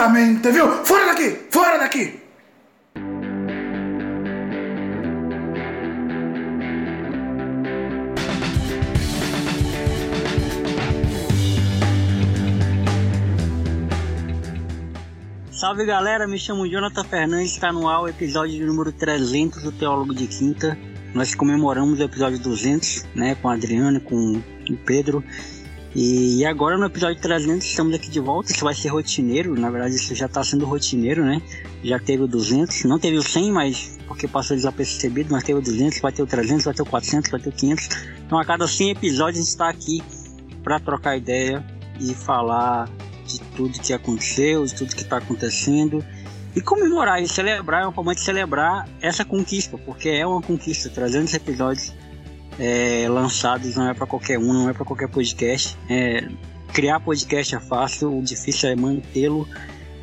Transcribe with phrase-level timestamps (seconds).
[0.00, 0.84] Exatamente, viu?
[0.84, 1.46] Fora daqui!
[1.50, 2.20] Fora daqui!
[15.52, 20.14] Salve galera, me chamo Jonathan Fernandes, está no ar o episódio número 300 do Teólogo
[20.14, 20.78] de Quinta.
[21.12, 24.40] Nós comemoramos o episódio 200, né, com a Adriana, com
[24.70, 25.22] o Pedro.
[25.94, 29.96] E agora no episódio 300 estamos aqui de volta, isso vai ser rotineiro, na verdade
[29.96, 31.42] isso já está sendo rotineiro, né?
[31.82, 35.62] Já teve o 200, não teve o 100, mas porque passou desapercebido, mas teve o
[35.62, 37.88] 200, vai ter o 300, vai ter o 400, vai ter o 500.
[38.24, 40.00] Então a cada 100 episódios a gente está aqui
[40.62, 41.64] para trocar ideia
[42.00, 42.88] e falar
[43.26, 46.04] de tudo que aconteceu, de tudo que está acontecendo
[46.54, 50.88] e comemorar e celebrar, é uma forma de celebrar essa conquista, porque é uma conquista,
[50.88, 51.92] 300 episódios
[52.60, 55.78] é, lançados não é para qualquer um, não é para qualquer podcast.
[55.88, 56.28] É,
[56.74, 59.48] criar podcast é fácil, o difícil é mantê-lo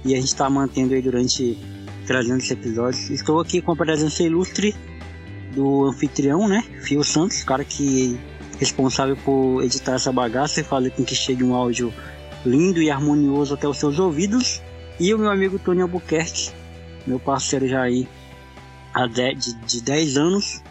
[0.03, 1.55] e a gente está mantendo aí durante
[2.07, 3.11] 300 episódios.
[3.11, 4.75] Estou aqui com a presença ilustre
[5.53, 8.19] do anfitrião, né, Fio Santos, cara que
[8.55, 11.93] é responsável por editar essa bagaça e fazer com que chegue um áudio
[12.43, 14.63] lindo e harmonioso até os seus ouvidos.
[14.99, 16.49] E o meu amigo Tony Albuquerque,
[17.05, 18.07] meu parceiro já aí
[18.91, 20.63] há de, de, de 10 anos.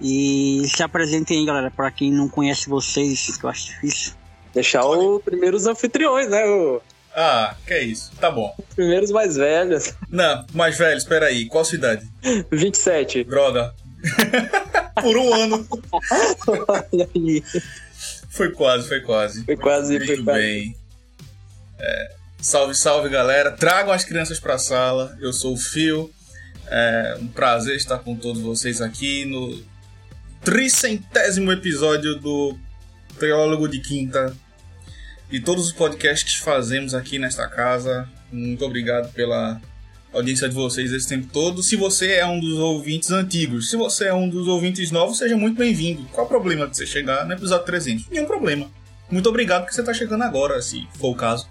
[0.00, 4.12] E se apresentem aí, galera, para quem não conhece vocês, que eu acho difícil.
[4.52, 6.44] Deixar os primeiros anfitriões, né?
[6.44, 6.80] O...
[7.14, 8.12] Ah, que é isso.
[8.20, 8.54] Tá bom.
[8.58, 9.94] Os primeiros mais velhos.
[10.08, 11.46] Não, mais velhos, espera aí.
[11.46, 12.08] Qual a sua idade?
[12.50, 13.24] 27.
[13.24, 13.74] Droga.
[15.00, 15.66] Por um ano.
[16.68, 17.42] Olha aí.
[18.28, 19.44] Foi quase, foi quase.
[19.44, 20.40] Foi quase, Muito foi quase.
[20.40, 20.76] bem.
[21.78, 23.52] É, salve, salve, galera.
[23.52, 25.16] Tragam as crianças pra sala.
[25.20, 26.10] Eu sou o Fio.
[26.66, 29.62] É um prazer estar com todos vocês aqui no
[30.44, 32.54] tricentésimo episódio do
[33.18, 34.36] Teólogo de Quinta.
[35.30, 38.06] E todos os podcasts que fazemos aqui nesta casa.
[38.30, 39.58] Muito obrigado pela
[40.12, 41.62] audiência de vocês esse tempo todo.
[41.62, 45.34] Se você é um dos ouvintes antigos, se você é um dos ouvintes novos, seja
[45.34, 46.04] muito bem-vindo.
[46.12, 48.10] Qual o problema de você chegar no episódio 300?
[48.10, 48.70] Nenhum problema.
[49.10, 51.48] Muito obrigado que você está chegando agora, se for o caso.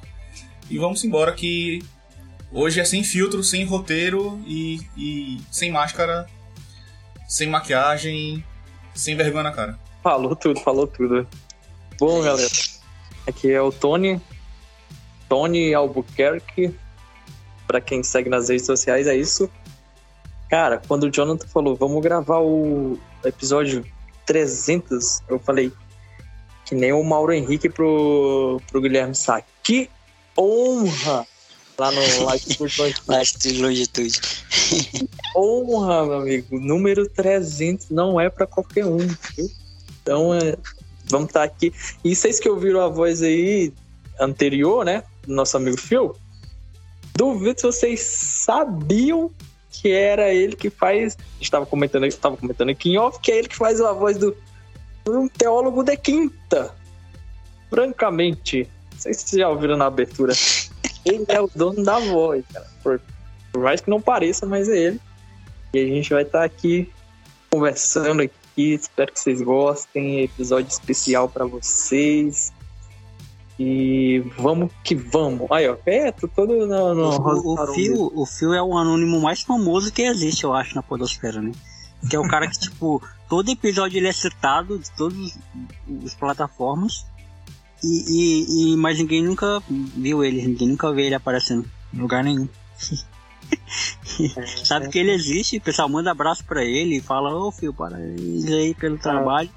[0.69, 1.81] E vamos embora que
[2.51, 6.27] hoje é sem filtro, sem roteiro e, e sem máscara,
[7.27, 8.43] sem maquiagem,
[8.93, 9.79] sem vergonha na cara.
[10.01, 11.27] Falou tudo, falou tudo.
[11.99, 12.49] Bom, galera,
[13.27, 14.21] aqui é o Tony.
[15.29, 16.75] Tony Albuquerque.
[17.65, 19.49] Pra quem segue nas redes sociais, é isso.
[20.49, 23.85] Cara, quando o Jonathan falou, vamos gravar o episódio
[24.25, 25.71] 300, eu falei
[26.65, 29.41] que nem o Mauro Henrique pro, pro Guilherme Sá.
[29.63, 29.89] Que
[30.37, 31.25] honra!
[31.77, 34.21] Lá no Latitude Latitude Longitude.
[35.35, 36.59] honra, meu amigo.
[36.59, 39.49] Número 300 não é pra qualquer um, viu?
[40.01, 40.55] Então, é,
[41.05, 41.73] vamos estar aqui.
[42.03, 43.73] E vocês que ouviram a voz aí
[44.19, 45.03] anterior, né?
[45.25, 46.15] Do nosso amigo Phil,
[47.15, 49.31] duvido se vocês sabiam
[49.71, 51.17] que era ele que faz.
[51.41, 54.35] Estava comentando, estava comentando aqui em off, que é ele que faz a voz do
[55.07, 56.73] um teólogo de quinta.
[57.69, 60.33] Francamente, não sei se vocês já ouviram na abertura.
[61.05, 62.67] Ele é o dono da voz, cara.
[62.81, 63.01] Por,
[63.51, 65.01] por mais que não pareça, mas é ele.
[65.73, 66.91] E a gente vai estar aqui
[67.51, 68.73] conversando aqui.
[68.73, 70.21] Espero que vocês gostem.
[70.21, 72.53] Episódio especial para vocês.
[73.59, 75.49] E vamos que vamos.
[75.51, 75.77] Aí, ó.
[75.85, 76.95] É, tô todo no.
[76.95, 80.75] no O, o, Phil, o Phil é o anônimo mais famoso que existe, eu acho,
[80.75, 81.51] na Podosfera, né?
[82.09, 85.37] Que é o cara que, tipo, todo episódio ele é citado de todas
[86.03, 87.05] as plataformas.
[87.83, 92.23] E, e, e- mas ninguém nunca viu ele, ninguém nunca vê ele aparecendo em lugar
[92.23, 92.47] nenhum.
[94.63, 98.45] Sabe que ele existe, o pessoal manda abraço pra ele e fala, ô Phil, parabéns
[98.47, 99.49] aí pelo trabalho.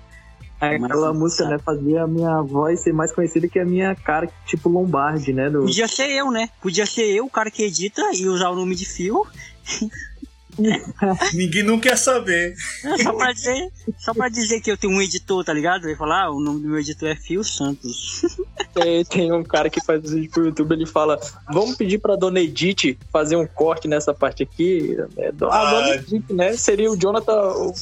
[0.59, 4.27] Aquela Mas- música, né, fazia a minha voz ser mais conhecida que a minha cara,
[4.47, 5.51] tipo Lombardi, né?
[5.51, 5.60] Do...
[5.60, 6.48] Podia ser eu, né?
[6.62, 9.22] Podia ser eu, o cara que edita e usar o nome de Phil.
[11.34, 12.54] Ninguém não quer saber.
[13.03, 15.84] Só pra dizer, só pra dizer que eu tenho um editor, tá ligado?
[15.84, 18.22] Eu ia falar, ah, o nome do meu editor é Fio Santos.
[18.76, 21.18] Tem, tem um cara que faz vídeo pro YouTube, ele fala:
[21.50, 24.94] Vamos pedir pra dona Edith fazer um corte nessa parte aqui.
[25.16, 25.70] É, do- a Ah.
[25.70, 26.54] dona Edith, né?
[26.58, 27.72] Seria o Jonathan, o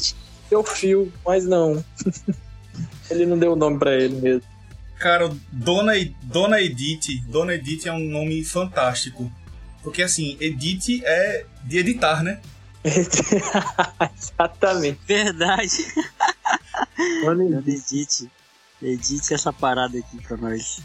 [0.48, 1.84] seu fio, mas não.
[3.10, 4.42] ele não deu o nome pra ele mesmo.
[5.00, 5.92] Cara, Dona,
[6.22, 7.20] Dona Edith.
[7.28, 9.30] Dona Edith é um nome fantástico.
[9.82, 12.40] Porque assim, Edith é de editar, né?
[14.14, 15.00] Exatamente.
[15.06, 15.86] Verdade.
[16.98, 17.74] Aí.
[17.74, 18.30] Edite.
[18.82, 20.80] Edite essa parada aqui pra nós.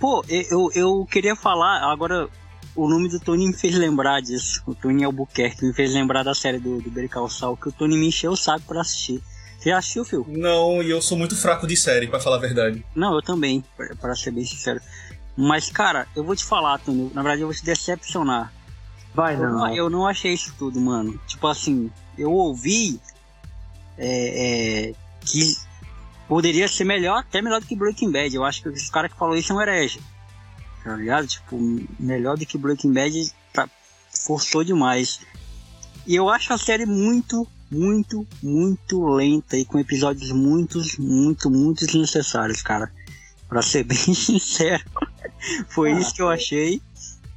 [0.00, 2.28] Pô, eu, eu, eu queria falar, agora
[2.74, 4.62] o nome do Tony me fez lembrar disso.
[4.66, 7.96] O Tony Albuquerque me fez lembrar da série do, do Berical Sal, que o Tony
[7.96, 9.22] me encheu o saco pra assistir.
[9.58, 10.26] Você já assistiu, Phil?
[10.28, 12.84] Não, e eu sou muito fraco de série, pra falar a verdade.
[12.96, 14.80] Não, eu também, pra, pra ser bem sincero.
[15.36, 18.52] Mas, cara, eu vou te falar, Tony, na verdade eu vou te decepcionar.
[19.14, 19.58] Vai Eu não.
[19.58, 21.20] não, eu não achei isso tudo, mano.
[21.26, 23.00] Tipo assim, eu ouvi
[23.98, 25.56] é, é, que
[26.26, 28.34] poderia ser melhor, até melhor do que Breaking Bad.
[28.34, 30.00] Eu acho que os caras que falou isso é um herege.
[30.82, 31.26] Tá ligado?
[31.26, 31.58] Tipo,
[31.98, 33.68] melhor do que Breaking Bad tá,
[34.26, 35.20] forçou demais.
[36.06, 41.86] E eu acho a série muito, muito, muito lenta e com episódios muito, muito, muito
[41.86, 42.90] desnecessários, cara.
[43.48, 44.82] Pra ser bem sincero,
[45.68, 46.80] foi isso que eu achei.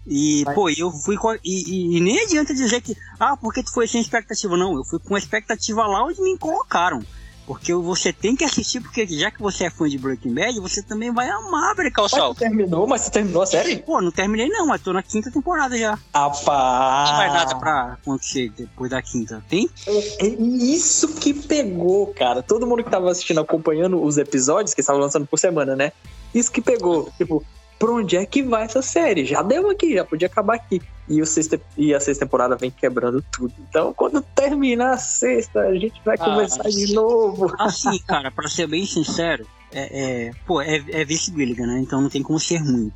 [0.07, 1.29] E, Mas- pô, eu fui com.
[1.29, 4.55] a- E, e- nem adianta dizer que, ah, porque tu foi sem expectativa.
[4.55, 6.99] Não, eu fui com a expectativa lá onde me colocaram.
[7.47, 10.81] Porque você tem que assistir, porque já que você é fã de Breaking Bad, você
[10.81, 12.33] também vai amar Breaking Mas Bad.
[12.33, 13.77] tu terminou, mas você terminou a série?
[13.77, 15.95] Pô, não terminei não, mas tô na quinta temporada já.
[16.11, 17.09] Rapaz.
[17.11, 19.43] Não vai nada pra acontecer depois da quinta.
[19.47, 19.69] Tem?
[19.87, 22.41] É isso que pegou, cara.
[22.41, 25.91] Todo mundo que tava assistindo, acompanhando os episódios, que estavam lançando por semana, né?
[26.33, 27.11] Isso que pegou.
[27.15, 27.43] Tipo,
[27.79, 29.25] pra onde é que vai essa série?
[29.25, 30.81] Já deu aqui, já podia acabar aqui.
[31.07, 33.53] E, o sexta, e a sexta temporada vem quebrando tudo.
[33.69, 37.53] Então, quando terminar a sexta, a gente vai Ah, começar de novo.
[37.59, 41.79] Assim, cara, pra ser bem sincero, é, é- pô, é, é Vice Gilligan, né?
[41.79, 42.91] Então não tem como ser ruim.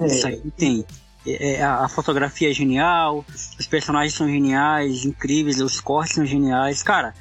[0.00, 0.84] Isso aí tem.
[1.24, 3.24] É, é, a, a fotografia é genial,
[3.58, 6.82] os personagens são geniais, incríveis, os cortes são geniais.
[6.82, 7.14] Cara,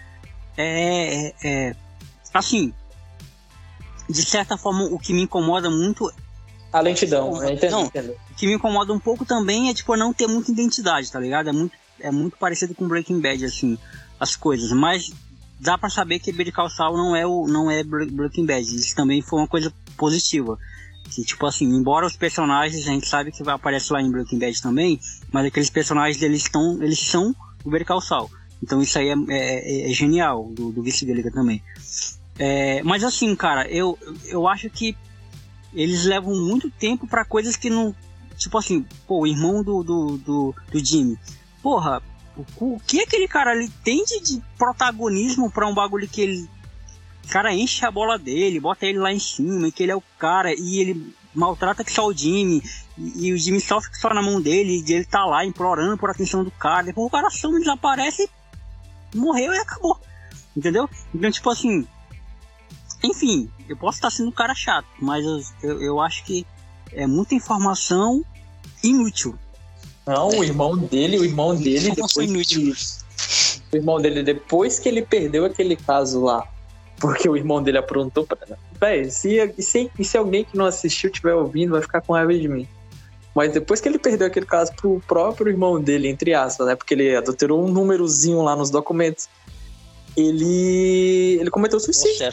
[0.57, 1.75] é, é, é-
[2.33, 2.73] Assim,
[4.09, 6.11] de certa forma, o que me incomoda muito
[6.77, 7.53] A lentidão, né?
[7.53, 7.79] Entendeu?
[7.79, 8.13] Não.
[8.31, 11.47] O que me incomoda um pouco também é, tipo, não ter muita identidade, tá ligado?
[11.49, 13.77] É muito, é muito parecido com Breaking Bad, assim,
[14.19, 14.71] as coisas.
[14.71, 15.11] Mas
[15.59, 18.61] dá pra saber que Better Saul não é, o, não é Bre- Breaking Bad.
[18.75, 20.57] Isso também foi uma coisa positiva.
[21.13, 24.39] Que, tipo assim, embora os personagens, a gente sabe que vai aparecer lá em Breaking
[24.39, 24.99] Bad também,
[25.31, 27.33] mas aqueles personagens, eles, estão, eles são
[27.63, 28.29] o Better Saul.
[28.61, 31.61] Então isso aí é, é- é genial, do, do Vice Gallagher também.
[32.37, 34.97] É, mas assim, cara, eu, eu acho que
[35.75, 37.93] eles levam muito tempo pra coisas que não.
[38.37, 41.17] Tipo assim, pô, o irmão do, do, do, do Jimmy.
[41.61, 42.01] Porra,
[42.59, 46.49] o, que aquele cara ali tem de, de protagonismo pra um bagulho que ele.
[47.23, 49.95] O cara enche a bola dele, bota ele lá em cima, e que ele é
[49.95, 52.63] o cara, e ele maltrata que só o Jimmy,
[52.97, 55.97] e, e o Jimmy sofre que só na mão dele, e ele tá lá implorando
[55.97, 58.29] por atenção do cara, depois o cara some, desaparece,
[59.13, 59.99] morreu e acabou.
[60.55, 60.89] Entendeu?
[61.13, 61.87] Então, tipo assim,
[63.03, 66.45] enfim, eu posso estar sendo um cara chato, mas eu, eu, eu acho que
[66.93, 68.23] é muita informação
[68.83, 69.35] inútil.
[70.05, 72.75] Não, o irmão dele, o irmão dele, Informação depois inútil.
[72.75, 76.47] que, o irmão dele, depois que ele perdeu aquele caso lá,
[76.97, 78.37] porque o irmão dele aprontou pra.
[78.79, 82.47] Véi, se, se, se alguém que não assistiu estiver ouvindo, vai ficar com raiva de
[82.47, 82.67] mim.
[83.33, 86.75] Mas depois que ele perdeu aquele caso pro próprio irmão dele, entre aspas, né?
[86.75, 89.27] Porque ele adulterou um númerozinho lá nos documentos.
[90.15, 91.37] Ele.
[91.41, 92.29] Ele cometeu suicídio.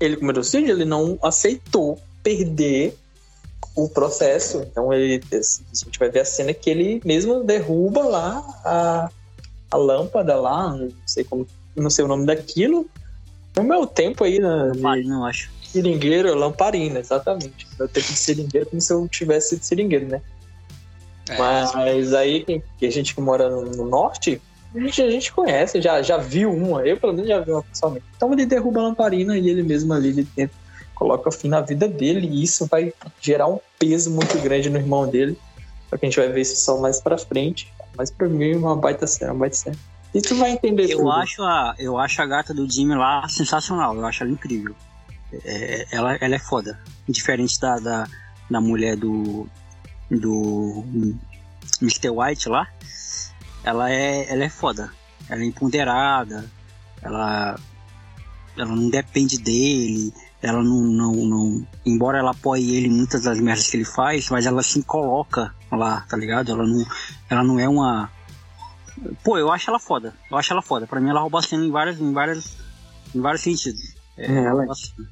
[0.00, 2.96] Ele cometeu suicídio, ele não aceitou perder
[3.74, 4.62] o processo.
[4.62, 5.22] Então ele.
[5.32, 9.10] A gente vai ver a cena que ele mesmo derruba lá a,
[9.70, 11.46] a lâmpada lá, não sei como.
[11.74, 12.88] Não sei o nome daquilo.
[13.56, 15.50] No meu tempo aí, de Vale, não acho.
[15.64, 17.66] seringueiro, lamparina, exatamente.
[17.78, 20.20] Meu tempo de seringueiro, como se eu tivesse sido seringueiro, né?
[21.28, 21.36] É.
[21.36, 22.44] Mas aí,
[22.78, 24.40] que a gente que mora no norte,
[24.74, 26.86] a gente, a gente conhece, já, já viu uma.
[26.86, 28.04] Eu, pelo menos, já vi uma pessoalmente.
[28.16, 30.54] Então, ele derruba a lamparina e ele mesmo ali, ele tenta,
[30.94, 32.26] coloca fim na vida dele.
[32.28, 35.38] E isso vai gerar um peso muito grande no irmão dele.
[35.88, 37.72] Só que a gente vai ver isso só mais pra frente.
[37.96, 39.76] Mas pra mim, é uma baita cena, uma baita cena.
[40.14, 41.10] E tu vai entender Eu tudo.
[41.12, 44.74] acho, a, eu acho a gata do Jimmy lá sensacional, eu acho ela incrível.
[45.44, 46.78] É, ela, ela é foda.
[47.08, 48.06] Diferente da, da,
[48.50, 49.46] da mulher do.
[50.10, 50.84] do.
[51.82, 52.10] Mr.
[52.10, 52.66] White lá.
[53.68, 54.90] Ela é, ela é foda.
[55.28, 56.44] Ela é empoderada.
[57.02, 57.58] Ela.
[58.56, 60.12] Ela não depende dele.
[60.42, 61.66] Ela não, não, não.
[61.84, 65.54] Embora ela apoie ele em muitas das merdas que ele faz, mas ela se coloca
[65.70, 66.50] lá, tá ligado?
[66.52, 66.86] Ela não,
[67.28, 68.10] ela não é uma.
[69.22, 70.14] Pô, eu acho ela foda.
[70.30, 70.86] Eu acho ela foda.
[70.86, 72.56] Pra mim ela rouba a cena em várias, em várias,
[73.14, 73.94] em vários sentidos.
[74.16, 75.08] É, É, ela- rouba a cena.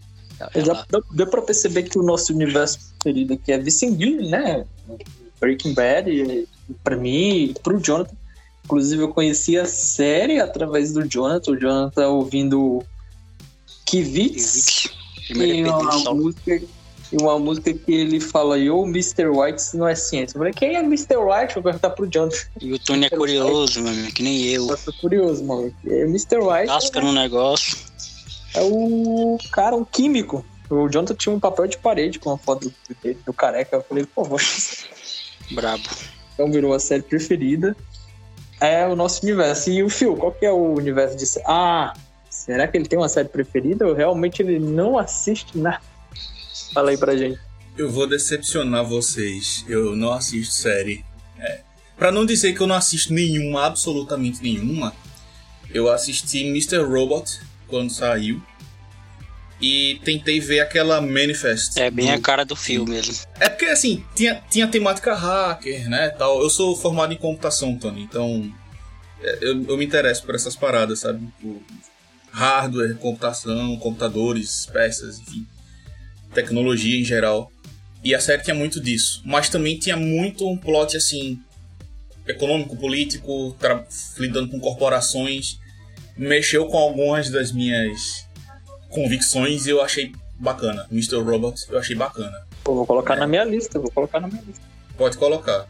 [0.64, 4.64] Já deu, deu pra perceber que o nosso universo preferido aqui é Vicengil, né?
[5.40, 6.48] Breaking Bad,
[6.84, 8.14] pra mim pro Jonathan.
[8.66, 11.52] Inclusive, eu conheci a série através do Jonathan.
[11.52, 12.82] O Jonathan ouvindo
[13.84, 14.88] Kivitz.
[15.30, 16.62] E é uma música,
[17.12, 19.28] e uma música que ele fala, Yo, Mr.
[19.28, 20.36] White, isso não é ciência.
[20.36, 21.16] Eu falei, quem é Mr.
[21.16, 21.54] White?
[21.54, 22.38] Vou perguntar pro Jonathan.
[22.60, 24.68] E o Tony é curioso, meu amigo, que nem eu.
[24.68, 25.72] Eu tô curioso, mano.
[25.86, 26.38] É, Mr.
[26.38, 27.78] White Casca no negócio.
[28.52, 30.44] é o cara, um químico.
[30.68, 33.76] O Jonathan tinha um papel de parede com uma foto dele, do careca.
[33.76, 34.40] Eu falei, pô, vou
[35.54, 35.84] Brabo.
[36.34, 37.76] Então virou a série preferida.
[38.60, 39.70] É o nosso universo.
[39.70, 41.92] E o Phil, qual que é o universo de Ah,
[42.30, 45.82] será que ele tem uma série preferida ou realmente ele não assiste nada?
[46.72, 47.38] Fala aí pra gente.
[47.76, 49.64] Eu vou decepcionar vocês.
[49.68, 51.04] Eu não assisto série.
[51.38, 51.60] É.
[51.96, 54.92] Pra não dizer que eu não assisto nenhuma, absolutamente nenhuma,
[55.72, 56.78] eu assisti Mr.
[56.78, 58.42] Robot quando saiu.
[59.60, 61.78] E tentei ver aquela Manifest.
[61.80, 63.14] É bem do- a cara do filme mesmo.
[63.40, 66.10] É porque assim, tinha, tinha temática hacker, né?
[66.10, 66.42] Tal.
[66.42, 68.52] Eu sou formado em computação, Tony, então
[69.22, 71.26] é, eu, eu me interesso por essas paradas, sabe?
[71.40, 71.62] Por
[72.30, 75.46] hardware, computação, computadores, peças, enfim.
[76.34, 77.50] Tecnologia em geral.
[78.04, 79.22] E a série tinha muito disso.
[79.24, 81.40] Mas também tinha muito um plot assim.
[82.28, 83.56] Econômico, político,
[84.18, 85.58] lidando com corporações.
[86.16, 88.25] Mexeu com algumas das minhas
[88.96, 90.86] convicções e eu achei bacana.
[90.90, 91.16] Mr.
[91.16, 92.46] Robot, eu achei bacana.
[92.64, 94.64] Pô, vou colocar na minha lista, vou colocar na minha lista.
[94.96, 95.66] Pode colocar.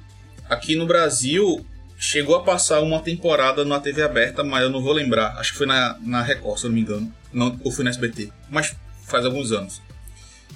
[0.48, 1.66] Aqui no Brasil,
[1.98, 5.36] chegou a passar uma temporada na TV aberta, mas eu não vou lembrar.
[5.38, 7.12] Acho que foi na, na Record, se eu não me engano.
[7.32, 8.30] Não, ou foi na SBT.
[8.48, 9.82] Mas faz alguns anos.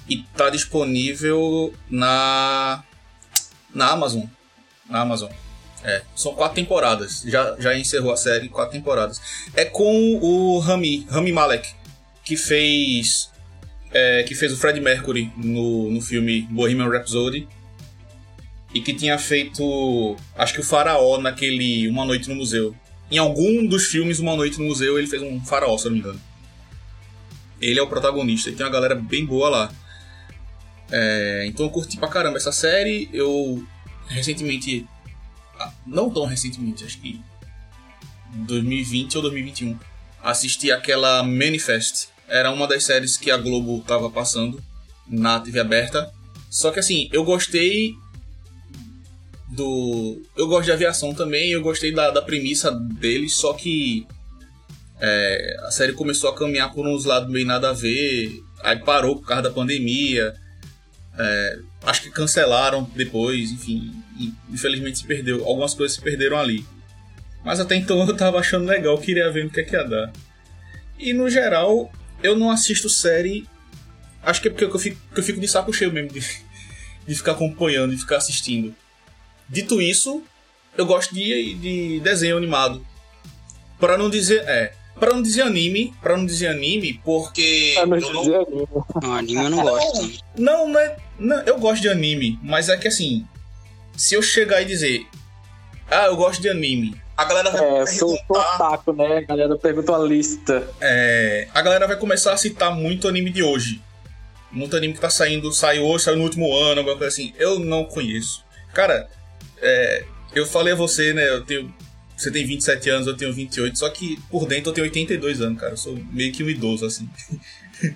[0.07, 2.85] E tá disponível na.
[3.75, 4.23] Na Amazon.
[4.89, 5.29] Na Amazon.
[5.83, 7.21] É, são quatro temporadas.
[7.25, 9.19] Já, já encerrou a série, quatro temporadas.
[9.55, 11.67] É com o Rami, Rami Malek,
[12.23, 13.31] que fez.
[13.91, 17.47] é, que fez o Fred Mercury no, no filme Bohemian Rhapsody
[18.73, 22.75] e que tinha feito, acho que o faraó naquele Uma Noite no Museu.
[23.09, 25.97] Em algum dos filmes Uma Noite no Museu ele fez um faraó, se eu não
[25.97, 26.21] me engano.
[27.59, 29.73] Ele é o protagonista e tem uma galera bem boa lá.
[30.89, 33.09] É, então eu curti pra caramba essa série.
[33.13, 33.65] Eu
[34.07, 34.87] recentemente,
[35.59, 37.21] ah, não tão recentemente, acho que
[38.33, 39.77] 2020 ou 2021,
[40.23, 42.09] assisti aquela Manifest.
[42.31, 44.63] Era uma das séries que a Globo tava passando
[45.05, 46.09] na TV aberta.
[46.49, 47.93] Só que assim, eu gostei
[49.49, 50.21] do.
[50.37, 54.07] Eu gosto de aviação também, eu gostei da, da premissa dele, só que
[54.99, 59.17] é, a série começou a caminhar por uns lados meio nada a ver, aí parou
[59.17, 60.33] por causa da pandemia.
[61.19, 63.91] é, acho que cancelaram depois, enfim.
[64.49, 65.43] infelizmente se perdeu.
[65.45, 66.65] Algumas coisas se perderam ali.
[67.43, 70.13] Mas até então eu tava achando legal, queria ver no que é que ia dar.
[70.97, 71.91] E no geral,
[72.23, 73.47] eu não assisto série.
[74.23, 76.19] Acho que é porque eu fico, eu fico de saco cheio mesmo de,
[77.07, 78.75] de ficar acompanhando, de ficar assistindo.
[79.49, 80.23] Dito isso,
[80.77, 82.85] eu gosto de, de desenho animado.
[83.79, 84.43] Pra não dizer.
[84.47, 84.73] É.
[84.99, 85.93] Pra não dizer anime.
[86.01, 87.75] Pra não dizer anime, porque.
[87.79, 88.67] Ah, não eu não- dizer anime.
[89.01, 90.23] Não, anime eu não gosto.
[90.37, 90.97] não, não é.
[91.19, 93.25] Não, eu gosto de anime, mas é que assim.
[93.97, 95.05] Se eu chegar e dizer.
[95.89, 96.95] Ah, eu gosto de anime.
[97.21, 98.81] A galera vai É, sou, perguntar.
[98.95, 99.17] né?
[99.17, 100.67] A galera pergunta uma lista.
[100.81, 103.81] é, a galera vai começar a citar muito anime de hoje.
[104.51, 107.33] Muito anime que tá saindo, saiu hoje, saiu no último ano, alguma coisa assim.
[107.37, 108.43] Eu não conheço.
[108.73, 109.07] Cara,
[109.61, 110.03] é,
[110.35, 111.27] eu falei a você, né?
[111.29, 111.73] Eu tenho.
[112.17, 115.59] Você tem 27 anos, eu tenho 28, só que por dentro eu tenho 82 anos,
[115.59, 115.73] cara.
[115.73, 117.09] Eu sou meio que um idoso, assim.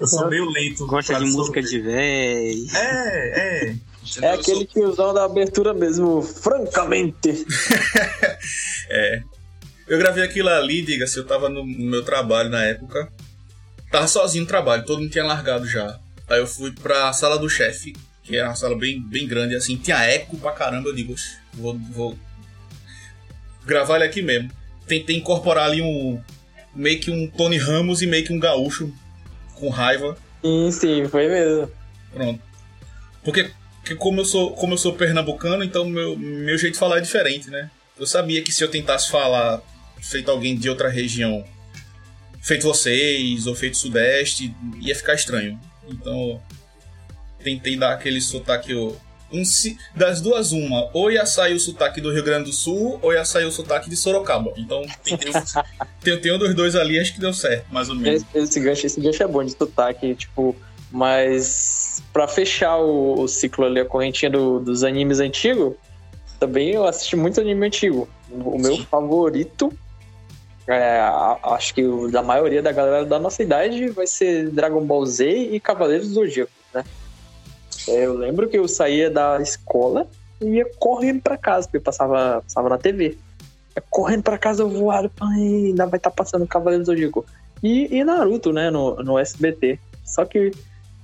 [0.00, 0.86] eu sou meio lento.
[0.86, 2.66] Gosta de música de véi.
[2.74, 3.74] É, é.
[4.22, 7.46] É aquele tiozão da abertura mesmo, francamente.
[8.90, 9.22] É.
[9.86, 13.10] Eu gravei aquilo ali, diga-se, eu tava no, meu trabalho na época.
[13.90, 15.98] Tava sozinho no trabalho, todo mundo tinha largado já.
[16.28, 19.76] Aí eu fui pra sala do chefe, que era uma sala bem, bem grande, assim,
[19.76, 20.88] tinha eco pra caramba.
[20.88, 22.18] Eu digo, "Oxe, vou, vou
[23.64, 24.50] gravar ele aqui mesmo.
[24.86, 26.20] Tentei incorporar ali um.
[26.74, 28.92] meio que um Tony Ramos e meio que um gaúcho
[29.54, 30.16] com raiva.
[30.42, 31.70] Sim, sim, foi mesmo.
[32.12, 32.40] Pronto.
[33.22, 33.50] Porque,
[33.88, 37.00] porque como, eu sou, como eu sou pernambucano, então meu, meu jeito de falar é
[37.00, 37.70] diferente, né?
[37.98, 39.62] Eu sabia que se eu tentasse falar
[40.02, 41.42] feito alguém de outra região,
[42.42, 45.58] feito vocês, ou feito Sudeste, ia ficar estranho.
[45.88, 46.40] Então,
[47.42, 48.74] tentei dar aquele sotaque.
[48.74, 49.42] Um,
[49.96, 50.90] das duas, uma.
[50.92, 53.88] Ou ia sair o sotaque do Rio Grande do Sul, ou ia sair o sotaque
[53.88, 54.52] de Sorocaba.
[54.56, 55.32] Então, tentei,
[56.02, 58.22] tem, tem um dos dois ali, acho que deu certo, mais ou menos.
[58.22, 60.54] Esse, esse gancho, esse gancho é bom de sotaque, tipo,
[60.90, 65.74] mas pra fechar o, o ciclo ali, a correntinha do- dos animes antigos,
[66.38, 68.08] também eu assisti muito anime antigo.
[68.30, 69.72] O, meu favorito,
[70.66, 71.00] é,
[71.42, 75.26] acho que o da maioria da galera da nossa idade, vai ser Dragon Ball Z
[75.26, 76.84] e Cavaleiros do Zodíaco, né?
[77.88, 80.06] É, eu lembro que eu saía da escola
[80.40, 83.16] e ia correndo pra casa, porque passava, passava na TV.
[83.76, 87.24] Ia correndo pra casa, eu voava, ainda vai estar passando Cavaleiros do Zodíaco.
[87.62, 89.78] E, e Naruto, né, no, no SBT.
[90.04, 90.52] Só que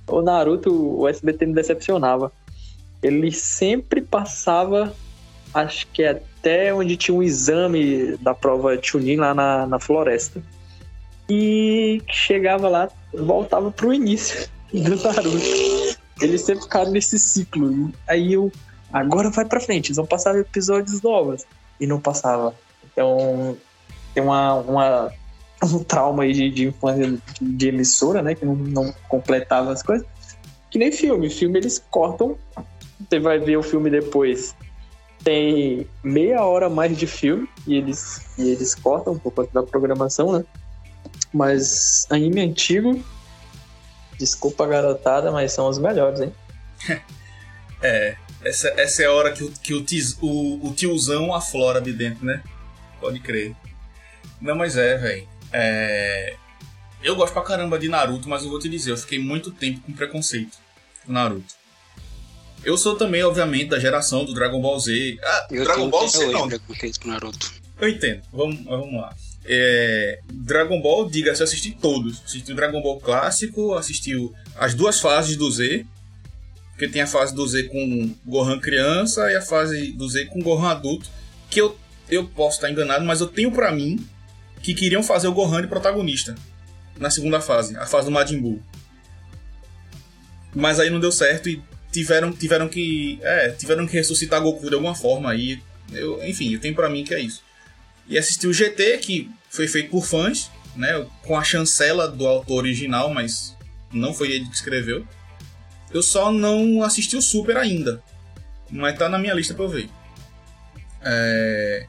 [0.07, 2.31] o Naruto, o SBT me decepcionava.
[3.01, 4.93] Ele sempre passava,
[5.53, 10.41] acho que até onde tinha um exame da prova Chunin lá na, na floresta.
[11.29, 15.97] E chegava lá, voltava pro início do Naruto.
[16.21, 17.91] Eles sempre ficaram nesse ciclo.
[18.07, 18.51] Aí eu,
[18.93, 21.43] agora vai pra frente, eles vão passar episódios novos.
[21.79, 22.55] E não passava.
[22.85, 23.57] Então,
[24.13, 25.11] tem uma, uma,
[25.73, 28.35] um trauma aí de, de infância de, emissora, né?
[28.35, 30.05] Que não, não completava as coisas.
[30.69, 31.29] que nem filme.
[31.29, 32.37] Filme eles cortam.
[32.99, 34.55] Você vai ver o filme depois.
[35.23, 40.31] Tem meia hora mais de filme e eles, e eles cortam por conta da programação,
[40.31, 40.45] né?
[41.33, 43.03] Mas anime antigo,
[44.17, 46.33] desculpa garotada, mas são os melhores, hein?
[47.81, 51.79] É, essa, essa é a hora que, o, que o, tiz, o, o tiozão aflora
[51.79, 52.41] de dentro, né?
[52.99, 53.55] Pode crer.
[54.41, 55.27] Não, mas é, velho.
[55.57, 56.35] É...
[57.01, 59.79] Eu gosto pra caramba de Naruto, mas eu vou te dizer, eu fiquei muito tempo
[59.81, 60.57] com preconceito
[61.05, 61.53] com Naruto.
[62.63, 65.19] Eu sou também, obviamente, da geração do Dragon Ball Z.
[65.23, 66.47] Ah, Eu Dragon tenho Ball Z não.
[66.47, 67.53] preconceito com Naruto.
[67.79, 68.21] Eu entendo.
[68.33, 69.15] Vamos, vamos lá.
[69.45, 72.23] É, Dragon Ball, diga-se, eu assisti todos.
[72.25, 74.13] Assisti o Dragon Ball clássico, assisti
[74.55, 75.85] as duas fases do Z.
[76.71, 80.41] Porque tem a fase do Z com Gohan criança e a fase do Z com
[80.41, 81.07] Gohan adulto.
[81.51, 81.77] Que eu,
[82.09, 84.05] eu posso estar enganado, mas eu tenho pra mim
[84.65, 86.35] que queriam fazer o Gohan de protagonista.
[86.97, 88.61] Na segunda fase, a fase do Majin Buu.
[90.53, 93.19] Mas aí não deu certo e tiveram, tiveram que.
[93.21, 95.61] É, tiveram que ressuscitar Goku de alguma forma aí.
[95.91, 97.43] Eu, enfim, eu tenho pra mim que é isso
[98.07, 102.57] e assisti o GT, que foi feito por fãs, né, com a chancela do autor
[102.57, 103.55] original, mas
[103.91, 105.07] não foi ele que escreveu.
[105.91, 108.03] Eu só não assisti o Super ainda,
[108.69, 109.89] mas tá na minha lista pra eu ver.
[111.01, 111.87] É...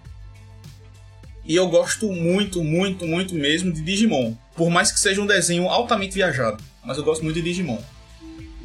[1.46, 4.34] E eu gosto muito, muito, muito mesmo de Digimon.
[4.56, 7.78] Por mais que seja um desenho altamente viajado, mas eu gosto muito de Digimon.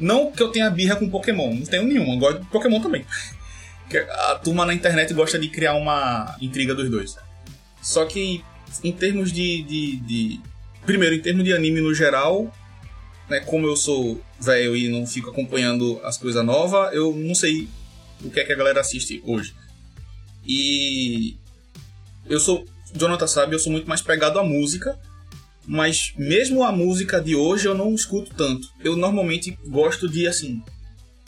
[0.00, 3.04] Não que eu tenha birra com Pokémon, não tenho nenhuma, eu gosto de Pokémon também.
[4.30, 7.14] A turma na internet gosta de criar uma intriga dos dois.
[7.82, 8.42] Só que
[8.82, 10.40] em termos de, de, de-
[10.86, 12.50] Primeiro, em termos de anime no geral,
[13.28, 17.68] né, como eu sou velho e não fico acompanhando as coisas novas, eu não sei
[18.24, 19.54] o que é que a galera assiste hoje.
[20.46, 21.36] E
[22.28, 22.64] eu sou.
[22.94, 24.98] Jonathan sabe, eu sou muito mais pegado à música.
[25.66, 28.66] Mas mesmo a música de hoje eu não escuto tanto.
[28.82, 30.62] Eu normalmente gosto de assim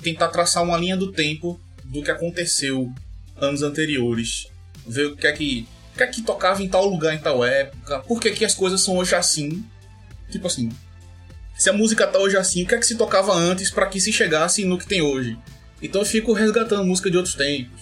[0.02, 2.92] tentar traçar uma linha do tempo do que aconteceu
[3.36, 4.48] anos anteriores.
[4.86, 7.44] Ver o que é que, o que, é que tocava em tal lugar, em tal
[7.44, 8.00] época.
[8.00, 9.64] Por que, que as coisas são hoje assim.
[10.30, 10.70] Tipo assim.
[11.56, 14.00] Se a música tá hoje assim, o que é que se tocava antes para que
[14.00, 15.38] se chegasse no que tem hoje?
[15.80, 17.80] Então eu fico resgatando música de outros tempos.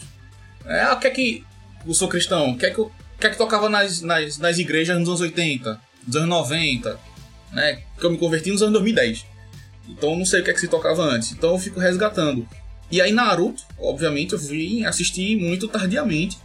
[0.66, 1.44] É, ah, o que é que.
[1.86, 4.58] Eu sou cristão, o que é que, eu- que, é que tocava nas, nas, nas
[4.58, 6.98] igrejas nos anos 80, nos anos 90,
[7.52, 7.82] né?
[7.98, 9.24] Que eu me converti nos anos 2010.
[9.88, 11.30] Então eu não sei o que é que se tocava antes.
[11.32, 12.46] Então eu fico resgatando.
[12.90, 16.36] E aí Naruto, obviamente, eu vim assistir muito tardiamente.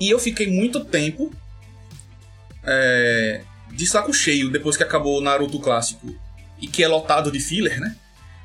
[0.00, 1.30] E eu fiquei muito tempo
[2.64, 3.42] é,
[3.72, 6.14] de saco cheio depois que acabou o Naruto clássico.
[6.60, 7.94] E que é lotado de filler, né?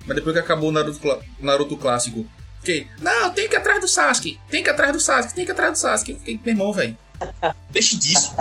[0.05, 0.99] Mas depois que acabou o Naruto,
[1.39, 2.27] Naruto clássico.
[2.59, 4.39] Fiquei, não, tem que ir atrás do Sasuke.
[4.49, 6.11] Tem que ir atrás do Sasuke, tem que ir atrás do Sasuke.
[6.11, 6.97] Eu fiquei, meu irmão, velho.
[7.71, 8.33] Deixe disso.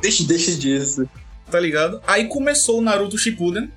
[0.00, 1.08] Deixe disso Deixa disso.
[1.50, 2.02] tá ligado?
[2.06, 3.70] Aí começou o Naruto Shippuden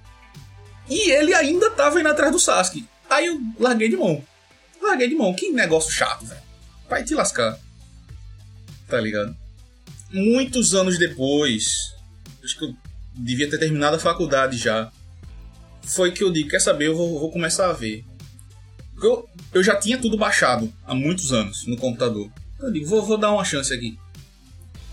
[0.90, 2.88] e ele ainda tava indo atrás do Sasuke.
[3.10, 4.24] Aí eu larguei de mão.
[4.82, 5.34] Larguei de mão.
[5.34, 6.42] Que negócio chato, velho.
[6.90, 7.58] Vai te lascar.
[8.88, 9.36] Tá ligado?
[10.12, 11.68] Muitos anos depois,
[12.44, 12.74] acho que eu
[13.14, 14.92] devia ter terminado a faculdade já.
[15.84, 18.04] Foi que eu digo, quer saber, eu vou, vou começar a ver.
[19.02, 22.32] Eu, eu já tinha tudo baixado há muitos anos no computador.
[22.60, 23.98] Eu digo, vou, vou dar uma chance aqui.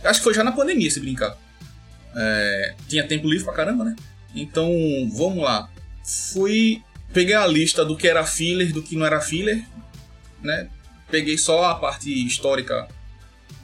[0.05, 1.37] Acho que foi já na pandemia se brincar.
[2.15, 3.97] É, tinha tempo livre pra caramba, né?
[4.35, 4.71] Então,
[5.13, 5.69] vamos lá.
[6.33, 6.83] Fui.
[7.13, 9.65] Peguei a lista do que era filler, do que não era filler,
[10.43, 10.69] né?
[11.11, 12.87] Peguei só a parte histórica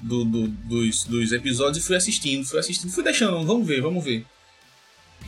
[0.01, 4.03] do- do- dos, dos episódios e fui assistindo, fui assistindo, fui deixando, vamos ver, vamos
[4.03, 4.25] ver.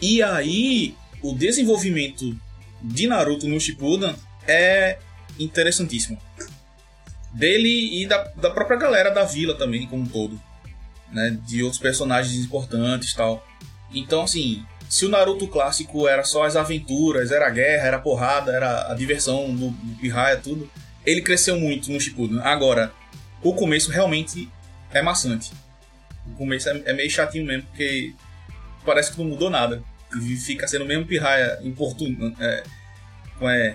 [0.00, 2.36] E aí, o desenvolvimento
[2.82, 4.14] de Naruto no Shippuden
[4.46, 4.98] é
[5.38, 6.18] interessantíssimo.
[7.34, 10.40] Dele e da, da própria galera da vila também, como um todo
[11.14, 13.46] né, de outros personagens importantes tal.
[13.92, 18.00] Então, assim, se o Naruto clássico era só as aventuras, era a guerra, era a
[18.00, 20.68] porrada, era a diversão do, do Pirraia, tudo,
[21.06, 22.40] ele cresceu muito no Shippuden.
[22.40, 22.92] Agora,
[23.42, 24.50] o começo realmente
[24.90, 25.52] é maçante.
[26.26, 28.12] O começo é, é meio chatinho mesmo, porque
[28.84, 29.82] parece que não mudou nada.
[30.20, 32.62] E fica sendo o mesmo Pirraia importun, é,
[33.42, 33.74] é,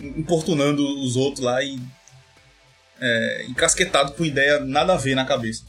[0.00, 1.80] importunando os outros lá e
[3.00, 5.64] é, encasquetado com ideia nada a ver na cabeça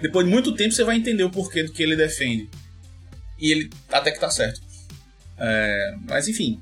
[0.00, 2.48] depois de muito tempo você vai entender o porquê do que ele defende.
[3.38, 4.60] E ele até que tá certo.
[5.38, 6.60] É, mas enfim.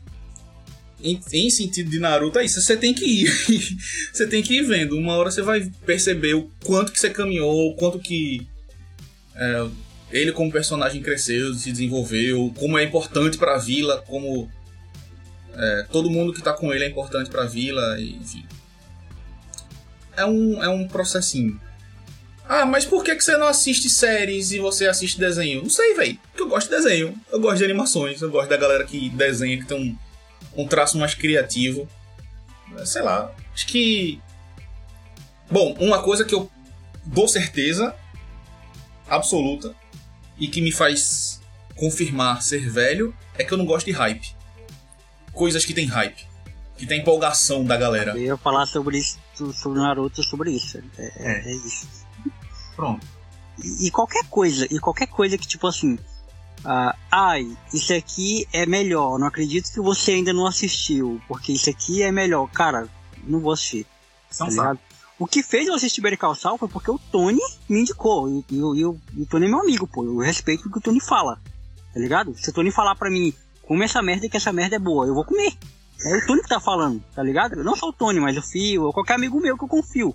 [1.01, 2.61] Em, em sentido de Naruto é isso.
[2.61, 3.31] Você tem que ir.
[4.13, 4.97] você tem que ir vendo.
[4.97, 8.47] Uma hora você vai perceber o quanto que você caminhou, o quanto que
[9.37, 9.69] é,
[10.11, 14.51] ele como personagem cresceu, se desenvolveu, como é importante pra vila, como
[15.55, 18.45] é, todo mundo que tá com ele é importante pra vila, e, enfim.
[20.19, 21.61] É um, é um processinho.
[22.49, 25.63] Ah, mas por que, que você não assiste séries e você assiste desenho?
[25.63, 26.19] Não sei, velho.
[26.29, 27.15] Porque eu gosto de desenho.
[27.31, 28.23] Eu gosto de animações.
[28.23, 31.87] Eu gosto da galera que desenha, que tem um, um traço mais criativo.
[32.85, 34.21] Sei lá, acho que.
[35.51, 36.51] Bom, uma coisa que eu
[37.05, 37.95] dou certeza
[39.09, 39.75] absoluta
[40.39, 41.41] e que me faz
[41.75, 44.35] confirmar ser velho é que eu não gosto de hype.
[45.33, 46.27] Coisas que tem hype,
[46.77, 48.13] que tem empolgação da galera.
[48.13, 49.19] Eu ia falar sobre isso,
[49.53, 50.79] sobre Naruto, sobre isso.
[50.97, 51.51] É, é.
[51.51, 51.89] é isso.
[52.77, 53.07] Pronto.
[53.63, 55.99] E, e, qualquer coisa, e qualquer coisa que tipo assim,
[56.65, 59.19] ah, ai, isso aqui é melhor.
[59.19, 62.49] Não acredito que você ainda não assistiu, porque isso aqui é melhor.
[62.51, 62.89] Cara,
[63.25, 63.87] não vou assistir.
[64.31, 64.77] São tá
[65.19, 68.29] O que fez eu assistir Better Sal foi porque o Tony me indicou.
[68.29, 70.05] E, e, e, o Tony é meu amigo, pô.
[70.05, 71.41] Eu respeito o que o Tony fala.
[71.93, 72.35] Tá ligado?
[72.37, 75.07] Se o Tony falar pra mim, come essa merda e que essa merda é boa,
[75.07, 75.55] eu vou comer.
[76.05, 77.63] É o Tony que tá falando, tá ligado?
[77.65, 80.15] Não só o Tony, mas o Fio, ou qualquer amigo meu que eu confio.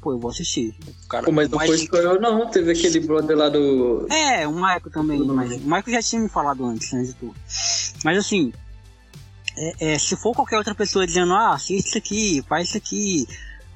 [0.00, 0.74] Pô, eu vou assistir.
[1.08, 4.06] Cara, Pô, mas não foi eu não, teve aquele brother lá do.
[4.10, 7.36] É, o Michael também, mas o Michael já tinha me falado antes, antes de tudo.
[8.04, 8.52] Mas assim,
[9.56, 13.28] é, é, se for qualquer outra pessoa dizendo, ah, assiste isso aqui, faz isso aqui,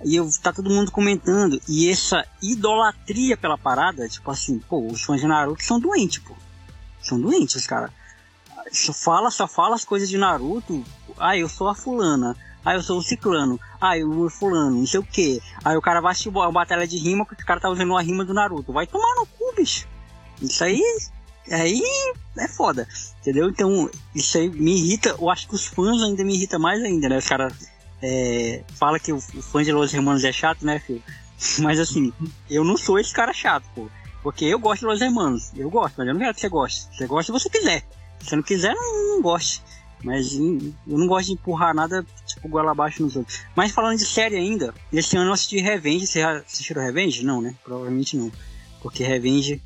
[0.04, 5.02] e eu, tá todo mundo comentando, e essa idolatria pela parada, tipo assim, pô, os
[5.02, 6.35] fãs de Naruto são doentes, pô.
[7.00, 7.92] São doentes, cara.
[8.72, 10.85] Só fala, só fala as coisas de Naruto.
[11.18, 12.37] Ah, eu sou a fulana.
[12.64, 13.61] Ah, eu sou o ciclano.
[13.81, 15.40] Ah, eu o fulano, não sei o que.
[15.64, 18.02] Aí o cara vai assistir uma batalha de rima porque o cara tá usando uma
[18.02, 18.72] rima do Naruto.
[18.72, 19.87] Vai tomar no cu, bicho.
[20.42, 20.83] Isso aí.
[21.50, 21.81] Aí
[22.37, 22.88] é foda.
[23.20, 23.48] Entendeu?
[23.48, 25.11] Então, isso aí me irrita.
[25.11, 27.18] Eu acho que os fãs ainda me irrita mais ainda, né?
[27.18, 27.52] Os caras
[28.02, 31.02] é, fala que o, o fã de Los Hermanos é chato, né, filho?
[31.61, 32.12] Mas assim,
[32.50, 33.88] eu não sou esse cara chato, pô.
[34.22, 35.52] Porque eu gosto de Los Hermanos.
[35.55, 36.88] Eu gosto, mas eu não quero que você goste.
[36.92, 37.85] Você gosta se você quiser.
[38.20, 39.62] Se não quiser, não, não goste.
[40.02, 43.40] Mas eu não gosto de empurrar nada, tipo, goela abaixo nos outros.
[43.55, 46.07] Mas falando de série ainda, esse ano eu assisti Revenge.
[46.07, 47.24] Você já assistiu Revenge?
[47.24, 47.55] Não, né?
[47.64, 48.31] Provavelmente não.
[48.81, 49.61] Porque Revenge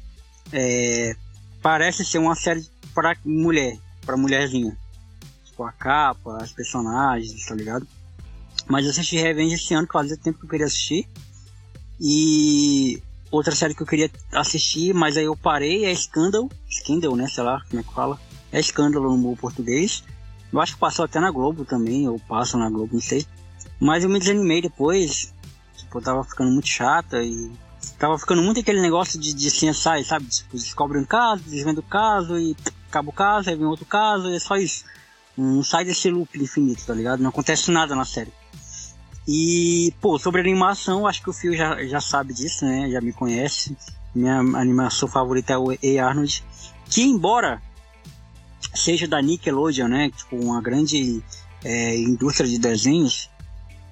[0.53, 1.15] é,
[1.61, 4.77] parece ser uma série para mulher, para mulherzinha.
[5.45, 7.87] Tipo, a capa, as personagens, tá ligado?
[8.67, 11.09] Mas eu assisti Revenge esse ano, que fazia tempo que eu queria assistir.
[12.01, 16.49] E outra série que eu queria assistir, mas aí eu parei, é Scandal.
[16.71, 17.27] Scandal, né?
[17.29, 18.19] Sei lá como é que fala.
[18.53, 20.03] É Escândalo no português.
[20.53, 23.25] Eu acho que passou até na Globo também, ou passa na Globo, não sei.
[23.79, 25.33] Mas eu me desanimei depois.
[25.77, 27.51] Tipo, tava ficando muito chata e.
[27.99, 30.27] Tava ficando muito aquele negócio de, de CSI, sabe?
[30.27, 32.57] Tipo, descobre um caso, desvenda o caso e
[32.89, 34.85] acaba o caso, aí vem outro caso, e é só isso.
[35.37, 37.21] Não sai desse loop infinito, tá ligado?
[37.21, 38.33] Não acontece nada na série.
[39.27, 42.91] E, pô, sobre animação, acho que o Phil já, já sabe disso, né?
[42.91, 43.77] Já me conhece.
[44.15, 46.05] Minha animação favorita é o A.
[46.05, 46.45] Arnold.
[46.87, 47.63] Que, embora
[48.75, 50.11] seja da Nickelodeon, né?
[50.11, 51.23] Tipo, uma grande
[51.65, 53.31] é, indústria de desenhos.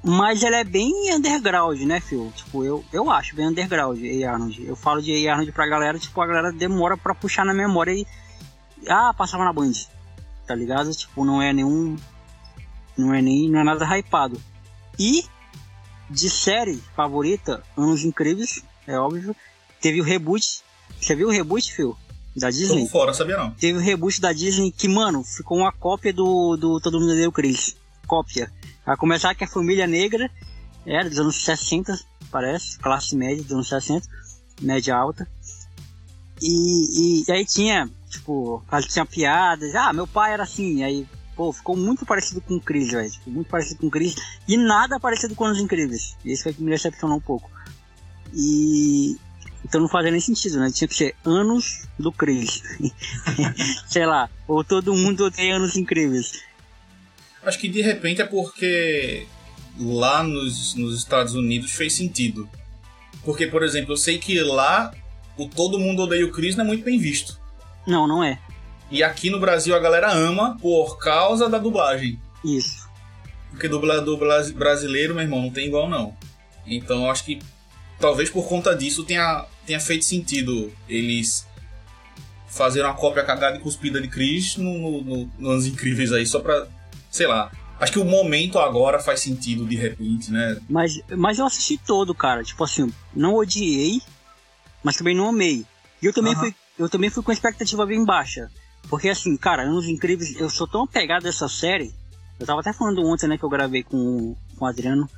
[0.02, 2.33] Mas ela é bem underground, né, Phil?
[2.35, 4.31] Tipo, eu, eu acho bem underground, A.
[4.31, 4.64] Arnold.
[4.64, 5.33] Eu falo de A.
[5.33, 8.07] Arnold pra galera, tipo, a galera demora pra puxar na memória e...
[8.88, 9.72] Ah, passava na Band.
[10.46, 10.90] Tá ligado?
[10.94, 11.96] Tipo, não é nenhum...
[12.96, 13.50] Não é nem...
[13.50, 14.40] Não é nada hypado.
[14.98, 15.24] E
[16.09, 19.35] de série favorita, Anos Incríveis, é óbvio.
[19.81, 20.62] Teve o reboot.
[21.00, 21.96] Você viu o reboot, Phil?
[22.37, 22.85] Da Disney?
[22.85, 23.51] Tô fora, sabia não.
[23.53, 27.33] Teve o reboot da Disney que, mano, ficou uma cópia do, do Todo Mundo Deu
[27.33, 27.77] Chris.
[28.07, 28.51] Cópia.
[28.87, 30.31] A começar que a família negra
[30.87, 31.99] era dos anos 60,
[32.31, 34.07] parece, classe média dos anos 60,
[34.62, 35.29] média alta.
[36.41, 41.07] E, e, e aí tinha, tipo, tinha piadas, ah, meu pai era assim, aí
[41.38, 43.12] Pô, ficou muito parecido com o Chris, velho.
[43.25, 44.17] Muito parecido com o Chris.
[44.49, 46.17] E nada parecido com os Incríveis.
[46.25, 47.49] Isso foi que me decepcionou um pouco.
[48.35, 49.17] E.
[49.64, 50.71] Então não fazia nem sentido, né?
[50.71, 52.62] Tinha que ser anos do Chris.
[53.87, 54.31] Sei lá.
[54.47, 56.42] Ou todo mundo tem anos incríveis.
[57.42, 59.27] Acho que de repente é porque
[59.79, 62.49] lá nos, nos Estados Unidos fez sentido.
[63.25, 64.92] Porque, por exemplo, eu sei que lá
[65.37, 67.38] o Todo Mundo Odeia o Chris não é muito bem visto.
[67.87, 68.38] Não, não é.
[68.90, 72.18] E aqui no Brasil a galera ama por causa da dublagem.
[72.44, 72.88] Isso.
[73.51, 74.18] Porque dublador
[74.55, 76.16] brasileiro, meu irmão, não tem igual não.
[76.66, 77.38] Então acho que
[77.99, 81.47] talvez por conta disso tenha, tenha feito sentido eles
[82.49, 86.41] fazer uma cópia cagada e cuspida de Chris no, no, no Anos Incríveis aí, só
[86.41, 86.67] pra,
[87.11, 87.51] sei lá.
[87.79, 90.59] Acho que o momento agora faz sentido de repente, né?
[90.69, 92.43] Mas, mas eu assisti todo, cara.
[92.43, 94.01] Tipo assim, não odiei,
[94.83, 95.65] mas também não amei.
[96.03, 98.51] E eu também, fui, eu também fui com expectativa bem baixa.
[98.89, 101.95] Porque assim, cara, Anos Incríveis, eu sou tão apegado a essa série.
[102.41, 105.09] Eu tava até falando ontem, né, que eu gravei com, com o Adriano.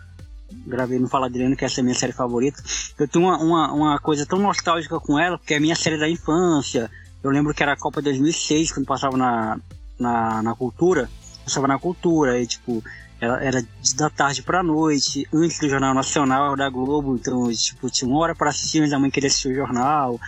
[0.67, 2.63] Gravei no Fala Adriano, que essa é a minha série favorita.
[2.99, 5.99] Eu tenho uma, uma, uma coisa tão nostálgica com ela, porque é a minha série
[5.99, 6.91] da infância.
[7.23, 9.59] Eu lembro que era a Copa 2006, quando passava na,
[9.99, 11.09] na, na Cultura.
[11.45, 12.83] Passava na Cultura, e tipo,
[13.21, 17.17] era, era da tarde pra noite, antes do Jornal Nacional da Globo.
[17.17, 20.19] Então, tipo, tinha uma hora para assistir, mas a mãe queria assistir o jornal.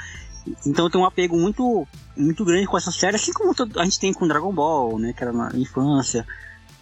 [0.66, 4.00] Então eu tenho um apego muito, muito grande com essa série, assim como a gente
[4.00, 5.12] tem com Dragon Ball, né?
[5.12, 6.26] Que era na infância.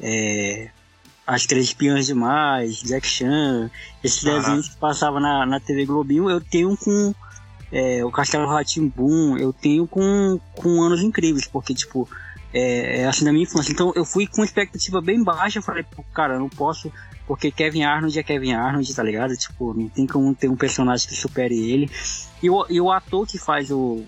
[0.01, 0.71] é,
[1.31, 3.71] As Três Espiãs Demais, Jack Chan,
[4.03, 4.41] esses Caraca.
[4.41, 7.15] desenhos que passavam na, na TV Globinho, eu tenho com
[7.71, 12.09] é, o Castelo Ratimbum, eu tenho com, com Anos Incríveis, porque, tipo,
[12.53, 13.71] é, é assim da minha infância.
[13.71, 16.93] Então eu fui com expectativa bem baixa, eu falei, cara, eu não posso,
[17.29, 19.37] porque Kevin Arnold é Kevin Arnold, tá ligado?
[19.37, 21.89] Tipo, não tem como ter um personagem que supere ele.
[22.43, 24.05] E o, e o ator que faz o,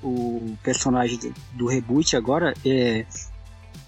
[0.00, 1.18] o personagem
[1.54, 3.04] do, reboot agora, é,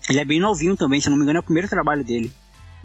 [0.09, 2.33] ele é bem novinho também, se não me engano é o primeiro trabalho dele.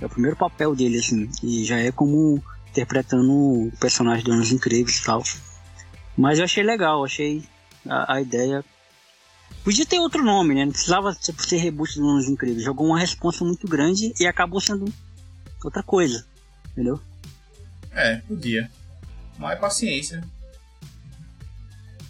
[0.02, 4.52] É o primeiro papel dele, assim, e já é como interpretando o personagem do Anos
[4.52, 5.24] Incríveis e tal.
[6.18, 7.44] Mas eu achei legal, achei
[7.88, 8.64] a, a ideia.
[9.64, 10.66] Podia ter outro nome, né?
[10.66, 12.64] Não precisava ser reboot do Anos Incríveis.
[12.64, 14.92] Jogou uma responsa muito grande e acabou sendo
[15.64, 16.26] outra coisa,
[16.72, 17.00] entendeu?
[17.92, 18.70] É, podia.
[19.38, 20.24] Mas paciência.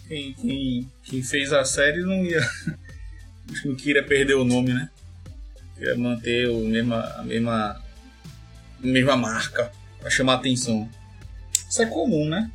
[0.06, 2.40] Quem, quem, quem fez a série não ia.
[2.40, 4.90] Acho que não queria perder o nome, né?
[5.80, 7.54] Queria manter o mesma, a mesma.
[8.82, 9.72] A mesma marca.
[9.98, 10.86] Pra chamar atenção.
[11.68, 12.50] Isso é comum, né?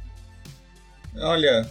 [1.17, 1.67] Olha.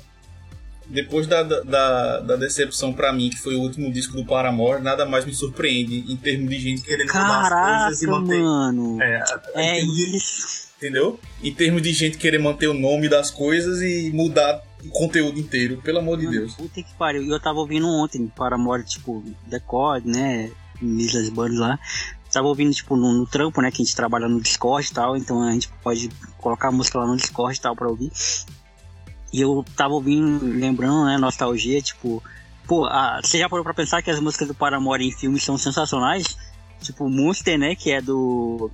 [0.87, 5.07] Depois da, da, da decepção pra mim, que foi o último disco do Paramore, nada
[5.07, 8.43] mais me surpreende em termos de gente querendo mudar as Caraca, coisas e manter.
[8.43, 9.03] mano.
[9.03, 10.69] É, É isso.
[10.77, 11.19] Entendeu?
[11.43, 15.81] Em termos de gente querer manter o nome das coisas e mudar o conteúdo inteiro,
[15.81, 16.53] pelo amor de Deus.
[16.55, 17.23] Puta que pariu.
[17.23, 20.51] E eu tava ouvindo ontem Paramore, tipo, Decode, né?
[20.81, 21.79] Mislas Bands lá.
[22.33, 23.71] Tava ouvindo, tipo, no, no trampo, né?
[23.71, 25.17] Que a gente trabalha no Discord e tal.
[25.17, 28.11] Então a gente pode colocar a música lá no Discord e tal pra ouvir.
[29.33, 31.19] E eu tava ouvindo, lembrando, né?
[31.19, 32.23] Nostalgia, tipo.
[32.67, 35.59] Pô, a, você já parou pra pensar que as músicas do Paramore em filmes são
[35.59, 36.37] sensacionais?
[36.81, 37.75] Tipo, Monster, né?
[37.75, 38.71] Que é do.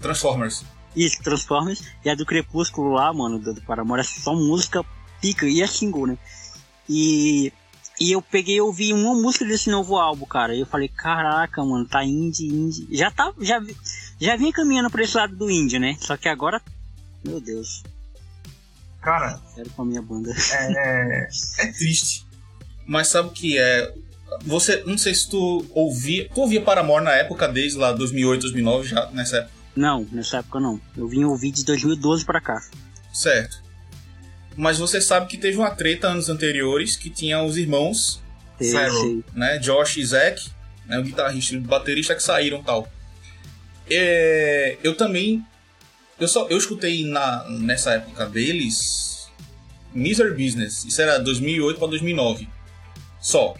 [0.00, 0.64] Transformers.
[0.94, 1.82] Isso, Transformers.
[2.04, 4.00] E a do Crepúsculo lá, mano, do, do Paramore.
[4.00, 4.84] É só música
[5.20, 5.46] pica.
[5.46, 6.18] E é single, né?
[6.88, 7.52] E.
[7.98, 10.54] E eu peguei e ouvi uma música desse novo álbum, cara.
[10.54, 12.86] E eu falei, caraca, mano, tá indie, indie.
[12.90, 13.32] Já tá.
[13.40, 13.60] Já,
[14.20, 15.96] já vinha caminhando pra esse lado do indie, né?
[16.00, 16.60] Só que agora.
[17.24, 17.82] Meu Deus.
[19.00, 20.30] Cara, Sério com a minha banda.
[20.52, 21.28] é,
[21.58, 22.26] É triste.
[22.86, 23.94] Mas sabe o que é?
[24.44, 26.28] Você, não sei se tu ouvia.
[26.28, 29.52] Tu ouvia Paramore na época, desde lá 2008, 2009, já nessa época.
[29.74, 30.80] Não, nessa época não.
[30.96, 32.60] Eu vim ouvir de 2012 pra cá.
[33.12, 33.62] Certo.
[34.56, 38.22] Mas você sabe que teve uma treta anos anteriores que tinha os irmãos,
[38.72, 39.22] Farrell.
[39.34, 39.58] né?
[39.58, 40.50] Josh e Zack,
[40.86, 42.90] né, o guitarrista e o baterista que saíram tal.
[43.90, 45.44] É, eu também.
[46.18, 49.28] Eu só eu escutei na, nessa época deles
[49.92, 50.84] Misery Business.
[50.84, 52.48] Isso era 2008 para 2009.
[53.20, 53.54] Só.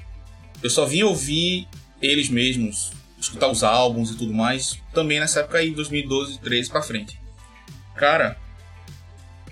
[0.62, 1.68] Eu só vim ouvir
[2.00, 6.82] eles mesmos, escutar os álbuns e tudo mais, também nessa época aí, 2012, 13 pra
[6.82, 7.20] frente.
[7.94, 8.38] Cara,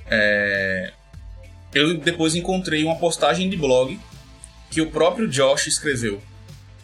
[0.07, 0.93] é,
[1.75, 3.99] eu depois encontrei uma postagem de blog
[4.71, 6.23] que o próprio Josh escreveu.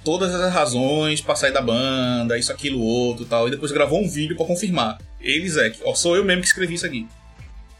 [0.04, 3.48] Todas as razões pra sair da banda, isso, aquilo, outro tal.
[3.48, 4.98] E depois gravou um vídeo pra confirmar.
[5.20, 7.06] Ele, Zack, ó, sou eu mesmo que escrevi isso aqui.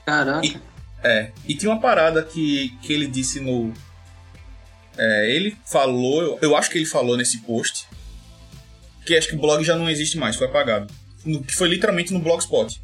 [0.04, 0.46] Caraca.
[0.46, 0.56] E-
[1.02, 3.72] É, e tinha uma parada que, que ele disse no.
[4.98, 7.86] É, ele falou, eu, eu acho que ele falou nesse post,
[9.06, 10.92] que acho que o blog já não existe mais, foi apagado.
[11.24, 12.78] No- que foi literalmente no Blogspot.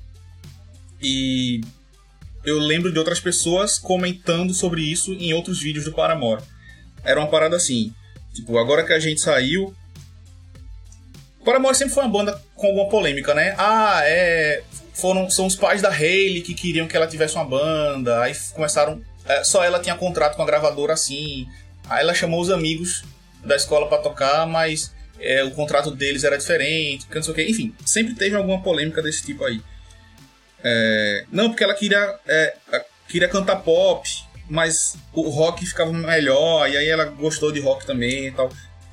[1.03, 1.61] E
[2.47, 6.43] eu lembro de outras pessoas comentando sobre isso em outros vídeos do Paramore.
[7.05, 7.93] Era uma parada assim,
[8.33, 9.75] tipo, agora que a gente saiu.
[11.41, 13.55] O Paramore sempre foi uma banda com alguma polêmica, né?
[13.59, 14.63] Ah, é
[14.97, 18.23] foram são os pais da Hayley que queriam que ela tivesse uma banda.
[18.23, 19.01] Aí começaram.
[19.27, 21.47] é, só ela tinha contrato com a gravadora assim.
[21.89, 23.05] Aí ela chamou os amigos
[23.45, 27.51] da escola pra tocar, mas é, o contrato deles era diferente, não sei o.
[27.51, 29.61] Enfim, sempre teve alguma polêmica desse tipo aí.
[30.63, 32.57] É, não, porque ela queria, é,
[33.09, 34.09] queria cantar pop,
[34.49, 38.51] mas o rock ficava melhor, e aí ela gostou de rock também e tal.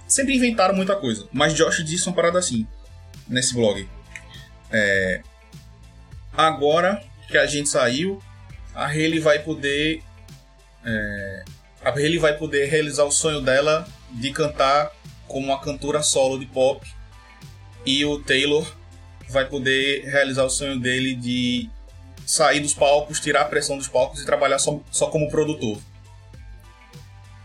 [0.08, 1.28] Sempre inventaram muita coisa.
[1.32, 2.68] Mas Josh disse uma parada assim,
[3.28, 3.88] nesse blog.
[4.72, 5.22] É,
[6.36, 8.22] agora que a gente saiu,
[8.74, 10.04] a Hayley vai poder.
[10.86, 11.44] é,
[11.84, 14.92] a Hayley vai poder realizar o sonho dela de cantar
[15.28, 16.88] como uma cantora solo de pop.
[17.86, 18.66] E o Taylor
[19.34, 21.70] vai poder realizar o sonho dele de
[22.26, 25.78] sair dos palcos, tirar a pressão dos palcos e trabalhar só, só como produtor.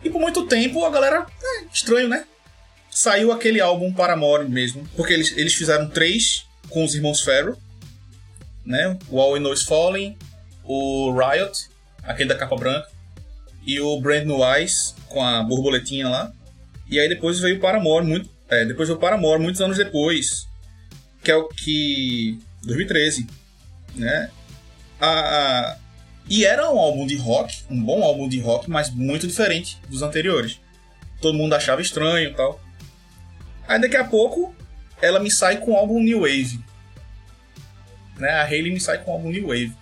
[0.05, 1.27] E por muito tempo a galera.
[1.42, 2.24] É, estranho, né?
[2.90, 4.88] Saiu aquele álbum Paramore mesmo.
[4.94, 7.57] Porque eles, eles fizeram três com os irmãos Farrell
[8.68, 8.98] né?
[9.09, 10.16] O All We Know Is Falling,
[10.62, 11.70] o Riot,
[12.03, 12.87] aquele da capa branca,
[13.66, 16.31] e o Brand New Eyes, com a borboletinha lá.
[16.88, 20.46] E aí depois veio o Paramore, muito, é, depois veio o Paramore, muitos anos depois,
[21.29, 22.38] que é o que...
[22.62, 23.27] 2013,
[23.97, 24.31] né?
[24.99, 25.77] A, a-
[26.27, 30.01] e era um álbum de rock, um bom álbum de rock, mas muito diferente dos
[30.01, 30.59] anteriores.
[31.21, 32.59] Todo mundo achava estranho e tal.
[33.67, 34.55] Aí daqui a pouco
[35.03, 36.59] ela me sai com um álbum New Wave.
[38.17, 38.31] Né?
[38.31, 39.73] A Hayley me sai com um álbum New Wave.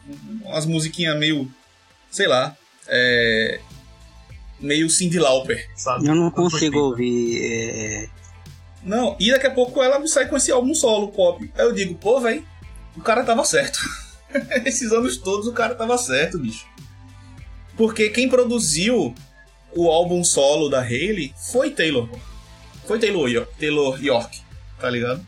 [0.44, 1.48] Umas musiquinhas meio.
[2.11, 2.56] sei lá.
[2.88, 3.61] É,
[4.61, 5.68] meio Cindy Lauper.
[5.76, 6.06] Sabe?
[6.09, 7.38] Eu não consigo ouvir.
[7.40, 8.09] é,
[8.87, 11.51] Não, e daqui a pouco ela sai com esse álbum solo pop.
[11.55, 12.46] Aí eu digo, pô, velho,
[12.96, 13.79] o cara tava certo.
[14.64, 16.66] Esses anos todos o cara tava certo, bicho.
[17.77, 19.14] Porque quem produziu
[19.75, 22.09] o álbum solo da Hayley foi Taylor.
[22.87, 24.46] Foi Taylor York, Taylor York
[24.79, 25.27] tá ligado?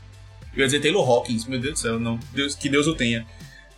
[0.55, 2.19] Eu ia dizer Taylor Hawkins, meu Deus do céu, não.
[2.33, 3.27] Deus, que Deus o tenha.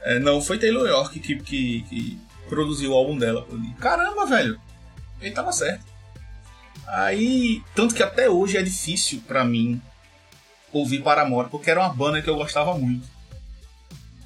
[0.03, 3.47] É, não, foi Taylor York que, que, que produziu o álbum dela.
[3.79, 4.61] Caramba, velho.
[5.21, 5.85] Ele tava certo.
[6.93, 9.81] Aí, tanto que até hoje é difícil pra mim
[10.73, 13.07] ouvir Paramore, porque era uma banda que eu gostava muito.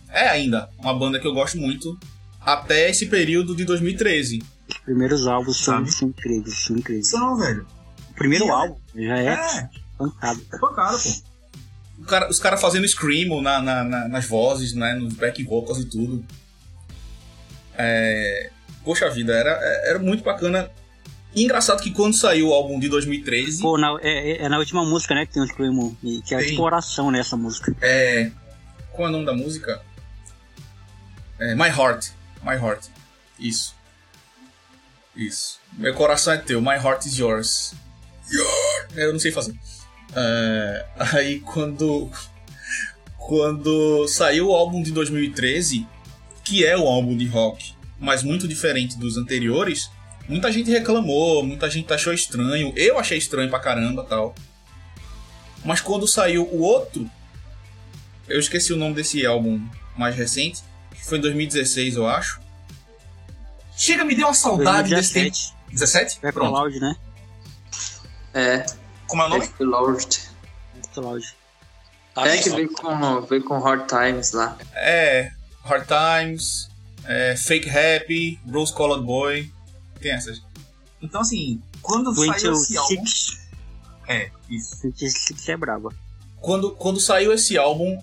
[0.09, 1.99] É ainda uma banda que eu gosto muito
[2.41, 4.43] até esse período de 2013.
[4.69, 7.11] Os primeiros álbuns são, são incríveis, são incríveis.
[7.11, 7.67] São, velho.
[8.11, 10.47] O primeiro E é- álbum já é, É, pancado.
[10.53, 12.05] é pancada, pô.
[12.07, 15.85] Cara- os caras fazendo screamo na, na- na- nas vozes, né, nos back vocals e
[15.85, 16.25] tudo.
[17.77, 18.51] É,
[18.85, 19.51] Poxa vida, era,
[19.87, 20.71] era muito bacana.
[21.35, 24.59] E engraçado que quando saiu o álbum de 2013, Pô, na, é, é- é na
[24.59, 26.51] última música, né, que tem o Screamo, que é Tem.
[26.51, 27.75] tipo oração nessa música.
[27.81, 28.31] É.
[28.93, 29.83] Qual é o nome da música?
[31.41, 32.11] É, My Heart.
[32.43, 32.87] My Heart.
[33.39, 33.75] Isso.
[35.17, 35.59] Isso.
[35.73, 37.75] Meu coração é teu, My Heart is yours.
[38.31, 39.55] Your- Eu não sei fazer.
[40.15, 42.09] É, aí quando.
[43.19, 45.87] Quando saiu o álbum de 2013,
[46.45, 49.91] que é o álbum de rock, mas muito diferente dos anteriores,
[50.29, 52.73] muita gente reclamou, muita gente achou estranho.
[52.77, 54.35] Eu achei estranho pra caramba tal.
[55.65, 57.11] Mas quando saiu o outro,
[58.29, 62.41] eu esqueci o nome desse álbum mais recente, que foi em 2016, eu acho.
[63.77, 65.37] Chega, me deu uma saudade desse tempo.
[65.69, 66.21] 2017, 17?
[66.21, 66.53] Purple Pronto.
[66.53, 66.97] Loud, né?
[68.33, 68.67] É,
[69.07, 69.47] Como é o nome?
[69.47, 70.25] Purple Loud.
[72.17, 74.57] É que veio com, veio com Hard Times lá.
[74.75, 75.33] É.
[75.65, 76.71] Hard Times,
[77.07, 79.53] é, Fake Happy, Rose Colored Boy.
[80.05, 80.43] Tem essas.
[81.01, 82.95] Então, assim, quando saiu esse álbum.
[82.97, 83.49] 26,
[84.07, 84.83] É, isso.
[84.83, 85.95] 26 é braba.
[86.43, 87.99] Quando, quando saiu esse álbum.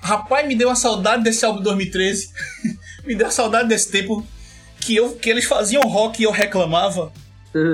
[0.00, 2.32] Rapaz, me deu uma saudade desse álbum de 2013.
[3.04, 4.24] me deu uma saudade desse tempo
[4.80, 7.12] que, eu, que eles faziam rock e eu reclamava,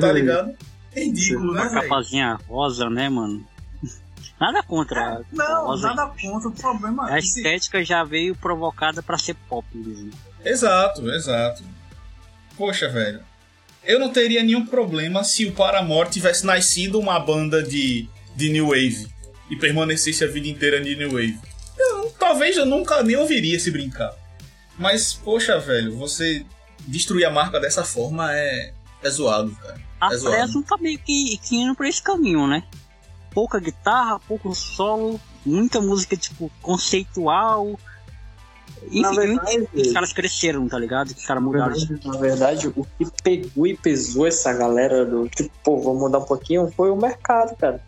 [0.01, 0.57] tá ligado?
[0.95, 1.83] É ridículo, né, A velho?
[1.83, 3.47] capazinha rosa, né, mano?
[4.41, 5.17] Nada contra.
[5.19, 5.89] a Não, rosa.
[5.89, 7.11] nada contra o problema.
[7.11, 10.11] A estética já veio provocada pra ser pop mesmo.
[10.43, 11.63] Exato, exato.
[12.57, 13.21] Poxa, velho.
[13.87, 18.69] Eu não teria nenhum problema se o Paramore tivesse nascido uma banda de, de New
[18.69, 19.07] Wave
[19.51, 21.39] e permanecesse a vida inteira de New Wave.
[21.79, 24.15] Eu, talvez eu nunca nem ouviria se brincar.
[24.79, 26.45] Mas, poxa, velho, você
[26.87, 29.81] destruir a marca dessa forma é, é zoado, cara.
[30.01, 30.19] A É.
[30.19, 32.63] Fresno tá meio que, que indo pra esse caminho, né?
[33.31, 37.79] Pouca guitarra, pouco solo, muita música, tipo, conceitual.
[38.93, 41.09] Na Enfim, verdade, os caras cresceram, tá ligado?
[41.09, 41.75] Os caras mudaram.
[42.05, 46.25] Na verdade, o que pegou e pesou essa galera do tipo, pô, vamos mudar um
[46.25, 47.81] pouquinho, foi o mercado, cara.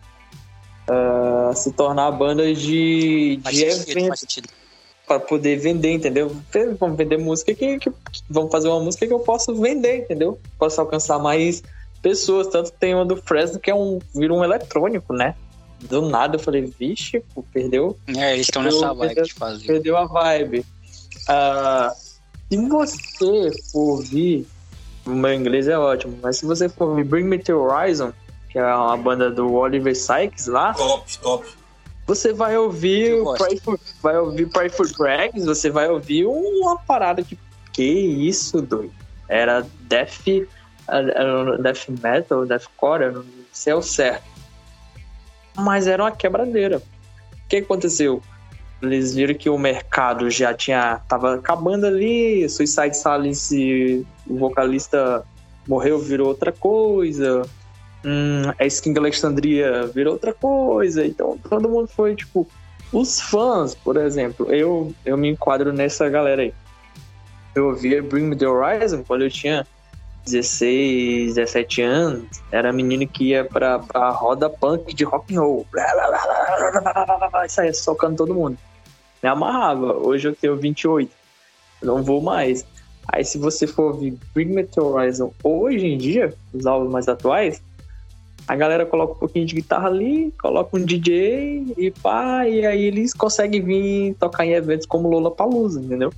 [0.89, 4.49] Ah, se tornar banda de, Faz de sentido, sentido.
[5.05, 6.35] para poder vender, entendeu?
[6.79, 7.91] Vamos vender música que, que,
[8.29, 10.39] vamos fazer uma música que eu posso vender, entendeu?
[10.57, 11.61] Posso alcançar mais
[12.01, 15.35] pessoas, tanto tem uma do Fresno que é um vira um eletrônico, né?
[15.81, 19.67] Do nada eu falei, vixe, pô, perdeu É, eles estão nessa vibe de fazer.
[19.67, 20.65] perdeu a vibe.
[21.27, 21.91] Ah,
[22.49, 24.47] se você for ouvir,
[25.05, 28.13] o meu inglês é ótimo, mas se você for ouvir Bring Me to Horizon,
[28.49, 31.47] que é uma banda do Oliver Sykes lá, Top, top.
[32.05, 33.21] você vai ouvir.
[33.37, 37.37] Pray for, vai ouvir Pray for Drags, você vai ouvir uma parada de
[37.73, 38.93] que isso, doido.
[39.27, 40.23] Era death,
[41.61, 44.23] death metal, deathcore, não sei o certo.
[45.55, 46.77] Mas era uma quebradeira.
[46.77, 48.21] O que aconteceu?
[48.81, 55.25] Eles viram que o mercado já tinha tava acabando ali, Suicide Silence, o vocalista
[55.67, 57.41] morreu, virou outra coisa.
[58.05, 61.05] Hum, a Skin Alexandria virou outra coisa.
[61.05, 62.47] Então todo mundo foi tipo.
[62.93, 66.53] Os fãs, por exemplo, eu, eu me enquadro nessa galera aí.
[67.53, 69.67] Eu ouvia Bring Me the Horizon quando eu tinha
[70.25, 72.41] 16, 17 anos.
[72.49, 75.65] Era menino que ia pra, pra roda punk de rock and roll.
[77.45, 78.57] E saía socando todo mundo.
[79.21, 79.93] Me amarrava.
[79.97, 81.11] Hoje eu tenho 28.
[81.81, 82.65] Não vou mais.
[83.07, 87.61] Aí se você for ouvir Bring Me Horizon hoje em dia, os álbuns mais atuais,
[88.47, 92.81] a galera coloca um pouquinho de guitarra ali, coloca um DJ e pá, e aí
[92.83, 96.11] eles conseguem vir tocar em eventos como Lola Palusa, entendeu?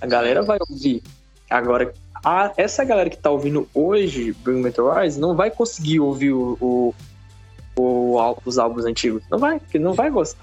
[0.00, 1.02] A galera vai ouvir.
[1.50, 1.92] Agora,
[2.24, 6.32] a- essa galera que tá ouvindo hoje Bring Me the Horizon não vai conseguir ouvir
[6.32, 6.94] o, o,
[7.76, 9.22] o, os álbuns antigos.
[9.30, 10.40] Não vai, porque não vai gostar.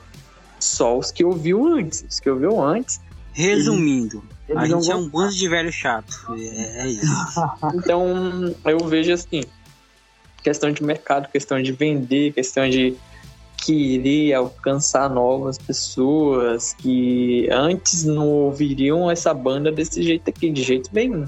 [0.59, 2.05] Só os que ouviu antes.
[2.07, 2.99] Os que ouviu antes.
[3.31, 4.23] Resumindo,
[4.55, 6.13] a gente é um bando de velho chato.
[6.37, 7.05] É, é isso.
[7.75, 9.43] Então, eu vejo assim,
[10.43, 12.97] questão de mercado, questão de vender, questão de
[13.57, 20.89] querer alcançar novas pessoas que antes não ouviriam essa banda desse jeito aqui, de jeito
[20.93, 21.25] nenhum,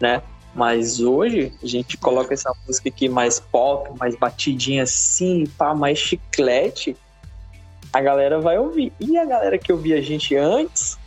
[0.00, 0.22] né?
[0.54, 5.98] Mas hoje a gente coloca essa música aqui mais pop, mais batidinha assim, pá, mais
[5.98, 6.96] chiclete,
[7.94, 8.92] a galera vai ouvir.
[8.98, 10.98] E a galera que ouvia a gente antes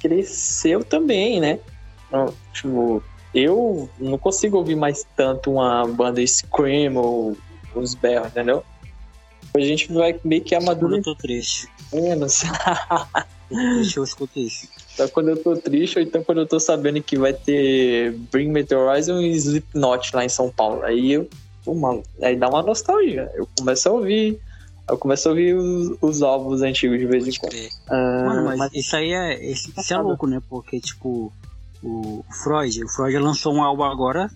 [0.00, 1.58] cresceu também, né?
[2.06, 3.02] Então, Tipo,
[3.34, 7.36] eu não consigo ouvir mais tanto uma banda Scream ou
[7.74, 8.62] os berros, entendeu?
[9.54, 11.68] A gente vai meio que Quando eu tô triste.
[11.92, 12.26] Então,
[13.50, 14.68] Deixa eu escutar isso.
[15.12, 18.64] quando eu tô triste, ou então quando eu tô sabendo que vai ter Bring Me
[18.64, 20.82] The Horizon e Slipknot lá em São Paulo.
[20.82, 21.28] Aí eu,
[21.66, 23.30] mano, aí dá uma nostalgia.
[23.34, 24.40] Eu começo a ouvir,
[24.88, 27.54] eu começo a ouvir os, os álbuns antigos de vez em quando.
[27.88, 29.50] Ah, Mano, mas, mas isso aí é.
[29.50, 30.40] Isso, isso é louco, né?
[30.48, 31.32] Porque, tipo,
[31.82, 34.30] o Freud, o Freud lançou um álbum agora,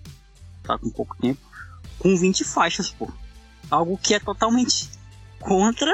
[0.63, 1.39] tá com pouco tempo,
[1.99, 3.07] com 20 faixas, pô.
[3.69, 4.89] Algo que é totalmente
[5.39, 5.91] contra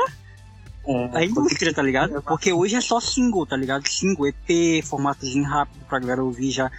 [0.88, 2.22] é, a indústria, tá ligado?
[2.22, 3.88] Porque hoje é só single, tá ligado?
[3.88, 6.72] Single, EP, formatozinho rápido pra galera ouvir já,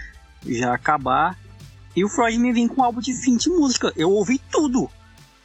[0.46, 1.38] já acabar.
[1.94, 3.92] E o Freud me vem com um álbum de 20 músicas.
[3.96, 4.90] Eu ouvi tudo,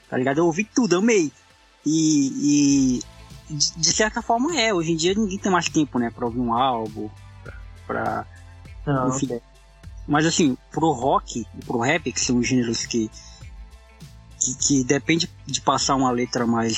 [0.09, 0.38] tá ligado?
[0.38, 1.32] Eu ouvi tudo, amei.
[1.86, 6.09] E, e de, de certa forma é, hoje em dia ninguém tem mais tempo, né,
[6.09, 7.09] pra ouvir um álbum,
[7.88, 8.25] pra...
[8.86, 9.25] não, enfim.
[9.27, 9.41] ok.
[10.07, 13.09] Mas assim, pro rock e pro rap, que são gêneros que,
[14.39, 16.75] que, que depende de passar uma letra mais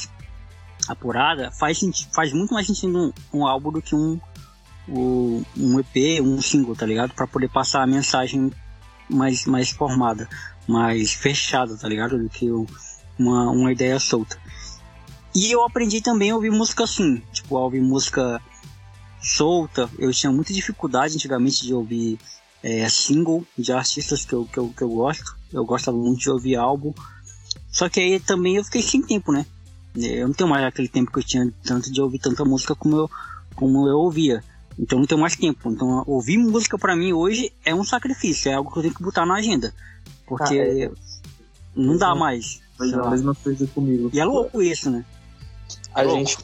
[0.87, 1.79] apurada, faz,
[2.13, 4.19] faz muito mais sentido um, um álbum do que um,
[4.87, 7.13] o- um EP, um single, tá ligado?
[7.13, 8.51] Pra poder passar a mensagem
[9.09, 10.27] mais, mais formada,
[10.67, 12.17] mais fechada, tá ligado?
[12.17, 12.49] Do que
[13.17, 14.37] uma, uma ideia solta.
[15.35, 18.41] E eu aprendi também a ouvir música assim, tipo, a ouvir música
[19.21, 19.89] solta.
[19.97, 22.19] Eu tinha muita dificuldade antigamente de ouvir
[22.61, 25.35] é, single de artistas que eu, que, eu, que eu gosto.
[25.51, 26.93] Eu gostava muito de ouvir álbum.
[27.71, 29.45] Só que aí também eu fiquei sem tempo, né?
[29.95, 32.95] Eu não tenho mais aquele tempo que eu tinha tanto de ouvir tanta música como
[32.97, 33.09] eu,
[33.55, 34.43] como eu ouvia.
[34.77, 35.71] Então eu não tenho mais tempo.
[35.71, 39.03] Então ouvir música pra mim hoje é um sacrifício, é algo que eu tenho que
[39.03, 39.73] botar na agenda.
[40.27, 40.91] Porque Ah, é.
[41.75, 42.19] não dá Exato.
[42.19, 42.61] mais.
[42.77, 44.09] Mas é a mesma coisa comigo.
[44.11, 45.05] E é louco isso, né?
[45.93, 46.37] A gente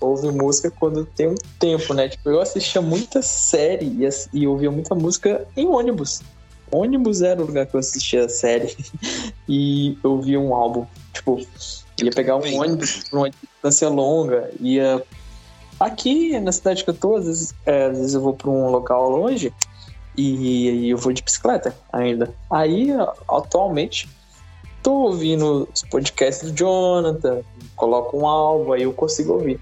[0.00, 2.08] ouve música quando tem um tempo, né?
[2.08, 6.20] Tipo, eu assistia muita série e, e ouvia muita música em ônibus.
[6.70, 8.76] Ônibus era o lugar que eu assistia a série
[9.48, 10.86] e eu ouvia um álbum.
[11.12, 11.40] Tipo,
[12.02, 15.02] ia pegar um ônibus por uma distância longa, ia.
[15.78, 18.68] Aqui na cidade que eu tô, às vezes, é, às vezes eu vou pra um
[18.68, 19.52] local longe
[20.16, 22.34] e, e eu vou de bicicleta ainda.
[22.50, 22.88] Aí,
[23.28, 24.08] atualmente,
[24.82, 27.42] tô ouvindo os podcasts do Jonathan,
[27.78, 29.60] coloco um álbum, aí eu consigo ouvir.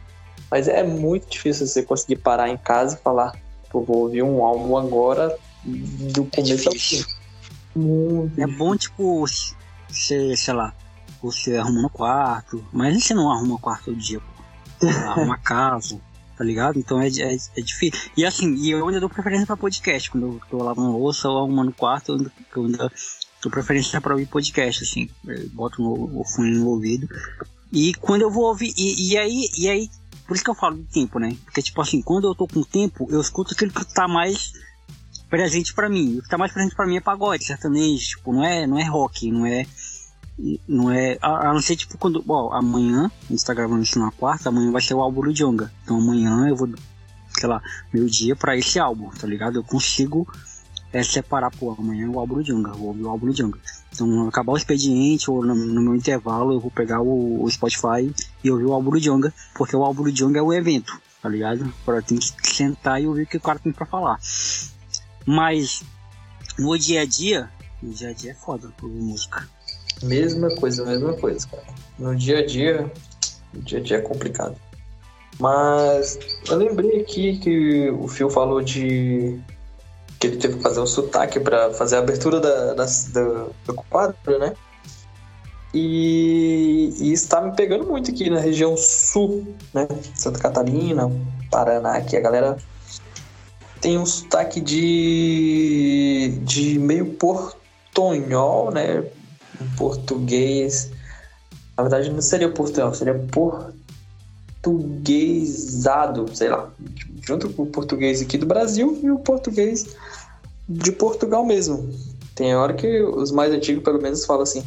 [0.51, 3.33] Mas é muito difícil você conseguir parar em casa e falar,
[3.71, 7.05] pô, vou ouvir um álbum agora do começo ao fim.
[7.75, 9.21] Muito É bom, tipo,
[9.89, 10.75] você, sei lá,
[11.23, 14.87] você arruma no quarto, mas você não arruma quarto todo dia, pô.
[15.09, 16.01] Arruma casa,
[16.37, 16.79] tá ligado?
[16.79, 18.11] Então é, é, é difícil.
[18.17, 20.11] E assim, e eu ainda dou preferência pra podcast.
[20.11, 22.91] Quando eu tô lavando louça ou arrumando quarto, eu ainda, eu
[23.43, 25.09] dou preferência pra ouvir podcast, assim.
[25.27, 27.09] Eu boto o fone no ouvido.
[27.73, 29.91] E quando eu vou ouvir, e, e aí, e aí,
[30.27, 31.37] por isso que eu falo do tempo, né?
[31.45, 34.53] Porque, tipo assim, quando eu tô com tempo, eu escuto aquilo que tá mais
[35.29, 36.19] presente pra mim.
[36.19, 38.85] O que tá mais presente pra mim é pagode, sertanejo, tipo, não é, não é
[38.85, 39.67] rock, não é.
[40.69, 41.19] Não é.
[41.23, 42.23] A, a não ser, tipo, quando.
[42.23, 45.33] Bom, amanhã, a gente tá gravando isso na quarta, amanhã vai ser o álbum do
[45.33, 45.73] Jonga.
[45.83, 46.69] Então amanhã eu vou,
[47.39, 47.63] sei lá,
[47.93, 49.57] meu dia pra esse álbum, tá ligado?
[49.57, 50.29] Eu consigo
[50.93, 53.59] é, separar, pô, amanhã é o álbum do Jonga, vou ouvir o álbum do Jonga.
[53.97, 58.13] Então, acabar o expediente ou no, no meu intervalo, eu vou pegar o, o Spotify
[58.45, 61.29] e ouvir o álbum do Jonga, porque o álbum do Jonga é o evento, tá
[61.29, 61.73] ligado?
[61.85, 64.19] Pra tem que sentar e ouvir o que o cara tem pra falar.
[65.25, 65.83] Mas
[66.59, 67.51] no dia a dia,
[67.83, 69.49] no dia a dia é foda ouvir música.
[70.03, 71.65] Mesma coisa, mesma coisa, cara.
[71.99, 72.93] No dia a dia,
[73.55, 74.57] no dia a dia é complicado.
[75.41, 76.19] Mas
[76.49, 79.39] eu lembrei aqui que o Phil falou de
[80.19, 82.87] que ele teve que fazer um sotaque pra fazer a abertura da, da,
[83.67, 84.55] do quadro, né?
[85.75, 89.87] E, e isso tá me pegando muito aqui na região sul, né?
[90.15, 91.11] Santa Catarina,
[91.51, 92.57] Paraná, aqui a galera
[93.81, 99.05] tem um sotaque de, de meio portonhol, né?
[99.61, 100.91] um português.
[101.77, 103.15] Na verdade, não seria portunhol, seria
[104.63, 106.71] portuguesado, sei lá.
[107.27, 109.95] Junto com o português aqui do Brasil e o português
[110.69, 111.91] de Portugal mesmo.
[112.35, 114.65] Tem hora que os mais antigos, pelo menos, falam assim.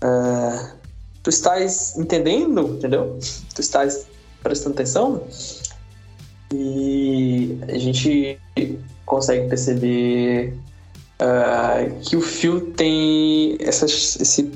[0.00, 0.74] "Ah,
[1.22, 3.18] tu estás entendendo, entendeu?
[3.54, 4.06] Tu estás
[4.42, 5.22] prestando atenção
[6.52, 8.38] e a gente
[9.06, 10.54] consegue perceber
[11.20, 14.50] uh, que o fio tem essas, esse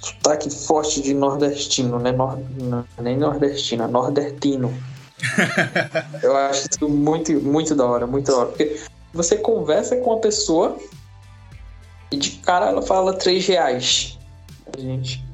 [0.00, 2.12] sotaque forte de nordestino, né?
[2.12, 4.72] Nor, não, nem nordestino, é nordestino.
[6.22, 8.48] Eu acho isso muito, muito da hora, muito da hora.
[8.48, 8.80] Porque
[9.12, 10.76] você conversa com a pessoa
[12.10, 14.18] e de cara ela fala três reais.
[14.76, 15.24] A gente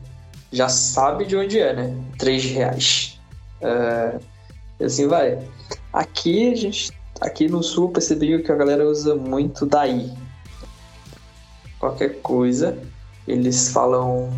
[0.52, 1.94] já sabe de onde é, né?
[2.18, 3.18] Três reais.
[3.60, 4.18] É,
[4.84, 5.38] assim vai.
[5.92, 6.92] Aqui a gente.
[7.20, 10.12] Aqui no sul percebi que a galera usa muito daí.
[11.78, 12.78] Qualquer coisa.
[13.26, 14.32] Eles falam.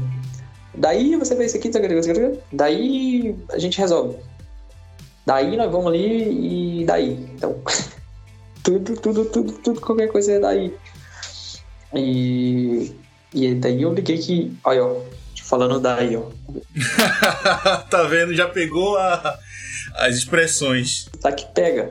[0.75, 1.71] Daí você vê isso aqui,
[2.53, 4.17] daí a gente resolve.
[5.27, 7.29] Daí nós vamos ali e daí.
[7.35, 7.57] Então,
[8.63, 10.75] tudo, tudo, tudo, tudo, qualquer coisa é daí.
[11.95, 12.95] E,
[13.35, 15.01] e daí eu liguei que, olha, ó,
[15.43, 16.25] falando daí, ó.
[17.91, 18.35] tá vendo?
[18.35, 19.39] Já pegou a,
[19.97, 21.07] as expressões.
[21.21, 21.91] Tá que pega.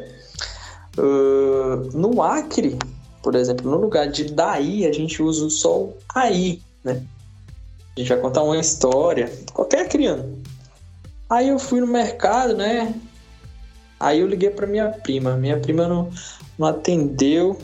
[0.97, 2.78] Uh, no Acre,
[3.22, 7.03] por exemplo, no lugar de daí, a gente usa só o aí, né?
[7.95, 10.26] A gente vai contar uma história, qualquer criança.
[11.30, 12.95] Aí eu fui no mercado, né?
[13.99, 15.36] Aí eu liguei para minha prima.
[15.36, 16.09] Minha prima não,
[16.60, 17.57] não atendeu.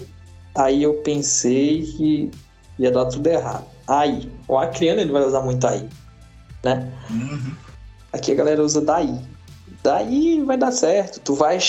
[0.55, 2.31] Aí eu pensei que
[2.79, 3.65] ia dar tudo errado.
[3.85, 5.87] Aí, o acriano ele vai usar muito aí,
[6.63, 6.91] né?
[7.09, 7.53] Uhum.
[8.11, 9.19] Aqui a galera usa daí.
[9.83, 11.19] Daí vai dar certo.
[11.19, 11.59] Tu vai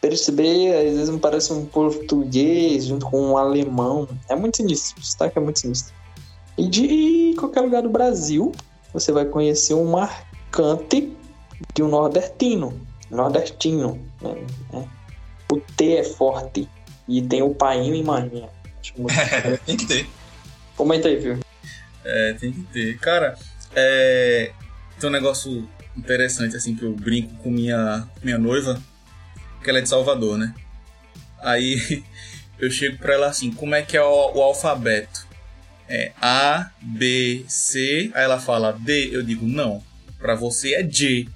[0.00, 4.06] perceber, às vezes me parece um português junto com um alemão.
[4.28, 5.00] É muito sinistro.
[5.00, 5.94] O sotaque é muito sinistro.
[6.58, 8.52] E de qualquer lugar do Brasil,
[8.92, 11.12] você vai conhecer um marcante
[11.74, 12.78] de um nordestino.
[13.10, 13.98] Nordestino.
[14.20, 14.86] Né?
[15.52, 16.66] O T é forte.
[17.06, 18.48] E tem o painho e maninha.
[19.44, 20.06] É, tem que ter.
[20.74, 21.38] Comenta aí, viu?
[22.02, 22.98] É, tem que ter.
[22.98, 23.36] Cara,
[23.76, 24.50] é...
[24.98, 28.82] tem um negócio interessante, assim, que eu brinco com minha, minha noiva,
[29.62, 30.54] que ela é de Salvador, né?
[31.40, 32.02] Aí
[32.58, 35.28] eu chego pra ela assim, como é que é o, o alfabeto?
[35.86, 39.84] É A, B, C, aí ela fala D, eu digo, não,
[40.18, 41.28] pra você é J.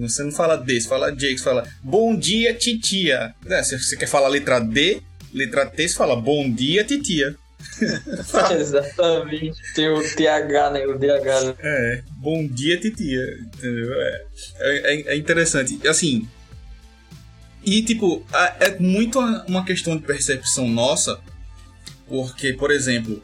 [0.00, 3.34] Você não fala D, você fala J, você fala bom dia, titia.
[3.46, 7.36] É, se você quer falar letra D, letra T, você fala bom dia, titia.
[8.58, 9.54] Exatamente.
[9.74, 10.86] Tem o TH, né?
[10.86, 11.44] O DH.
[11.44, 11.54] Né?
[11.60, 13.22] É, bom dia, titia.
[13.40, 13.92] Entendeu?
[13.94, 14.24] É,
[14.60, 15.86] é, é interessante.
[15.86, 16.26] Assim.
[17.64, 18.26] E, tipo,
[18.58, 21.20] é muito uma questão de percepção nossa,
[22.08, 23.22] porque, por exemplo,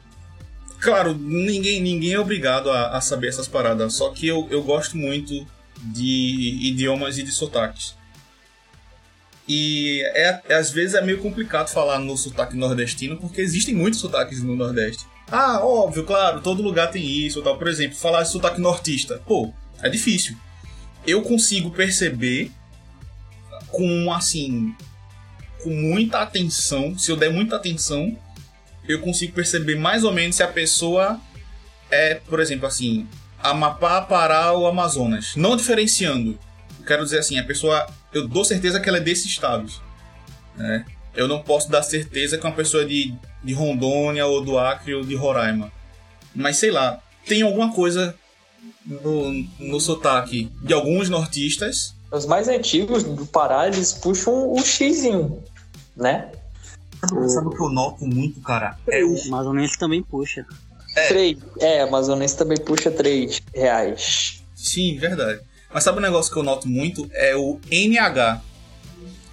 [0.80, 4.96] claro, ninguém, ninguém é obrigado a, a saber essas paradas, só que eu, eu gosto
[4.96, 5.44] muito
[5.82, 7.96] de idiomas e de sotaques.
[9.48, 13.98] E é, é, às vezes é meio complicado falar no sotaque nordestino, porque existem muitos
[13.98, 15.06] sotaques no Nordeste.
[15.30, 17.40] Ah, óbvio, claro, todo lugar tem isso.
[17.40, 17.56] Tal.
[17.56, 19.22] Por exemplo, falar sotaque nortista.
[19.26, 19.52] Pô,
[19.82, 20.36] é difícil.
[21.06, 22.50] Eu consigo perceber
[23.68, 24.74] com, assim,
[25.62, 28.16] com muita atenção, se eu der muita atenção,
[28.86, 31.20] eu consigo perceber mais ou menos se a pessoa
[31.90, 33.06] é, por exemplo, assim,
[33.42, 35.34] Amapá, Pará ou Amazonas.
[35.36, 36.38] Não diferenciando.
[36.86, 39.80] Quero dizer assim, a pessoa eu dou certeza que ela é desses estados.
[40.56, 40.84] Né?
[41.14, 44.94] Eu não posso dar certeza que uma pessoa é de, de Rondônia ou do Acre
[44.94, 45.70] ou de Roraima.
[46.34, 48.14] Mas sei lá, tem alguma coisa
[48.84, 51.94] no, no sotaque de alguns nortistas.
[52.10, 55.42] Os mais antigos do Pará, eles puxam o xizinho,
[55.96, 56.32] né?
[57.28, 58.76] Sabe o que eu noto muito, cara?
[58.88, 60.44] É o amazonense também puxa.
[60.98, 61.08] É.
[61.08, 61.38] Três.
[61.60, 64.42] É, amazonense também puxa três reais.
[64.54, 65.40] Sim, verdade.
[65.72, 67.08] Mas sabe um negócio que eu noto muito?
[67.12, 68.40] É o NH.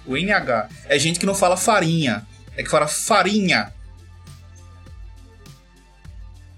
[0.06, 0.68] O NH.
[0.86, 2.26] É gente que não fala farinha.
[2.56, 3.72] É que fala farinha.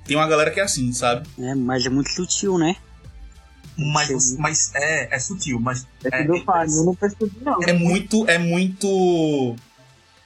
[0.04, 1.28] Tem uma galera que é assim, sabe?
[1.38, 2.76] É, mas é muito sutil, né?
[3.76, 5.86] Mas, mas é, é sutil, mas.
[6.04, 7.62] É, é, eu, eu não percebi, não.
[7.62, 9.54] É muito, é muito.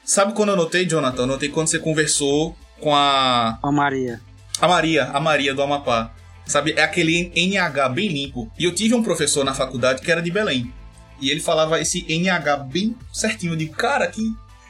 [0.05, 1.23] Sabe quando eu notei, Jonathan?
[1.23, 3.59] Eu notei quando você conversou com a.
[3.63, 4.21] A Maria.
[4.61, 6.15] A Maria, a Maria do Amapá.
[6.45, 8.51] Sabe, é aquele NH bem limpo.
[8.59, 10.73] E eu tive um professor na faculdade que era de Belém.
[11.21, 13.57] E ele falava esse NH bem certinho.
[13.57, 14.23] Digo, cara, que,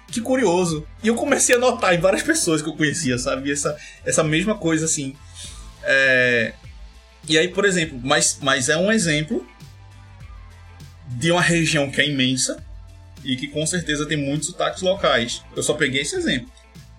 [0.08, 0.86] que curioso.
[1.02, 3.50] E eu comecei a notar em várias pessoas que eu conhecia, sabe?
[3.50, 5.14] Essa, essa mesma coisa assim.
[5.82, 6.52] É...
[7.26, 9.46] E aí, por exemplo, mas, mas é um exemplo
[11.08, 12.62] de uma região que é imensa
[13.24, 15.42] e que com certeza tem muitos sotaques locais.
[15.56, 16.50] Eu só peguei esse exemplo,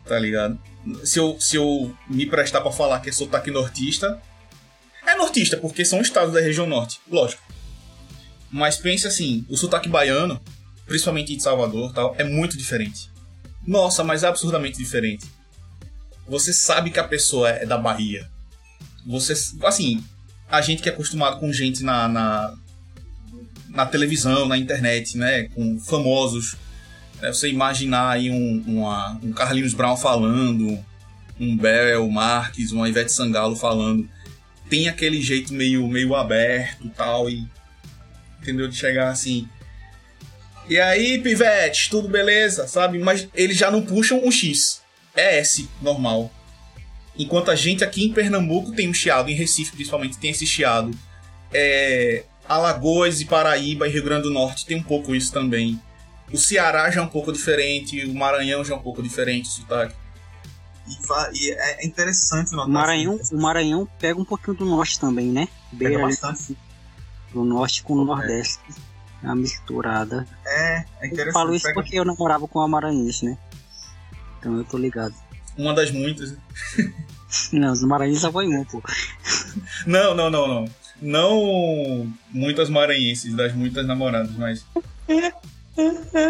[0.05, 0.59] tá ligado?
[1.03, 4.21] Se eu, se eu me prestar para falar que é sotaque nortista,
[5.05, 7.41] é nortista, porque são estados da região norte, lógico.
[8.51, 10.39] Mas pense assim, o sotaque baiano,
[10.85, 13.09] principalmente de Salvador tal, é muito diferente.
[13.65, 15.25] Nossa, mas é absurdamente diferente.
[16.27, 18.29] Você sabe que a pessoa é da Bahia.
[19.05, 20.03] você, assim,
[20.49, 22.55] a gente que é acostumado com gente na, na,
[23.69, 26.55] na televisão, na internet, né, com famosos,
[27.23, 30.77] né, você imaginar aí um, uma, um Carlinhos Brown falando,
[31.39, 34.09] um Bel Marques, uma Ivete Sangalo falando,
[34.69, 37.47] tem aquele jeito meio, meio aberto tal, e
[38.41, 38.67] entendeu?
[38.67, 39.47] De chegar assim.
[40.67, 42.99] E aí, pivete, tudo beleza, sabe?
[42.99, 44.81] Mas eles já não puxam um X.
[45.15, 46.29] É S, normal.
[47.17, 50.91] Enquanto a gente aqui em Pernambuco tem um chiado, em Recife principalmente tem esse chiado.
[51.53, 55.79] É, Alagoas e Paraíba e Rio Grande do Norte tem um pouco isso também.
[56.31, 59.51] O Ceará já é um pouco diferente, o Maranhão já é um pouco diferente o
[59.51, 59.95] sotaque.
[60.87, 65.27] E, e é interessante notar O Maranhão, o Maranhão pega um pouquinho do norte também,
[65.27, 65.47] né?
[65.71, 66.57] Pega Beira ali bastante.
[67.31, 68.59] do norte com o nordeste.
[69.21, 70.27] É uma misturada.
[70.45, 71.33] É, é Eu interessante.
[71.33, 73.37] falo isso Pega- porque eu namorava com a maranhense, né?
[74.39, 75.13] Então eu tô ligado.
[75.57, 76.31] Uma das muitas.
[76.31, 76.37] né?
[77.53, 78.81] Não, os maranhenses só foi um, pô.
[79.87, 80.65] Não, não, não, não.
[81.01, 84.65] Não muitas maranhenses, das muitas namoradas, mas.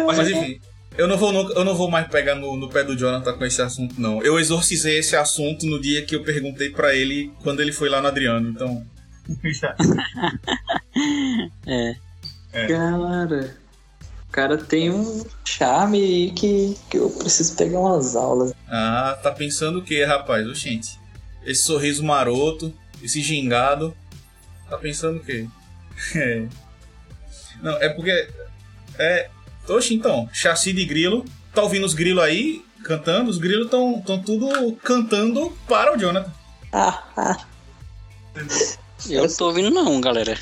[0.06, 0.60] Mas enfim,
[0.96, 3.44] eu não vou, nunca- eu não vou mais pegar no, no pé do Jonathan com
[3.44, 4.22] esse assunto, não.
[4.22, 8.00] Eu exorcizei esse assunto no dia que eu perguntei pra ele quando ele foi lá
[8.00, 8.84] no Adriano, então.
[9.44, 9.74] Já.
[12.52, 12.66] É.
[12.68, 13.56] Cara,
[14.28, 18.54] o cara tem um charme aí que, que eu preciso pegar umas aulas.
[18.68, 20.46] Ah, tá pensando o que, rapaz?
[20.46, 20.98] Oxente.
[21.44, 22.72] Esse sorriso maroto,
[23.02, 23.92] esse gingado.
[24.70, 25.46] Tá pensando o quê?
[26.16, 26.46] É.
[27.62, 28.28] Não, é porque.
[28.98, 29.30] É.
[29.68, 31.24] Oxe, então, chassi de grilo.
[31.52, 33.30] Tá ouvindo os grilos aí cantando?
[33.30, 36.32] Os grilos estão tão tudo cantando para o Jonathan.
[36.72, 37.46] Ah, ah,
[39.08, 40.38] Eu não tô ouvindo não, galera.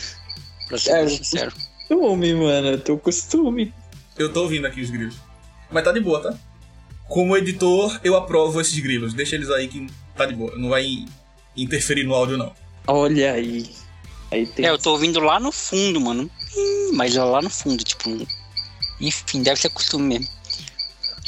[0.68, 1.53] Pra ser É, sincero.
[1.88, 2.78] costume, mano.
[2.78, 3.72] Teu costume.
[4.18, 5.16] Eu tô ouvindo aqui os grilos.
[5.70, 6.34] Mas tá de boa, tá?
[7.09, 9.12] Como editor, eu aprovo esses grilos.
[9.14, 9.86] Deixa eles aí que
[10.16, 10.57] tá de boa.
[10.57, 11.05] Não vai
[11.57, 12.53] interferir no áudio, não.
[12.86, 13.70] Olha aí.
[14.30, 14.66] Aí tem.
[14.66, 16.30] É, eu tô ouvindo lá no fundo, mano.
[16.94, 18.26] Mas é lá no fundo, tipo.
[19.03, 20.28] Enfim, deve ser costume mesmo.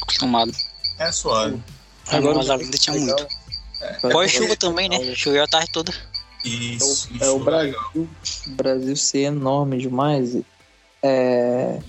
[0.03, 0.53] Acostumado.
[0.99, 1.61] É suave.
[2.09, 3.27] Agora mas ainda tinha muito.
[4.13, 5.15] Pós-chuva também, né?
[5.15, 5.93] Choveu a tarde toda.
[6.45, 7.09] Isso.
[7.21, 7.79] É o isso, Brasil.
[7.95, 8.09] O
[8.51, 10.37] Brasil ser enorme demais.
[11.03, 11.81] É.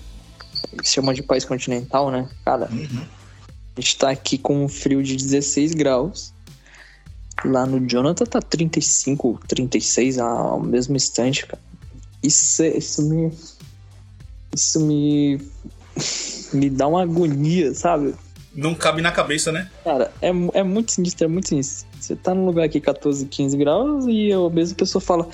[0.82, 2.28] Se chama de país continental, né?
[2.44, 3.06] Cara, Uhum.
[3.76, 6.32] a gente tá aqui com um frio de 16 graus.
[7.44, 11.62] Lá no Jonathan tá 35, 36 ao mesmo instante, cara.
[12.22, 13.30] Isso, é- isso me.
[14.54, 15.38] Isso me.
[16.52, 18.14] Me dá uma agonia, sabe?
[18.54, 19.70] Não cabe na cabeça, né?
[19.84, 21.86] Cara, é, é muito sinistro, é muito sinistro.
[22.00, 25.28] Você tá num lugar aqui 14, 15 graus e a mesma pessoa fala: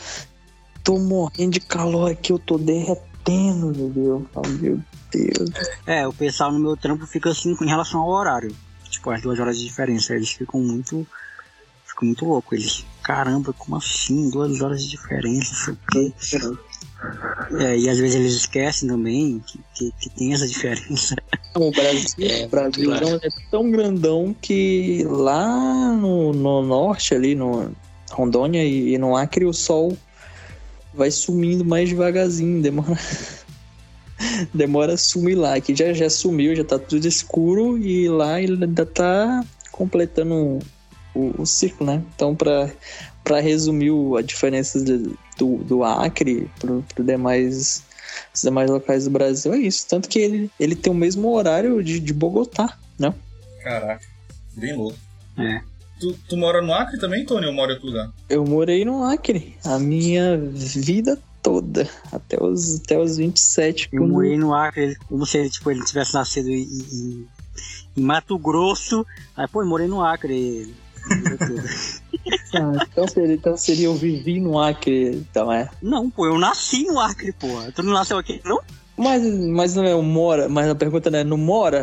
[0.82, 4.22] tô morrendo de calor aqui, eu tô derretendo, meu Deus.
[4.22, 4.80] Eu falo, Meu
[5.12, 5.50] Deus.
[5.86, 8.54] É, o pessoal no meu trampo fica assim em relação ao horário.
[8.90, 10.14] Tipo, as duas horas de diferença.
[10.14, 11.06] Eles ficam muito.
[11.84, 12.58] Ficam muito loucos.
[12.58, 14.30] Eles, caramba, como assim?
[14.30, 16.12] Duas horas de diferença, sei o quê.
[17.54, 21.14] É, e às vezes eles esquecem também que, que, que tem essa diferença.
[21.56, 23.20] O Brasil, É, o Brasil claro.
[23.22, 27.72] é tão grandão que lá no, no norte, ali no
[28.10, 29.96] Rondônia e, e no Acre, o sol
[30.94, 32.98] vai sumindo mais devagarzinho, demora.
[34.54, 38.64] demora a sumir lá, que já, já sumiu, já tá tudo escuro e lá ele
[38.64, 40.58] ainda tá completando
[41.14, 42.02] o, o ciclo, né?
[42.14, 42.70] Então, pra,
[43.24, 47.82] pra resumir o- a diferença de- do, do Acre pro demais
[48.34, 49.86] os demais locais do Brasil é isso.
[49.88, 53.14] Tanto que ele, ele tem o mesmo horário de, de Bogotá, né?
[53.62, 54.04] Caraca,
[54.54, 54.98] bem louco.
[55.38, 55.60] É.
[55.98, 58.10] Tu, tu mora no Acre também, Tony, ou mora em outro lugar?
[58.28, 63.88] Eu morei no Acre a minha vida toda, até os, até os 27.
[63.92, 67.26] Eu morei no Acre, ele- como se ele, tipo, ele tivesse nascido em, em-
[67.96, 69.06] em Mato Grosso.
[69.36, 70.74] Aí, pô, eu morei no Acre.
[72.54, 75.70] Ah, então, seria, então seria eu vivi no Acre, então é.
[75.80, 77.48] Não, pô, eu nasci no Acre, pô.
[77.74, 78.60] Tu não nasceu aqui, não?
[78.96, 81.82] Mas, mas não é o mora, mas a pergunta não é, não mora?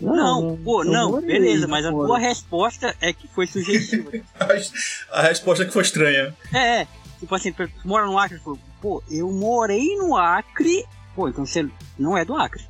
[0.00, 4.10] Não, pô, eu não, morei, beleza, mas a tua resposta é que foi sugestiva.
[5.12, 6.34] A, resposta que foi estranha.
[6.52, 6.88] é, é,
[7.20, 8.40] tipo assim, tu mora no Acre?
[8.80, 10.84] Pô, eu morei no Acre.
[11.14, 11.68] Pô, então você
[11.98, 12.62] não é do Acre.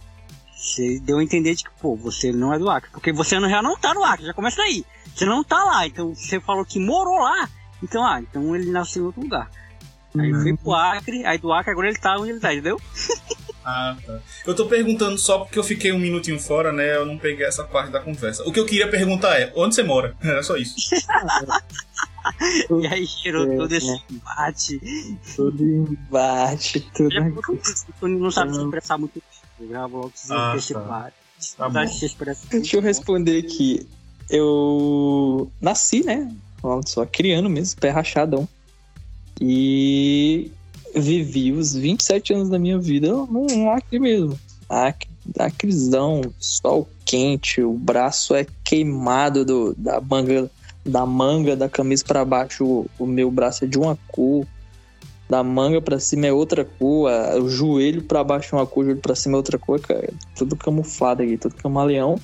[0.57, 2.91] Você deu a entender de que, pô, você não é do Acre.
[2.91, 4.85] Porque você não- já não tá no Acre, já começa daí.
[5.15, 7.49] Você não tá lá, então você falou que morou lá.
[7.83, 9.51] Então, ah, então ele nasceu em outro lugar.
[10.19, 10.43] Aí Uhum.
[10.43, 12.81] foi pro Acre, aí do Acre agora ele tá onde ele tá, entendeu?
[13.69, 14.21] Ah, tá.
[14.47, 16.95] Eu tô perguntando só porque eu fiquei um minutinho fora, né?
[16.95, 18.45] Eu não peguei essa parte da conversa.
[18.45, 20.15] O que eu queria perguntar é, onde você mora?
[20.23, 20.77] Era só isso.
[22.81, 23.99] E aí gerou É, todo esse né?
[24.11, 24.81] embate.
[25.35, 27.13] Tudo embate, tudo.
[27.13, 29.23] É não sabe se expressar muito bem.
[29.59, 30.81] Vou logo dizer Ah, tá.
[31.57, 31.85] Tá Tá
[32.51, 33.87] Deixa eu responder aqui.
[34.29, 36.33] Eu nasci, né?
[36.87, 38.49] Só criando mesmo, pé rachadão.
[39.41, 40.51] E
[40.95, 44.39] vivi os 27 anos da minha vida num Acre mesmo.
[44.69, 50.51] Acre, Acrezão, sol quente, o braço é queimado do, da manga
[50.85, 54.47] da manga da camisa para baixo, o, o meu braço é de uma cor
[55.29, 57.11] da manga para cima é outra cor,
[57.41, 60.13] o joelho para baixo é uma cor, o joelho para cima é outra cor, cara,
[60.37, 62.19] tudo camuflado aqui, tudo camaleão.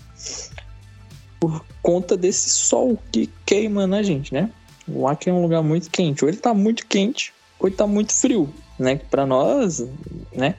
[1.40, 4.50] Por conta desse sol que queima na gente, né?
[4.86, 6.24] O Acre é um lugar muito quente.
[6.24, 8.48] Ou ele tá muito quente, ou ele tá muito frio,
[8.78, 9.00] né?
[9.10, 9.84] Pra nós,
[10.32, 10.54] né?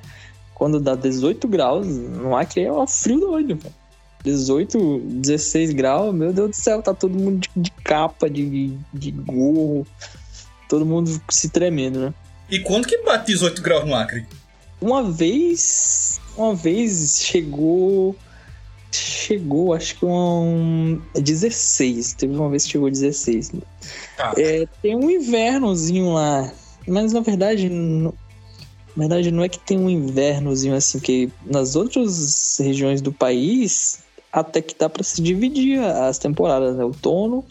[0.53, 3.73] Quando dá 18 graus, no Acre é um frio doido, cara.
[4.23, 9.11] 18, 16 graus, meu Deus do céu, tá todo mundo de, de capa, de, de
[9.11, 9.85] gorro,
[10.69, 12.13] todo mundo se tremendo, né?
[12.49, 14.25] E quanto que bate 18 graus no Acre?
[14.81, 18.15] Uma vez, uma vez chegou,
[18.91, 23.53] chegou, acho que um 16, teve uma vez que chegou 16.
[24.17, 24.33] Tá.
[24.37, 26.51] É, tem um invernozinho lá,
[26.87, 28.13] mas na verdade, no-
[28.95, 33.99] na verdade não é que tem um invernozinho assim, que nas outras regiões do país
[34.31, 36.83] até que dá para se dividir as temporadas, né?
[36.83, 37.45] outono,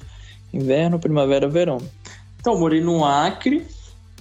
[0.52, 1.78] inverno, primavera, verão.
[2.40, 3.64] Então, eu morei no Acre,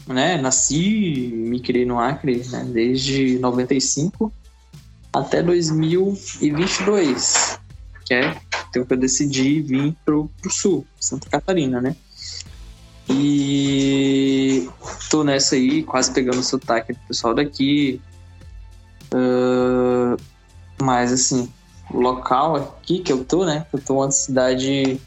[0.07, 0.37] né?
[0.37, 2.63] Nasci, me criei no Acre, né?
[2.65, 4.31] Desde 95
[5.13, 7.59] até 2022,
[8.05, 8.39] que é
[8.69, 11.93] então que eu decidi vir pro, pro sul, Santa Catarina, né?
[13.09, 14.69] E
[15.09, 17.99] tô nessa aí, quase pegando o sotaque do pessoal daqui.
[19.13, 20.15] Ah,
[20.81, 21.51] mas assim,
[21.91, 23.65] o local aqui que eu tô, né?
[23.73, 25.01] Eu tô numa cidade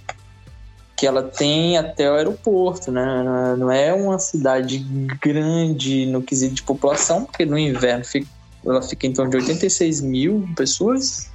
[0.97, 3.55] que ela tem até o aeroporto, né?
[3.59, 4.79] Não é uma cidade
[5.21, 8.29] grande no quesito de população, porque no inverno fica-
[8.65, 11.29] ela fica em torno de 86 mil pessoas.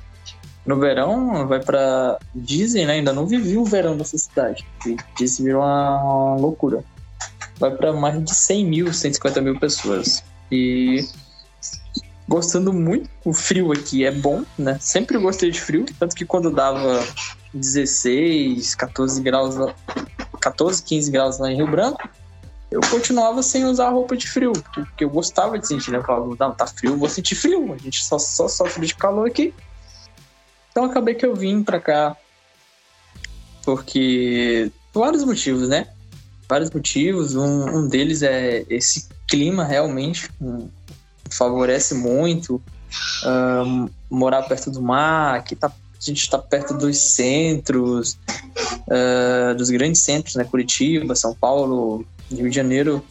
[0.66, 2.94] No verão vai para dizem, né?
[2.94, 4.66] Ainda não vivi o verão dessa cidade.
[5.18, 6.84] Dizem virou uma loucura.
[7.60, 10.24] Vai para mais de 100 mil, 150 mil pessoas.
[10.52, 11.06] E
[12.30, 13.10] gostando muito.
[13.26, 14.78] O frio aqui é bom, né?
[14.80, 17.04] Sempre gostei de frio, tanto que quando dava
[17.54, 19.76] 16, 14 graus, lá-
[20.40, 22.08] 14, 15 graus lá em Rio Branco,
[22.72, 25.98] eu continuava sem usar roupa de frio, porque eu gostava de sentir, né?
[25.98, 29.28] Eu falava, não, tá frio, vou sentir frio, a gente só, só sofre de calor
[29.28, 29.54] aqui.
[30.72, 32.16] Então acabei que eu vim pra cá
[33.66, 35.88] porque por vários motivos, né?
[36.48, 37.36] Vários motivos.
[37.36, 40.68] Um, um deles é esse clima realmente hum,
[41.30, 42.62] favorece muito.
[44.10, 48.18] Morar perto do mar, aqui tá, a gente está perto dos centros,
[48.90, 50.44] ah, dos grandes centros, né?
[50.44, 53.06] Curitiba, São Paulo, Rio de Janeiro.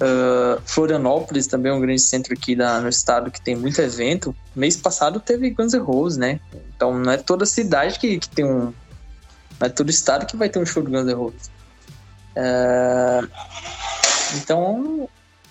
[0.00, 4.34] Ah, Florianópolis também é um grande centro aqui da, no estado que tem muito evento.
[4.56, 6.40] Mês passado teve Guns N' Roses, né?
[6.74, 8.72] Então não é toda cidade que, que tem um.
[9.60, 11.50] Não é todo estado que vai ter um show do Guns N' Roses.
[12.34, 13.22] Ah,
[14.36, 15.08] então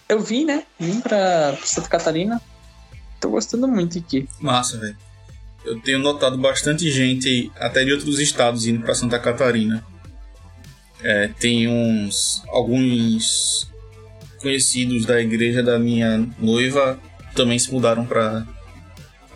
[0.10, 0.64] eu vim, né?
[0.80, 2.42] Vim pra, pra Santa Catarina.
[3.22, 4.28] Tô gostando muito aqui.
[4.40, 4.98] Massa, velho.
[5.64, 9.86] Eu tenho notado bastante gente, até de outros estados, indo pra Santa Catarina.
[11.04, 12.42] É, tem uns.
[12.48, 13.70] alguns
[14.42, 17.00] conhecidos da igreja da minha noiva
[17.36, 18.46] também se mudaram pra.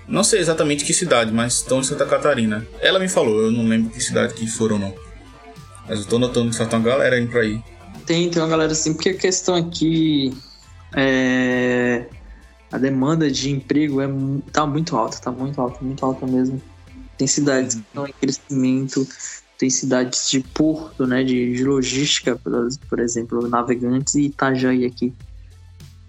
[0.08, 2.66] Não sei exatamente que cidade, mas estão em Santa Catarina.
[2.82, 4.94] Ela me falou, eu não lembro que cidade que foram, não.
[5.88, 7.62] Mas eu tô notando que só tem uma galera indo pra aí.
[8.06, 10.34] Tem, tem uma galera assim, porque a questão aqui
[10.96, 12.06] é.
[12.72, 14.08] A demanda de emprego é,
[14.52, 16.60] tá muito alta, tá muito alta, muito alta mesmo.
[17.18, 19.08] Tem cidades que estão em crescimento,
[19.60, 22.36] tem cidades de porto, né, de, de logística,
[22.90, 25.14] por, exemplo, Navegantes e Itajaí aqui.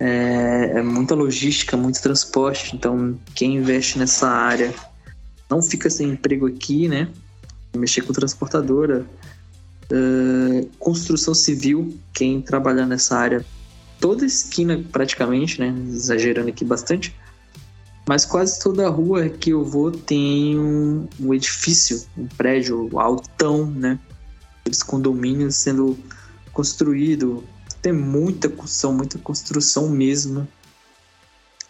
[0.01, 4.75] É, é muita logística, muito transporte, então quem investe nessa área
[5.49, 7.09] não fica sem emprego aqui, né?
[7.77, 9.07] Mexer com transportadora,
[9.91, 13.45] é, construção civil, quem trabalhar nessa área,
[14.01, 15.75] toda esquina praticamente, né?
[15.89, 17.15] Exagerando aqui bastante,
[18.07, 23.99] mas quase toda rua que eu vou tem um, um edifício, um prédio altão, né?
[24.61, 25.99] Aqueles condomínios sendo
[26.53, 27.45] construído.
[27.81, 30.47] Tem muita construção, muita construção mesmo.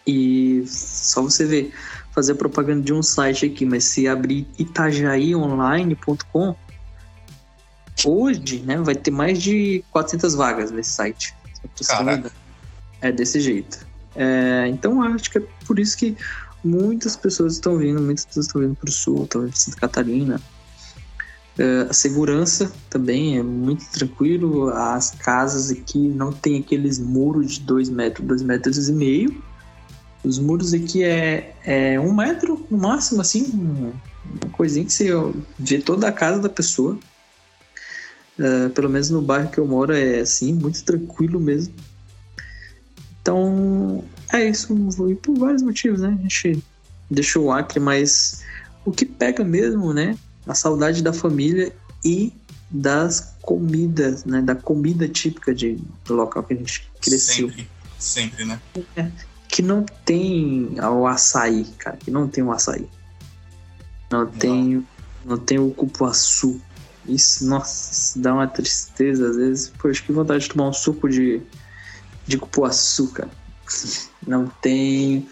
[0.07, 1.73] E só você ver,
[2.11, 6.55] fazer propaganda de um site aqui, mas se abrir itajaíonline.com,
[8.05, 11.33] hoje, né, vai ter mais de 400 vagas nesse site.
[13.01, 13.85] É desse jeito.
[14.15, 16.17] É, então acho que é por isso que
[16.63, 19.77] muitas pessoas estão vindo, muitas pessoas estão vindo para o sul, estão vindo para Santa
[19.77, 20.41] Catarina.
[21.57, 24.69] É, a segurança também é muito tranquilo.
[24.69, 29.41] As casas aqui não tem aqueles muros de 2 metros, 2 metros e meio.
[30.23, 33.93] Os muros aqui é, é um metro no máximo, assim, um-
[34.41, 35.07] uma coisinha que você
[35.59, 36.97] vê toda a casa da pessoa.
[38.37, 41.73] É, pelo menos no bairro que eu moro é assim, muito tranquilo mesmo.
[43.21, 44.73] Então, é isso.
[45.09, 46.15] E por vários motivos, né?
[46.19, 46.63] A gente
[47.09, 48.43] deixou o Acre, mas
[48.83, 50.17] o que pega mesmo, né?
[50.45, 51.73] A saudade da família
[52.03, 52.31] e
[52.69, 54.41] das comidas, né?
[54.41, 57.49] Da comida típica de, do local que a gente cresceu.
[57.49, 58.61] Sempre, sempre, né?
[59.47, 61.97] Que não tem o açaí, cara.
[61.97, 62.87] Que não tem o açaí.
[64.11, 64.85] Não, tem,
[65.23, 66.61] não tem o cupuaçu.
[67.07, 69.71] Isso, nossa, dá uma tristeza às vezes.
[69.77, 71.41] Poxa, que vontade de tomar um suco de,
[72.25, 73.29] de cupuaçu, cara.
[74.25, 75.27] Não tem.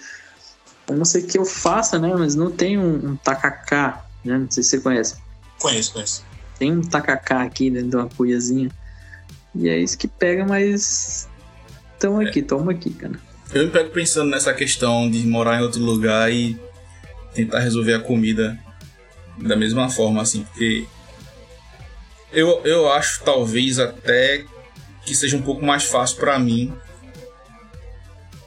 [0.88, 2.14] Eu não sei o que eu faça, né?
[2.14, 4.38] Mas não tem um, um tacacá, né?
[4.38, 5.16] Não sei se você conhece.
[5.58, 6.24] Conheço, conheço.
[6.60, 8.70] Tem um tacacá aqui dentro de uma cuiazinha.
[9.56, 11.28] E é isso que pega, mas.
[11.98, 13.18] Tamo aqui, toma aqui, cara.
[13.54, 16.60] Eu me pego pensando nessa questão de morar em outro lugar e
[17.34, 18.60] tentar resolver a comida
[19.38, 20.86] da mesma forma, assim, porque
[22.34, 24.46] eu, eu acho talvez até
[25.06, 26.74] que seja um pouco mais fácil para mim,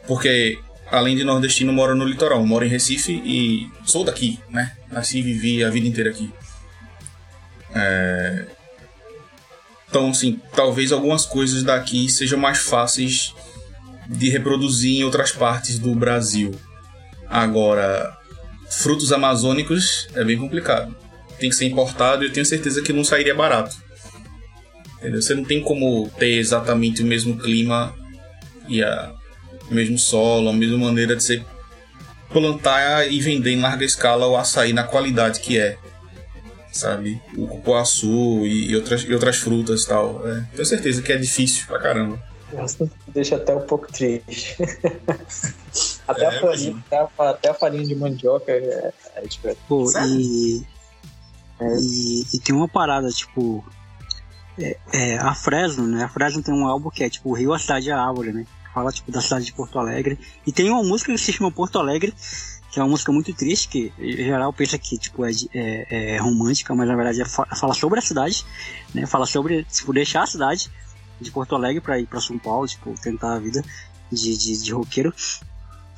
[0.07, 0.59] porque
[0.91, 4.77] além de nordestino, moro no litoral, moro em Recife e sou daqui, né?
[4.91, 6.33] Nasci e vivi a vida inteira aqui.
[7.75, 8.47] É...
[9.89, 13.35] Então, assim, talvez algumas coisas daqui sejam mais fáceis
[14.09, 16.55] de reproduzir em outras partes do Brasil.
[17.29, 18.17] Agora,
[18.71, 20.95] frutos amazônicos é bem complicado.
[21.39, 23.77] Tem que ser importado e eu tenho certeza que não sairia barato.
[24.99, 25.21] Entendeu?
[25.21, 27.95] Você não tem como ter exatamente o mesmo clima
[28.69, 29.15] e a,
[29.71, 31.45] o mesmo solo, a mesma maneira de você
[32.31, 35.79] plantar e vender em larga escala o açaí na qualidade que é.
[36.73, 37.21] Sabe?
[37.37, 40.27] O cupuaçu e, e outras, e outras frutas e tal.
[40.29, 42.23] É, tenho certeza que é difícil pra caramba.
[42.53, 44.57] Nossa, deixa até um pouco triste.
[46.07, 49.61] até, É, a farinha, até, a, até a farinha de mandioca é, é diferente.
[49.69, 50.67] Pô, Sério?
[51.61, 52.37] E, e.
[52.37, 53.65] E tem uma parada, tipo.
[54.59, 56.05] É, é, a Fresno, né?
[56.05, 58.47] A Fresno tem um álbum que é tipo Rio, a cidade e a árvore, né?
[58.73, 60.19] Fala tipo da cidade de Porto Alegre.
[60.47, 62.15] E tem uma música que se chama Porto Alegre,
[62.71, 66.19] que é uma música muito triste, que em geral pensa que tipo, é, é, é
[66.19, 68.45] romântica, mas na verdade é fa- fala sobre a cidade,
[68.95, 69.07] né?
[69.07, 70.71] Fala sobre tipo, deixar a cidade
[71.21, 73.63] de Porto Alegre pra ir pra São Paulo, tipo, tentar a vida
[74.11, 75.13] de, de, de roqueiro.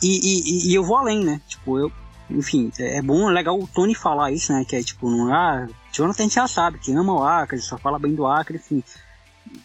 [0.02, 1.40] E, e, e eu vou além, né?
[1.48, 1.92] Tipo, eu,
[2.30, 4.64] enfim, é é bom, é legal o Tony falar isso, né?
[4.64, 7.78] Que é tipo, não ah, Jonathan a gente já sabe que ama o Acre, só
[7.78, 8.82] fala bem do Acre, enfim.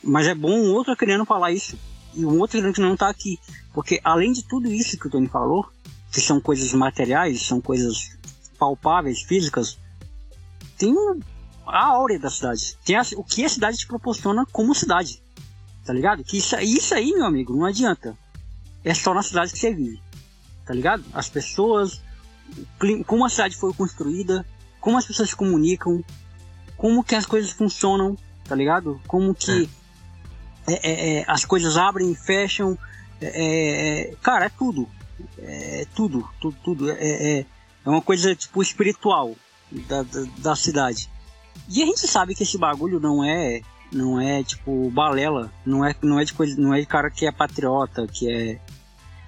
[0.03, 1.77] Mas é bom um outro acreano falar isso.
[2.13, 3.39] E um outro que não tá aqui.
[3.73, 5.67] Porque além de tudo isso que o Tony falou,
[6.11, 8.11] que são coisas materiais, são coisas
[8.57, 9.77] palpáveis, físicas,
[10.77, 10.93] tem
[11.65, 12.77] a áurea da cidade.
[12.85, 15.21] Tem a- o que a cidade te proporciona como cidade.
[15.85, 16.23] Tá ligado?
[16.23, 18.17] Que isso, isso aí, meu amigo, não adianta.
[18.83, 19.99] É só na cidade que você vive.
[20.65, 21.03] Tá ligado?
[21.13, 22.01] As pessoas,
[23.05, 24.45] como a cidade foi construída,
[24.79, 26.03] como as pessoas se comunicam,
[26.77, 28.99] como que as coisas funcionam, tá ligado?
[29.07, 29.69] Como que
[30.67, 32.77] é, é, é, as coisas abrem e fecham.
[33.21, 34.87] É, é, é, cara, é tudo.
[35.39, 36.91] É tudo, tudo, tudo.
[36.91, 37.45] É, é,
[37.85, 39.35] é uma coisa tipo espiritual
[39.87, 41.09] da, da, da cidade.
[41.69, 45.95] E a gente sabe que esse bagulho não é não é tipo balela, não é
[46.01, 48.59] não é de coisa, não é de cara que é patriota, que é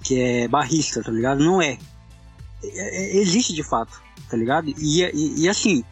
[0.02, 1.42] que é barrista, tá ligado?
[1.42, 1.78] Não é.
[2.74, 4.68] É- é- existe de fato, tá ligado?
[4.68, 5.84] E, e, e assim,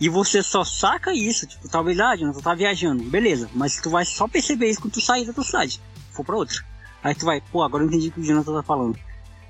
[0.00, 4.04] e você só saca isso, tipo, talvez, ah, Jonathan, tá viajando, beleza, mas tu vai
[4.04, 6.56] só perceber isso quando tu sair da tua cidade, for pra outra.
[7.02, 8.98] Aí tu vai, pô, agora eu entendi o que o Jonathan tá falando.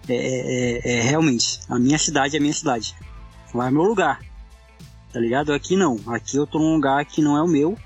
[0.08, 2.94] É, é, é, é realmente, a minha cidade é a minha cidade.
[3.54, 4.20] Lá é meu lugar.
[5.12, 5.52] Tá ligado?
[5.52, 6.00] Aqui não.
[6.06, 7.76] Aqui eu tô num lugar que não é o meu.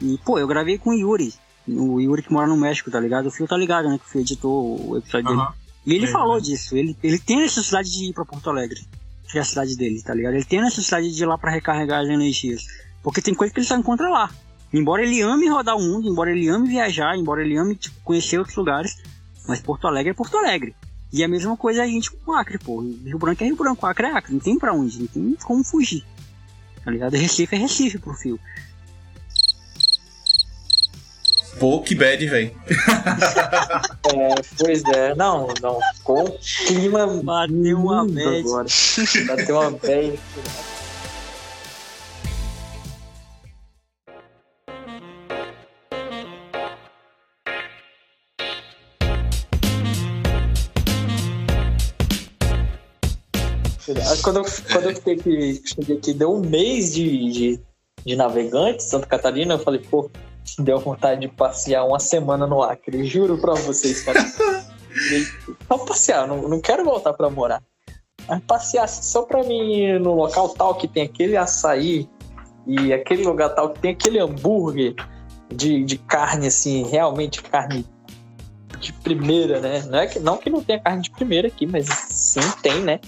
[0.00, 1.32] E, pô, eu gravei com o Yuri.
[1.66, 3.26] O Yuri que mora no México, tá ligado?
[3.26, 3.98] O Fio tá ligado, né?
[3.98, 5.40] Que o Fio editou o episódio dele.
[5.86, 6.40] E ele É, falou né?
[6.42, 6.76] disso.
[6.76, 8.80] Ele, ele tem a necessidade de ir pra Porto Alegre.
[9.30, 10.34] Que é a cidade dele, tá ligado?
[10.34, 12.64] Ele tem a necessidade de ir lá pra recarregar as energias.
[13.02, 14.30] Porque tem coisa que ele só encontra lá.
[14.72, 18.38] Embora ele ame rodar o mundo, embora ele ame viajar, embora ele ame tipo, conhecer
[18.38, 18.96] outros lugares,
[19.48, 20.74] mas Porto Alegre é Porto Alegre.
[21.12, 22.80] E a mesma coisa a gente com o Acre, pô.
[22.80, 25.62] Rio Branco é Rio Branco, Acre é Acre, não tem pra onde, não tem como
[25.64, 26.04] fugir.
[26.84, 27.14] Tá ligado?
[27.14, 28.38] Recife é Recife pro fio.
[31.58, 32.50] Pô, que bad, velho.
[34.14, 35.80] É, pois é, não, não.
[36.04, 38.38] Com um clima Bateu uma bad.
[38.38, 38.68] agora.
[39.26, 40.18] Bateu uma bad.
[54.22, 57.60] Quando eu, quando eu fiquei aqui, cheguei aqui, deu um mês de, de,
[58.04, 60.10] de navegante, Santa Catarina, eu falei, pô,
[60.58, 64.20] deu vontade de passear uma semana no Acre, juro pra vocês, cara.
[65.68, 67.62] Só passear, não, não quero voltar pra morar.
[68.28, 72.08] Mas passear só pra mim no local tal que tem aquele açaí
[72.66, 74.94] e aquele lugar tal que tem aquele hambúrguer
[75.54, 77.86] de, de carne, assim, realmente carne
[78.80, 79.82] de primeira, né?
[79.86, 83.00] Não, é que, não que não tenha carne de primeira aqui, mas sim tem, né?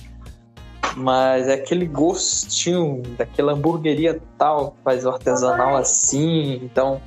[0.96, 6.60] Mas é aquele gostinho daquela hamburgueria tal, faz o artesanal assim.
[6.62, 7.00] Então,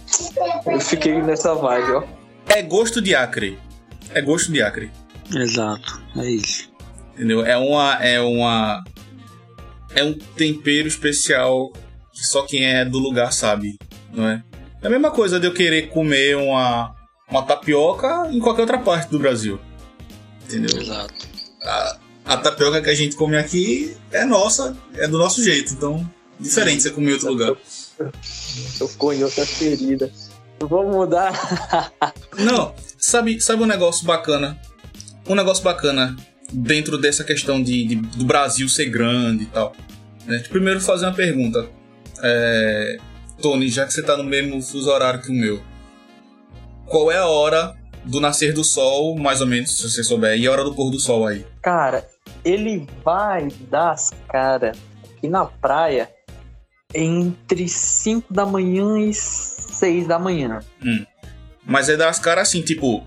[0.65, 2.03] eu fiquei nessa vibe, ó.
[2.47, 3.59] É gosto de acre.
[4.13, 4.91] É gosto de acre.
[5.33, 6.71] Exato, é isso.
[7.13, 7.45] Entendeu?
[7.45, 8.03] É uma.
[8.03, 8.83] É uma.
[9.93, 11.71] É um tempero especial
[12.11, 13.77] que só quem é do lugar sabe,
[14.13, 14.43] não é?
[14.81, 16.95] É a mesma coisa de eu querer comer uma,
[17.29, 19.59] uma tapioca em qualquer outra parte do Brasil.
[20.43, 20.81] Entendeu?
[20.81, 21.13] Exato.
[21.63, 21.97] A,
[22.33, 25.73] a tapioca que a gente come aqui é nossa, é do nosso jeito.
[25.73, 26.09] Então,
[26.39, 27.55] diferente você comer em outro lugar.
[28.77, 30.11] Tocou em outra ferida.
[30.59, 31.33] Vamos mudar.
[32.37, 34.59] Não, sabe, sabe um negócio bacana?
[35.27, 36.15] Um negócio bacana
[36.51, 39.75] dentro dessa questão de, de- do Brasil ser grande e tal.
[40.25, 40.39] Né?
[40.49, 41.67] Primeiro fazer uma pergunta.
[42.23, 42.97] É,
[43.41, 45.61] Tony, já que você tá no mesmo fuso horário que o meu,
[46.85, 47.75] qual é a hora
[48.05, 50.91] do nascer do sol, mais ou menos, se você souber, e a hora do pôr
[50.91, 51.45] do sol aí?
[51.61, 52.07] Cara,
[52.43, 54.77] ele vai dar as caras
[55.15, 56.09] aqui na praia
[56.93, 60.59] entre 5 da manhã e 6 da manhã.
[61.65, 63.03] Mas é das caras assim, tipo.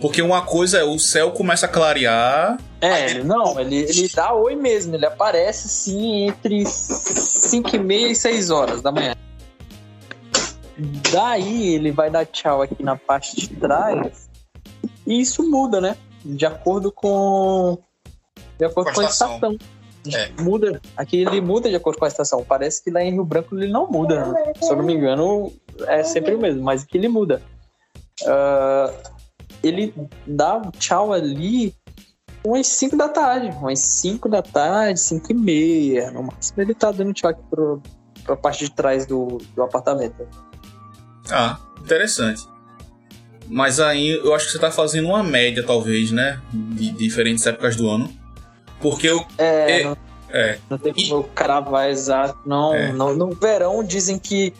[0.00, 2.58] Porque uma coisa é o céu começa a clarear.
[2.80, 8.08] É, ele- não, ele, ele dá oi mesmo, ele aparece sim entre 5 e meia
[8.08, 9.14] e 6 horas da manhã.
[11.12, 14.28] Daí ele vai dar tchau aqui na parte de trás
[15.06, 15.96] e isso muda, né?
[16.24, 17.78] De acordo com.
[18.62, 19.58] De acordo Com com a estação.
[20.14, 20.30] É.
[20.40, 20.80] Muda.
[20.96, 22.44] Aqui ele muda de acordo com a estação.
[22.44, 24.26] Parece que lá em Rio Branco ele não muda.
[24.26, 24.52] né?
[24.60, 25.52] Se eu não me engano,
[25.88, 27.42] é sempre o mesmo, mas aqui ele muda.
[28.24, 28.92] Ah,
[29.64, 29.92] ele
[30.24, 31.74] dá um tchau ali
[32.44, 33.48] umas 5 da tarde.
[33.48, 36.12] Umas 5 da tarde, 5 e meia.
[36.12, 37.82] No máximo ele tá dando tchau aqui pro,
[38.22, 40.24] pra parte de trás do, do apartamento.
[41.32, 42.42] Ah, interessante.
[43.48, 46.40] Mas aí eu acho que você tá fazendo uma média, talvez, né?
[46.52, 48.21] De diferentes épocas do ano.
[48.82, 49.24] Porque eu.
[49.38, 49.96] É, É, não,
[50.30, 50.58] É.
[50.68, 52.36] não tem como o cara vai exato.
[52.44, 52.92] Não, É.
[52.92, 54.52] não, no verão dizem que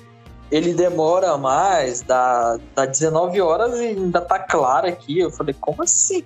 [0.51, 5.19] ele demora mais, dá, dá 19 horas e ainda tá claro aqui.
[5.19, 6.23] Eu falei, como assim?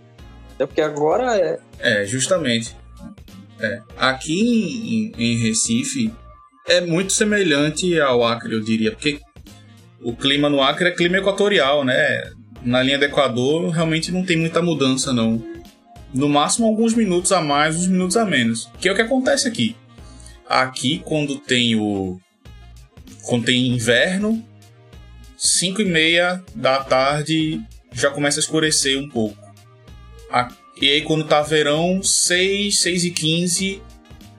[0.59, 1.59] É porque agora é.
[1.78, 2.76] É, justamente.
[3.61, 3.80] É.
[3.97, 6.12] Aqui em, em Recife
[6.68, 9.20] é muito semelhante ao Acre, eu diria, porque
[10.03, 12.22] o clima no Acre é clima equatorial, né?
[12.62, 15.40] Na linha do Equador realmente não tem muita mudança, não.
[16.16, 18.70] No máximo alguns minutos a mais, uns minutos a menos.
[18.80, 19.76] Que é o que acontece aqui.
[20.48, 22.18] Aqui, quando tem o.
[23.22, 24.42] Quando tem inverno,
[25.36, 27.60] 5 e meia da tarde
[27.92, 29.36] já começa a escurecer um pouco.
[30.80, 33.82] E aí quando tá verão, 6, 6 e 15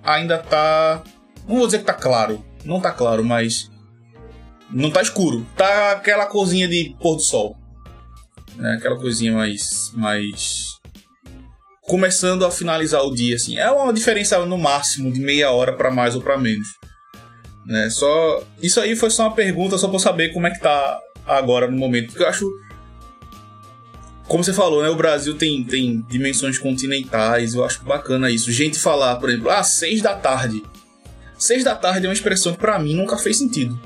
[0.03, 1.03] ainda tá.
[1.47, 2.43] Não vou dizer que tá claro.
[2.65, 3.69] Não tá claro, mas.
[4.71, 5.45] Não tá escuro.
[5.55, 7.55] Tá aquela corzinha de pôr do sol.
[8.55, 8.77] Né?
[8.79, 9.91] Aquela coisinha mais.
[9.93, 10.76] mais.
[11.87, 13.57] Começando a finalizar o dia, assim.
[13.57, 16.67] É uma diferença no máximo de meia hora pra mais ou pra menos.
[17.65, 17.89] Né?
[17.89, 18.43] Só.
[18.61, 21.77] Isso aí foi só uma pergunta, só eu saber como é que tá agora no
[21.77, 22.07] momento.
[22.07, 22.45] Porque eu acho
[24.27, 24.89] como você falou, né?
[24.89, 28.51] O Brasil tem, tem dimensões continentais, eu acho bacana isso.
[28.51, 30.63] Gente falar, por exemplo, ah, seis da tarde.
[31.37, 33.79] Seis da tarde é uma expressão que pra mim nunca fez sentido.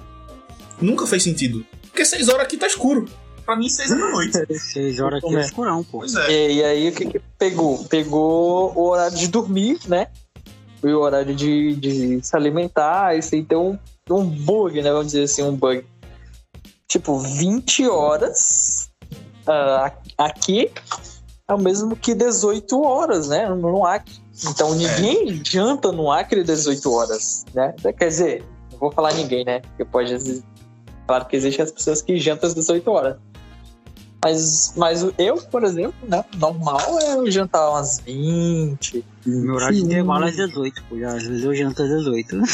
[0.82, 1.64] Nunca fez sentido.
[1.84, 3.08] Porque seis horas aqui tá escuro.
[3.46, 4.38] Pra mim, seis é da noite.
[4.60, 5.42] Seis horas aqui é é?
[5.42, 6.00] escurão, pô.
[6.00, 6.32] Pois é.
[6.32, 7.84] E, e aí o que, que pegou?
[7.86, 10.08] Pegou o horário de dormir, né?
[10.84, 13.18] E o horário de, de se alimentar.
[13.18, 13.78] Isso aí tem um,
[14.10, 14.92] um bug, né?
[14.92, 15.86] Vamos dizer assim, um bug.
[16.88, 18.90] Tipo, 20 horas
[19.48, 20.72] ah, aqui
[21.48, 23.48] é o mesmo que 18 horas, né?
[23.50, 24.14] No Acre.
[24.50, 27.74] Então ninguém janta no Acre 18 horas, né?
[27.98, 29.60] Quer dizer, não vou falar ninguém, né?
[29.62, 30.14] Porque pode.
[30.14, 30.44] às vezes-
[31.08, 33.18] Claro que existem as pessoas que jantam às 18 horas.
[34.24, 36.24] Mas, mas eu, por exemplo, né?
[36.38, 39.04] Normal é eu jantar umas 20.
[39.26, 39.92] Meu horário de 21.
[39.92, 40.96] intervalo é às 18, pô.
[41.06, 42.36] Às vezes eu janto às 18.
[42.38, 42.46] Na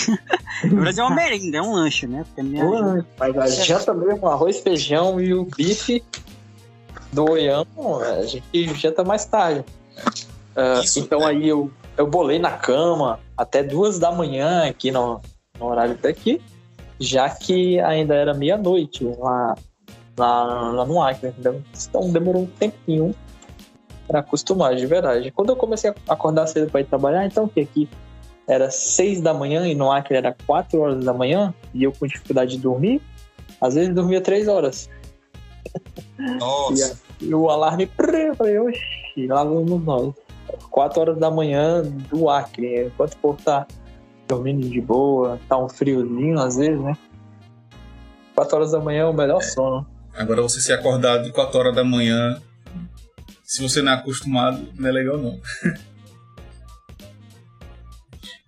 [0.63, 2.23] verdade é uma merenda, é um lanche, né?
[2.23, 2.65] Porque minha...
[2.65, 6.01] Ué, Mas a janta mesmo, arroz, feijão e o bife
[7.11, 7.65] do Oião,
[8.01, 9.65] a gente janta mais tarde.
[10.55, 11.25] Ah, Isso, então né?
[11.27, 15.21] aí eu, eu bolei na cama até duas da manhã aqui no,
[15.59, 16.41] no horário daqui,
[16.99, 19.55] já que ainda era meia-noite lá,
[20.17, 21.61] lá, lá no Acre, entendeu?
[21.87, 23.13] Então demorou um tempinho
[24.07, 25.31] para acostumar, de verdade.
[25.31, 27.89] Quando eu comecei a acordar cedo para ir trabalhar, então que aqui
[28.47, 32.07] era seis da manhã e no Acre era quatro horas da manhã e eu com
[32.07, 33.01] dificuldade de dormir,
[33.59, 34.89] às vezes dormia três horas.
[36.17, 36.99] Nossa.
[37.19, 40.13] E o alarme, eu falei, oxi, lá vamos nós.
[40.69, 43.67] Quatro horas da manhã do Acre, enquanto o povo tá
[44.27, 46.95] dormindo de boa, tá um friozinho às vezes, né?
[48.35, 49.85] Quatro horas da manhã é o melhor sono.
[50.17, 52.41] Agora você ser acordado de 4 horas da manhã,
[53.43, 55.39] se você não é acostumado, não é legal não.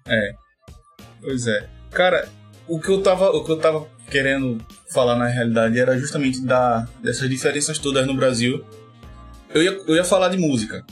[0.08, 0.34] é.
[1.22, 1.70] Pois é.
[1.92, 2.28] Cara,
[2.68, 4.58] o que eu tava, o que eu tava querendo
[4.92, 8.66] falar na realidade era justamente da, dessas diferenças todas no Brasil.
[9.54, 10.84] Eu ia, eu ia falar de música,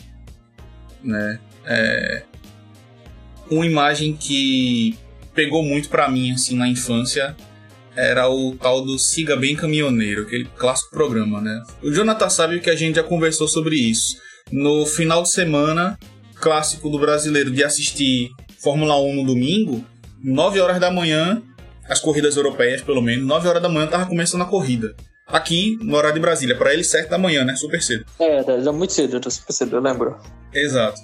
[1.04, 1.40] né?
[1.66, 2.24] É,
[3.50, 4.98] uma imagem que
[5.34, 7.36] pegou muito para mim assim na infância
[7.98, 11.64] era o tal do Siga Bem Caminhoneiro, aquele clássico programa, né?
[11.82, 14.16] O Jonathan sabe que a gente já conversou sobre isso.
[14.52, 15.98] No final de semana,
[16.36, 18.30] clássico do brasileiro de assistir
[18.60, 19.84] Fórmula 1 no domingo,
[20.24, 21.42] 9 horas da manhã,
[21.90, 24.96] as corridas europeias, pelo menos, 9 horas da manhã tava começando a corrida.
[25.26, 27.56] Aqui, no horário de Brasília, para ele 7 da manhã, né?
[27.56, 28.06] Super cedo.
[28.20, 30.16] É, era muito cedo, era super cedo, eu lembro.
[30.54, 31.02] Exato.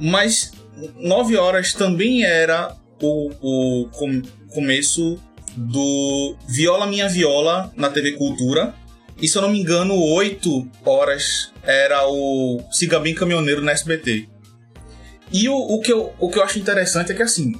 [0.00, 0.52] Mas
[0.96, 5.20] 9 horas também era o, o com, começo
[5.56, 8.74] do Viola Minha Viola na TV Cultura.
[9.20, 14.28] E se eu não me engano, 8 horas era o Siga Bem Caminhoneiro na SBT.
[15.32, 17.54] E o, o, que eu, o que eu acho interessante é que, assim,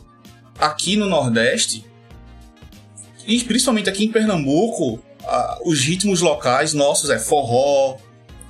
[0.59, 1.85] aqui no Nordeste,
[3.27, 5.03] e principalmente aqui em Pernambuco,
[5.65, 7.99] os ritmos locais nossos é forró,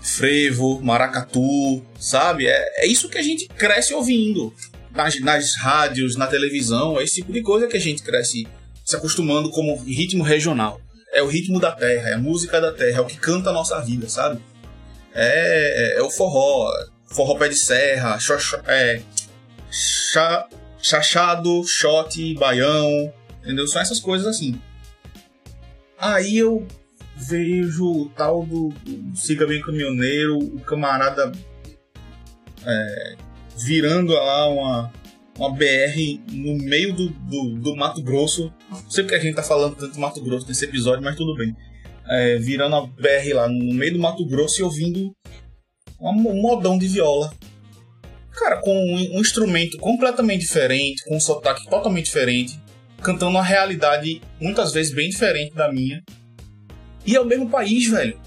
[0.01, 2.47] frevo, maracatu, sabe?
[2.47, 4.55] É, é isso que a gente cresce ouvindo
[4.95, 8.47] nas, nas rádios, na televisão, é esse tipo de coisa que a gente cresce
[8.91, 10.80] se acostumando como ritmo regional.
[11.12, 13.53] É o ritmo da terra, é a música da terra, é o que canta a
[13.53, 14.41] nossa vida, sabe?
[15.14, 16.68] É, é, é o forró,
[17.07, 19.01] forró pé de serra, xoxo, é,
[19.70, 20.49] cha,
[20.80, 23.12] chachado, shot, baião,
[23.43, 23.66] entendeu?
[23.68, 24.61] São essas coisas assim.
[25.97, 26.66] Aí eu
[27.16, 31.30] vejo o tal do, do Siga Bem Caminhoneiro, o camarada
[32.66, 33.16] é,
[33.57, 34.93] virando lá uma,
[35.41, 38.53] uma BR no meio do, do, do, Mato Grosso.
[38.68, 41.34] Não sei porque a gente tá falando tanto do Mato Grosso nesse episódio, mas tudo
[41.34, 41.57] bem.
[42.07, 45.16] É, virando a BR lá no meio do Mato Grosso e ouvindo
[45.99, 47.32] um modão de viola.
[48.32, 52.61] Cara, com um, um instrumento completamente diferente, com um sotaque totalmente diferente,
[53.03, 56.03] cantando uma realidade muitas vezes bem diferente da minha.
[57.07, 58.20] E é o mesmo país, velho.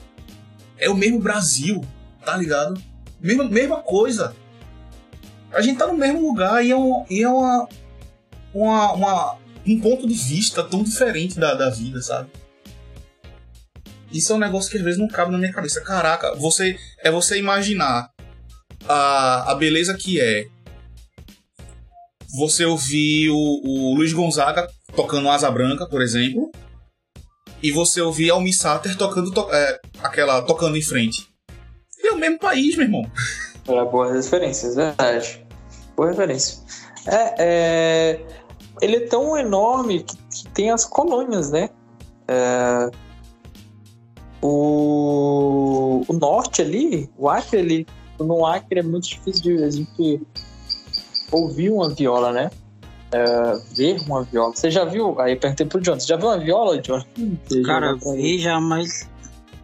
[0.80, 1.80] É o mesmo Brasil,
[2.26, 2.82] tá ligado?
[3.22, 4.36] Mesma, mesma coisa
[5.54, 7.68] a gente tá no mesmo lugar e é, um, e é uma,
[8.54, 12.30] uma, uma, um ponto de vista tão diferente da, da vida, sabe?
[14.12, 15.82] Isso é um negócio que às vezes não cabe na minha cabeça.
[15.82, 18.12] Caraca, você é você imaginar
[18.88, 20.48] a, a beleza que é
[22.36, 26.52] você ouvir o, o Luiz Gonzaga tocando Asa Branca, por exemplo,
[27.62, 31.28] e você ouvir Almi Sater tocando to, é, aquela tocando em frente.
[32.04, 33.10] É o mesmo país, meu irmão.
[33.68, 35.43] É boas referências, verdade.
[35.96, 36.60] Boa referência.
[37.06, 38.26] É, é,
[38.82, 41.70] ele é tão enorme que, que tem as colônias, né?
[42.28, 42.90] É,
[44.42, 47.88] o, o norte ali, o Acre ali,
[48.20, 50.22] no Acre é muito difícil de a gente
[51.32, 52.52] ouvir uma viola, né?
[53.12, 54.56] É, ver uma viola.
[54.56, 55.20] Você já viu?
[55.20, 57.04] Aí eu perguntei pro John, você já viu uma viola, John?
[57.66, 59.08] Cara, vi já, mas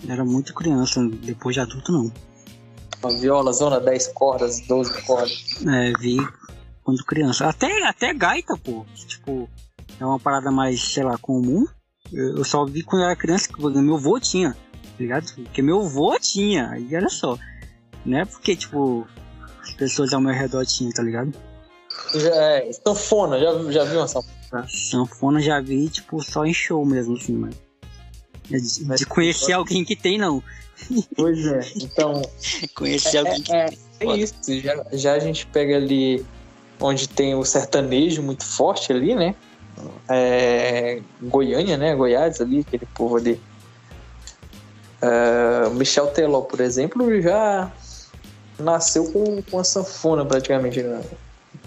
[0.08, 2.12] era muito criança, depois de adulto não.
[3.02, 5.66] Uma viola, zona 10 cordas, 12 cordas.
[5.66, 6.18] É, vi
[6.84, 7.48] quando criança.
[7.48, 8.86] Até, até gaita, pô.
[8.94, 9.50] Tipo,
[10.00, 11.66] é uma parada mais, sei lá, comum.
[12.12, 15.32] Eu, eu só vi quando eu era criança, que meu avô tinha, tá ligado?
[15.34, 17.38] Porque meu avô tinha, aí olha só.
[18.06, 19.08] Não é porque, tipo,
[19.62, 21.34] as pessoas ao meu redor tinham, tá ligado?
[22.16, 24.68] É, sanfona, já, já viu uma sanfona?
[24.68, 27.56] Sanfona já vi, tipo, só em show mesmo, assim, mano.
[28.50, 30.42] De, de conhecer alguém que tem, não.
[31.16, 32.22] Pois é, então.
[32.76, 33.70] Conhecer é, alguém que é,
[34.00, 34.34] é isso.
[34.48, 36.26] Já, já a gente pega ali
[36.80, 39.36] onde tem o sertanejo muito forte ali, né?
[40.08, 41.96] É, Goiânia, né?
[41.96, 43.40] Goiás ali, aquele povo ali.
[45.02, 47.72] Uh, Michel Teló, por exemplo, já
[48.60, 51.02] nasceu com, com a sanfona praticamente no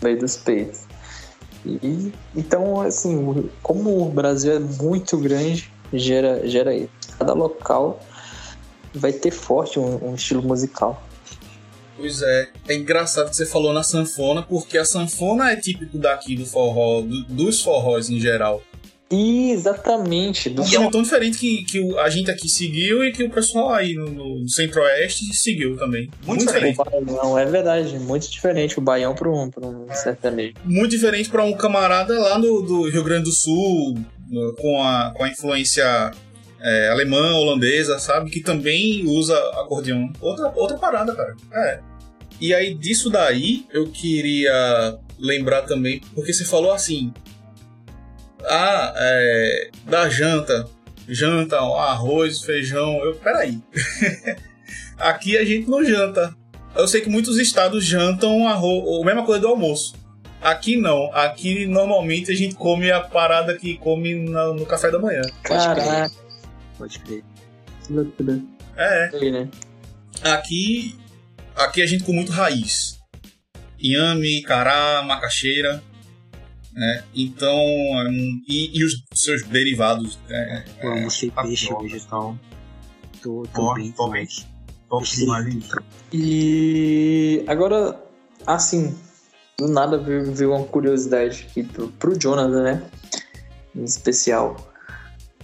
[0.03, 0.83] meio dos peitos.
[1.65, 6.91] E, então, assim, como o Brasil é muito grande, gera, gera isso.
[7.19, 8.01] Cada local
[8.95, 11.03] vai ter forte um, um, estilo musical.
[11.97, 16.35] Pois é, é engraçado que você falou na sanfona, porque a sanfona é típico daqui
[16.37, 18.63] do forró, do, dos forrós em geral.
[19.15, 20.49] Exatamente.
[20.49, 23.75] Do e é tão diferente que, que a gente aqui seguiu e que o pessoal
[23.75, 26.09] aí no, no centro-oeste seguiu também.
[26.25, 26.79] Muito, muito diferente.
[27.07, 27.99] Não, é verdade.
[27.99, 30.55] Muito diferente o baião para um, um sertanejo.
[30.65, 33.99] Muito diferente para um camarada lá no, do Rio Grande do Sul,
[34.59, 36.11] com a, com a influência
[36.63, 38.31] é, alemã, holandesa, sabe?
[38.31, 40.13] Que também usa acordeão.
[40.21, 41.35] Outra, outra parada, cara.
[41.53, 41.81] É.
[42.41, 47.13] E aí, disso daí, eu queria lembrar também, porque você falou assim.
[48.45, 50.69] Ah, é, da janta,
[51.09, 52.97] jantam arroz, feijão.
[53.05, 53.61] Eu, peraí.
[54.99, 56.35] Aqui a gente não janta.
[56.75, 59.95] Eu sei que muitos estados jantam arroz, a mesma coisa do almoço.
[60.41, 61.13] Aqui não.
[61.15, 65.23] Aqui normalmente a gente come a parada que come no, no café da manhã.
[65.43, 66.13] Caraca,
[66.83, 67.23] Pode crer.
[67.87, 68.43] que loucura.
[68.77, 69.49] É, Aí, né?
[70.21, 70.97] aqui
[71.55, 72.99] aqui a gente com muito raiz.
[73.79, 75.81] Inhame, cará, macaxeira,
[76.73, 77.05] né?
[77.15, 80.65] Então, hum, e, e os seus derivados, né?
[80.83, 81.99] Eu almocei peixe hoje.
[81.99, 82.37] e tal.
[83.23, 83.93] Tô, tô bem.
[83.93, 84.27] tô bem.
[84.89, 85.63] Top demais, hein?
[86.13, 87.97] E agora,
[88.45, 88.99] assim,
[89.57, 92.91] do nada veio, veio uma curiosidade aqui pro, pro Jonathan, né?
[93.73, 94.72] Em especial.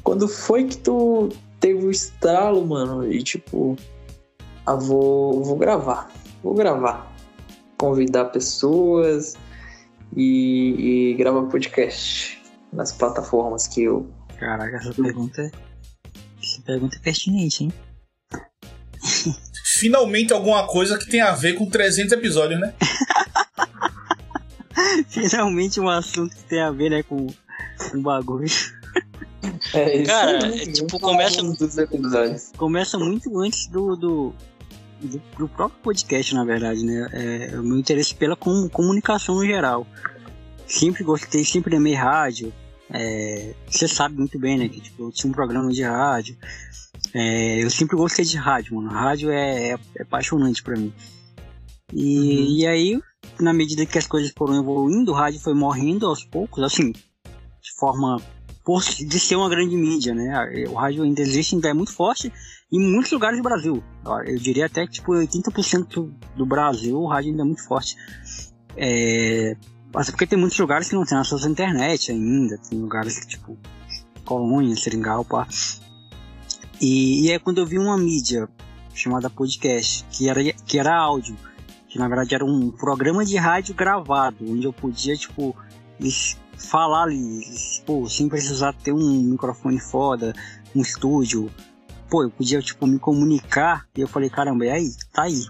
[0.08, 1.28] Quando foi que tu
[1.60, 3.12] teve o estralo, mano?
[3.12, 3.76] E tipo,
[4.64, 6.10] ah, vou, vou gravar.
[6.42, 7.14] Vou gravar.
[7.76, 9.36] Convidar pessoas
[10.16, 14.10] e, e gravar podcast nas plataformas que eu.
[14.38, 15.50] Caraca, essa pergunta é.
[16.42, 17.72] Essa pergunta é pertinente, hein?
[19.78, 22.72] Finalmente alguma coisa que tem a ver com 300 episódios, né?
[25.10, 27.26] Finalmente um assunto que tem a ver, né, com
[27.92, 28.48] o bagulho.
[29.74, 32.52] É isso Cara, é tipo, vamos falar começa-.
[32.56, 34.34] Começa muito antes do, do,
[35.00, 37.08] do, do próprio podcast, na verdade, né?
[37.12, 39.86] É, o meu interesse pela com, comunicação no geral.
[40.66, 42.52] Sempre gostei, sempre amei rádio.
[42.90, 44.68] É, você sabe muito bem, né?
[44.68, 46.36] Que tipo, eu tinha um programa de rádio.
[47.14, 48.90] É, eu sempre gostei de rádio, mano.
[48.90, 50.92] Rádio é, é, é apaixonante pra mim.
[51.92, 53.00] E, e aí,
[53.40, 57.72] na medida que as coisas foram evoluindo, o rádio foi morrendo aos poucos, assim, de
[57.78, 58.20] forma
[58.68, 60.66] por de ser uma grande mídia, né?
[60.68, 62.30] O rádio ainda existe, ainda é muito forte
[62.70, 63.82] em muitos lugares do Brasil.
[64.26, 67.96] Eu diria até que tipo 80% do Brasil o rádio ainda é muito forte.
[68.76, 69.56] É,
[69.90, 73.26] mas porque tem muitos lugares que não tem acesso à internet ainda, tem lugares que
[73.26, 73.56] tipo
[74.22, 75.48] Colônia, Seringal, pá.
[76.78, 78.50] E, e é quando eu vi uma mídia
[78.92, 81.34] chamada podcast, que era, que era áudio,
[81.88, 85.56] que na verdade era um programa de rádio gravado, onde eu podia, tipo,
[86.58, 87.44] falar ali,
[87.86, 90.34] pô, sem precisar ter um microfone foda,
[90.74, 91.50] um estúdio.
[92.10, 94.90] Pô, eu podia, tipo, me comunicar, e eu falei, caramba, e aí?
[95.12, 95.44] Tá aí.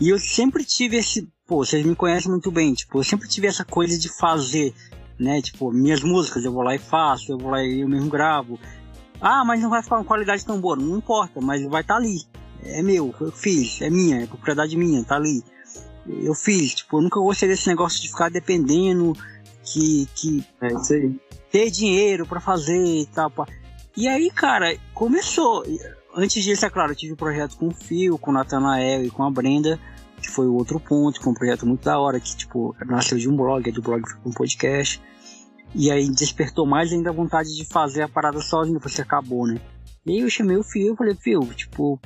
[0.00, 3.46] E eu sempre tive esse, pô, vocês me conhecem muito bem, tipo, eu sempre tive
[3.46, 4.74] essa coisa de fazer,
[5.18, 8.08] né, tipo, minhas músicas, eu vou lá e faço, eu vou lá e eu mesmo
[8.08, 8.58] gravo.
[9.20, 12.00] Ah, mas não vai ficar uma qualidade tão boa, não importa, mas vai estar tá
[12.00, 12.22] ali.
[12.62, 15.42] É meu, eu fiz, é minha, é propriedade minha, tá ali.
[16.06, 19.14] Eu fiz, tipo, eu nunca gostei desse negócio de ficar dependendo
[19.64, 21.20] que, que É isso aí.
[21.50, 23.30] ter dinheiro pra fazer e tal.
[23.30, 23.46] pá.
[23.96, 25.64] E aí, cara, começou.
[26.16, 29.10] Antes disso, é claro, eu tive um projeto com o Fio, com o Natanael e
[29.10, 29.78] com a Brenda,
[30.20, 33.28] que foi o outro ponto, foi um projeto muito da hora, que, tipo, nasceu de
[33.28, 35.00] um blog, do blog foi um podcast.
[35.74, 39.46] E aí despertou mais ainda a vontade de fazer a parada sozinho, depois que acabou,
[39.46, 39.60] né?
[40.06, 42.00] E aí eu chamei o Fio e falei, Fio, tipo,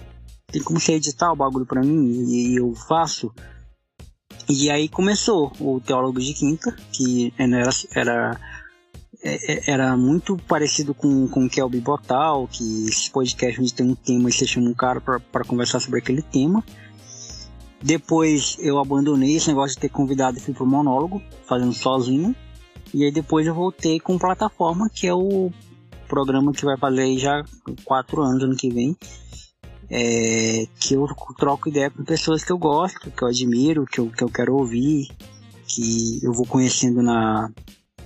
[0.51, 2.07] tem como você editar o bagulho pra mim?
[2.27, 3.33] E eu faço.
[4.49, 8.41] E aí começou o Teólogo de Quinta, que era, era,
[9.23, 13.75] é- era muito parecido com, com o que é o Bibotal, que esse podcast onde
[13.75, 16.65] tem um tema e você chama um cara pra conversar sobre aquele tema.
[17.83, 22.35] Depois eu abandonei esse negócio de ter convidado e fui pro monólogo, fazendo sozinho.
[22.93, 25.53] E aí depois eu voltei com plataforma, que é o
[26.09, 27.45] programa que vai fazer já
[27.85, 28.97] quatro anos ano que vem.
[29.91, 31.07] É, que eu
[31.39, 34.55] troco ideia com pessoas que eu gosto, que eu admiro, que eu, que eu quero
[34.55, 35.09] ouvir,
[35.67, 37.51] que eu vou conhecendo na,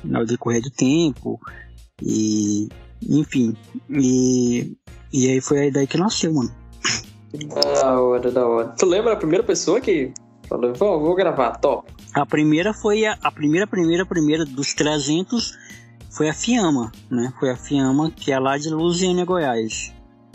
[0.05, 1.41] no decorrer do tempo.
[2.01, 2.69] E
[3.09, 3.57] enfim.
[3.91, 4.77] E,
[5.13, 6.53] e aí foi aí daí que nasceu, mano.
[7.73, 8.69] Da hora, da hora.
[8.79, 10.13] Tu lembra a primeira pessoa que
[10.49, 11.91] falou, vou, vou gravar, top.
[12.15, 15.57] A primeira foi a, a primeira, primeira, primeira dos 300
[16.11, 17.33] foi a Fiamma, né?
[17.41, 19.93] Foi a Fiamma, que é lá de Lusiânia, Goiás.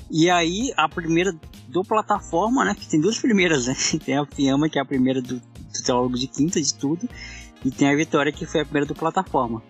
[0.09, 1.33] E aí, a primeira
[1.67, 2.75] do plataforma, né?
[2.75, 3.75] Que tem duas primeiras, né?
[4.05, 7.07] Tem a Fiamma, que é a primeira do, do Teólogo de Quinta, de tudo.
[7.65, 9.61] E tem a Vitória, que foi a primeira do plataforma.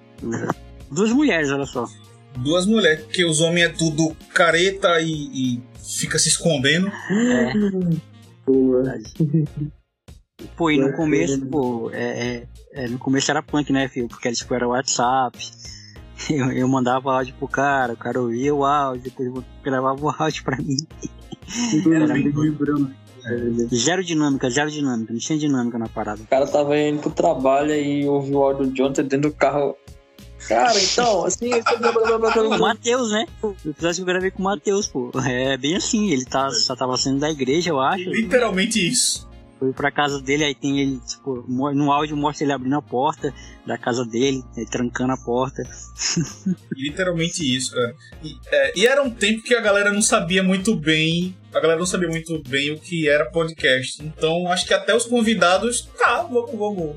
[0.92, 1.86] Duas mulheres, olha só.
[2.36, 6.88] Duas mulheres, porque os homens é tudo careta e, e fica se escondendo.
[6.88, 7.54] É.
[10.56, 10.98] Pô, e no Bacana.
[10.98, 14.08] começo, pô, é, é- é, no começo era punk, né, filho?
[14.08, 15.38] Porque tipo, era WhatsApp.
[16.30, 20.10] Eu, eu mandava áudio pro cara, o cara ouvia o áudio, depois eu gravava o
[20.10, 20.78] áudio pra mim.
[21.94, 22.92] Era bem doido.
[23.74, 26.22] Zero dinâmica, zero dinâmica, não tinha dinâmica na parada.
[26.22, 29.76] O cara tava indo pro trabalho e ouviu o áudio do Jonathan dentro do carro.
[30.48, 31.50] Cara, então, assim.
[31.54, 33.26] O Matheus, né?
[33.42, 35.12] O episódio que eu gravei com o Matheus, pô.
[35.26, 38.10] É bem assim, ele tá, só tava saindo da igreja, eu acho.
[38.10, 39.28] Literalmente isso.
[39.60, 43.34] Fui pra casa dele, aí tem ele, tipo, no áudio mostra ele abrindo a porta
[43.66, 45.64] da casa dele, trancando a porta.
[46.72, 47.96] Literalmente isso, cara.
[48.24, 51.36] E, é, e era um tempo que a galera não sabia muito bem.
[51.54, 54.04] A galera não sabia muito bem o que era podcast.
[54.04, 55.90] Então acho que até os convidados.
[55.98, 56.96] Tá, vamos, vamos.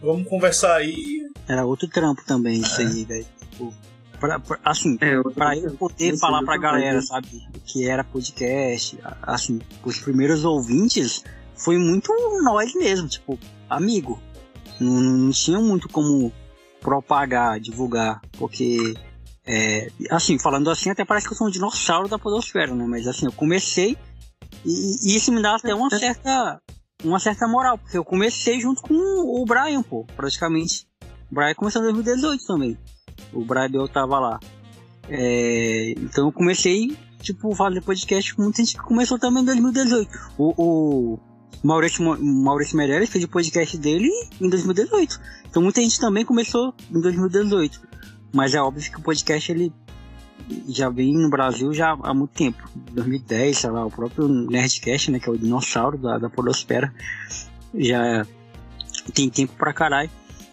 [0.00, 1.22] Vamos conversar aí.
[1.48, 3.26] Era outro trampo também, isso aí, velho.
[3.50, 3.74] Tipo,
[4.20, 7.26] pra- pra- assim, É, eu- pra eu poder falar pra galera, sabe,
[7.56, 11.24] o que era podcast, assim, os primeiros ouvintes
[11.58, 12.12] foi muito
[12.42, 14.20] nós mesmo, tipo, amigo.
[14.80, 16.32] Não, não tinha muito como
[16.80, 18.94] propagar, divulgar, porque,
[19.46, 22.84] é, assim, falando assim, até parece que eu sou um dinossauro da podosfera, né?
[22.86, 23.96] Mas assim, eu comecei
[24.64, 26.60] e, e isso me dá até uma certa,
[27.04, 30.86] uma certa moral, porque eu comecei junto com o Brian, pô, praticamente.
[31.30, 32.78] O Brian começou em 2018 também.
[33.32, 34.40] O Brian eu tava lá.
[35.08, 40.10] É, então eu comecei, tipo, fazer podcast com muita gente que começou também em 2018.
[40.38, 41.18] O, o
[41.62, 44.08] Maurício, Maurício Meirelles fez o podcast dele
[44.40, 45.20] em 2018.
[45.48, 47.80] Então muita gente também começou em 2018.
[48.32, 49.72] Mas é óbvio que o podcast ele
[50.68, 52.62] já vem no Brasil já há muito tempo.
[52.92, 56.30] 2010, sei lá, o próprio Nerdcast, né, que é o dinossauro da, da
[57.74, 58.26] já
[59.12, 60.10] tem tempo pra caralho.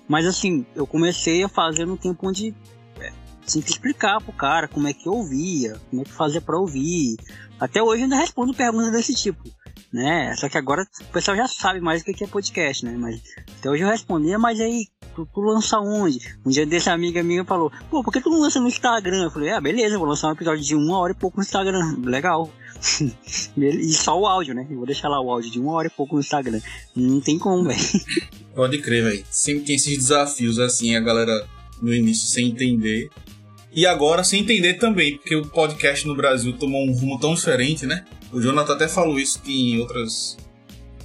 [0.07, 2.53] Mas assim, eu comecei a fazer no tempo onde
[2.99, 3.11] é,
[3.45, 6.57] tinha que explicar pro cara como é que eu ouvia, como é que fazia pra
[6.57, 7.17] ouvir.
[7.59, 9.43] Até hoje eu ainda respondo perguntas desse tipo,
[9.95, 10.35] né?
[10.35, 12.95] Só que agora o pessoal já sabe mais o que é podcast, né?
[12.97, 13.21] Mas
[13.57, 16.19] até hoje eu respondia, mas aí tu, tu lança onde?
[16.45, 19.23] Um dia desse amiga minha falou, pô, por que tu não lança no Instagram?
[19.23, 21.97] Eu falei, ah, beleza, vou lançar um episódio de uma hora e pouco no Instagram,
[22.03, 22.51] legal.
[23.55, 24.67] e só o áudio, né?
[24.69, 26.59] Eu vou deixar lá o áudio de uma hora e pouco no Instagram.
[26.93, 27.79] Não tem como, velho.
[28.53, 29.25] Pode crer, velho.
[29.31, 31.47] Sempre tem esses desafios assim, a galera
[31.81, 33.09] no início sem entender.
[33.75, 37.85] E agora sem entender também, porque o podcast no Brasil tomou um rumo tão diferente,
[37.85, 38.05] né?
[38.31, 40.37] O Jonathan até falou isso em outras,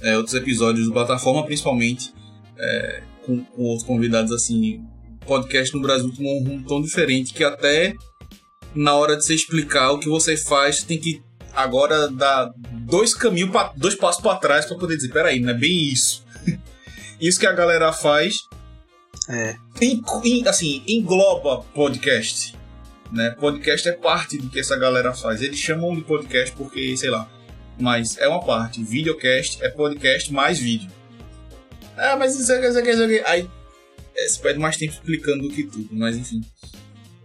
[0.01, 2.13] é, outros episódios do Plataforma, principalmente,
[2.57, 4.81] é, com, com outros convidados assim.
[5.21, 7.93] O podcast no Brasil tomou um rumo tão diferente que até
[8.73, 11.21] na hora de você explicar o que você faz, tem que
[11.53, 12.53] agora dar
[12.85, 16.23] dois caminhos, pra, dois passos para trás para poder dizer, peraí, não é bem isso.
[17.19, 18.35] isso que a galera faz
[19.29, 19.55] É.
[19.81, 22.60] em- assim, engloba podcast.
[23.11, 23.31] Né?
[23.31, 25.41] Podcast é parte do que essa galera faz.
[25.41, 27.29] Eles chamam de podcast porque, sei lá,
[27.79, 28.83] mas é uma parte.
[28.83, 30.89] Videocast é podcast mais vídeo.
[31.97, 33.21] Ah, mas isso aqui, isso aqui, isso aqui.
[33.25, 33.49] Aí
[34.15, 36.41] é, você perde mais tempo explicando do que tudo, mas enfim.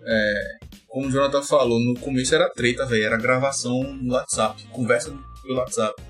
[0.04, 0.56] É,
[0.88, 3.04] como o Jonathan falou, no começo era treta, velho.
[3.04, 6.02] Era gravação no WhatsApp, conversa pelo WhatsApp.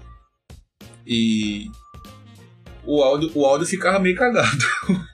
[1.06, 1.66] E
[2.84, 4.64] o áudio, o áudio ficava meio cagado.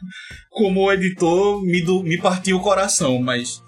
[0.50, 3.62] Como editor, me, do, me partiu o coração, mas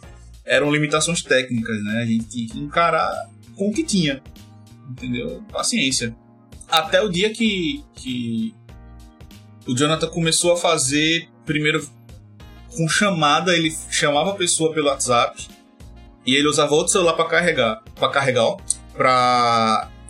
[0.44, 2.02] eram limitações técnicas, né?
[2.02, 4.22] A gente tinha que encarar com o que tinha.
[4.90, 5.42] Entendeu?
[5.50, 6.14] Paciência.
[6.68, 8.54] Até o dia que, que
[9.66, 11.88] o Jonathan começou a fazer, primeiro
[12.76, 15.46] com chamada, ele chamava a pessoa pelo WhatsApp
[16.26, 18.56] e ele usava outro celular para carregar, para carregar, ó,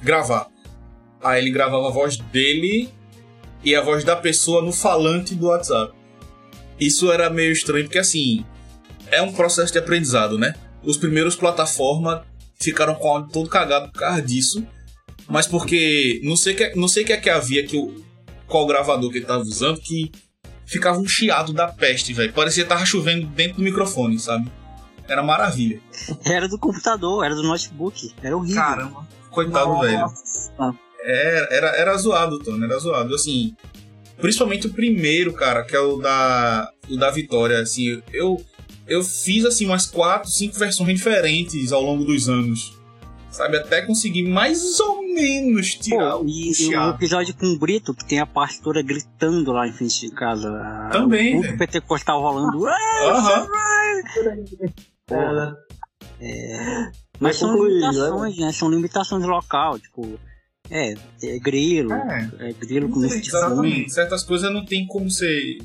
[0.02, 0.48] gravar.
[1.23, 2.89] Aí ele gravava a voz dele
[3.62, 5.93] e a voz da pessoa no falante do WhatsApp.
[6.78, 8.44] Isso era meio estranho porque assim,
[9.10, 10.55] é um processo de aprendizado, né?
[10.82, 12.22] Os primeiros plataformas
[12.60, 14.66] ficaram com o áudio todo cagado por causa disso,
[15.28, 18.05] mas porque não sei que não sei o que é que havia que o
[18.47, 20.10] qual gravador que ele tava usando que
[20.66, 22.32] ficava um chiado da peste, velho.
[22.32, 24.51] Parecia que tava chovendo dentro do microfone, sabe?
[25.09, 25.81] Era maravilha.
[26.24, 28.62] Era do computador, era do notebook, era horrível.
[28.62, 29.09] Caramba.
[29.31, 29.98] Coitado, velho.
[29.98, 30.78] Nossa.
[31.05, 33.14] Era, era, era zoado, Tony, era zoado.
[33.14, 33.55] Assim,
[34.16, 37.59] principalmente o primeiro, cara, que é o da, o da Vitória.
[37.60, 38.43] Assim, eu,
[38.86, 42.77] eu fiz assim umas quatro, cinco versões diferentes ao longo dos anos.
[43.31, 47.93] Sabe, até conseguir mais ou menos tirar Pô, o e, e episódio com o Brito,
[47.93, 50.48] que tem a parte toda gritando lá em frente de casa.
[50.93, 51.59] Também, O velho.
[51.59, 52.65] pentecostal rolando.
[52.65, 53.48] "Ah, Aham.
[55.09, 55.56] Cara,
[57.20, 58.52] Mas são concluir, limitações, né?
[58.52, 60.19] São limitações local, tipo.
[60.70, 62.31] É, é grilo, É.
[62.39, 63.93] é grilo com esse tipo Exatamente.
[63.93, 65.59] Certas coisas não tem como ser.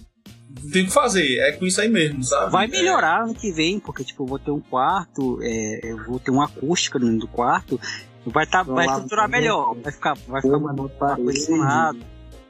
[0.49, 1.37] Não tem o que fazer.
[1.39, 2.51] É com isso aí mesmo, sabe?
[2.51, 6.03] Vai É, melhorar ano que vem, porque tipo, eu vou ter um quarto, é, eu
[6.05, 7.79] vou ter uma acústica dentro do quarto,
[8.25, 9.41] vai, tá, vai Lá estruturar também.
[9.41, 10.59] melhor, vai ficar, vai ficar
[10.97, 11.99] parede, condicionado.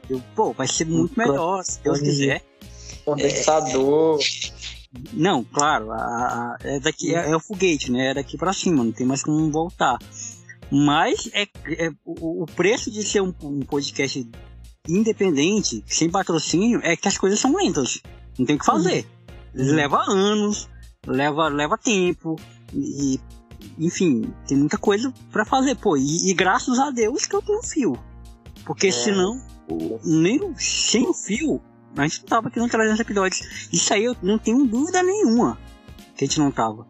[0.08, 2.42] Eu, pô, vai ser muito Um melhor, se Deus quiser.
[3.04, 4.18] Condensador.
[5.12, 8.10] Não, claro, a, a- é daqui é, é o foguete, né?
[8.10, 9.98] É daqui pra cima, não tem mais como voltar.
[10.70, 11.42] Mas é,
[11.86, 14.28] é- o, o preço de ser um, um podcast
[14.88, 18.00] independente, sem patrocínio, é que as coisas são lentas.
[18.38, 19.06] Não tem o que fazer.
[19.54, 20.68] Leva anos,
[21.06, 22.36] leva, leva tempo,
[22.72, 23.20] e
[23.78, 25.96] enfim, tem muita coisa pra fazer, pô.
[25.96, 27.98] E, e graças a Deus que eu tenho fio.
[28.64, 28.92] Porque É.
[28.92, 29.42] senão,
[30.04, 31.60] nem sem o fio,
[31.96, 33.68] a gente não tava aqui no 300 episódios.
[33.72, 35.58] Isso aí eu não tenho dúvida nenhuma
[36.16, 36.86] que a gente não tava.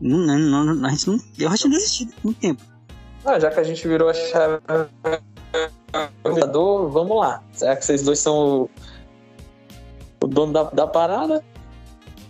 [0.00, 2.62] Não, não, não, a gente não, eu acho que não existia há muito tempo.
[3.24, 4.60] Ah, já que a gente virou a chave
[6.24, 7.42] jogador, vamos lá.
[7.52, 8.70] Será que vocês dois são o,
[10.22, 11.44] o dono da, da parada?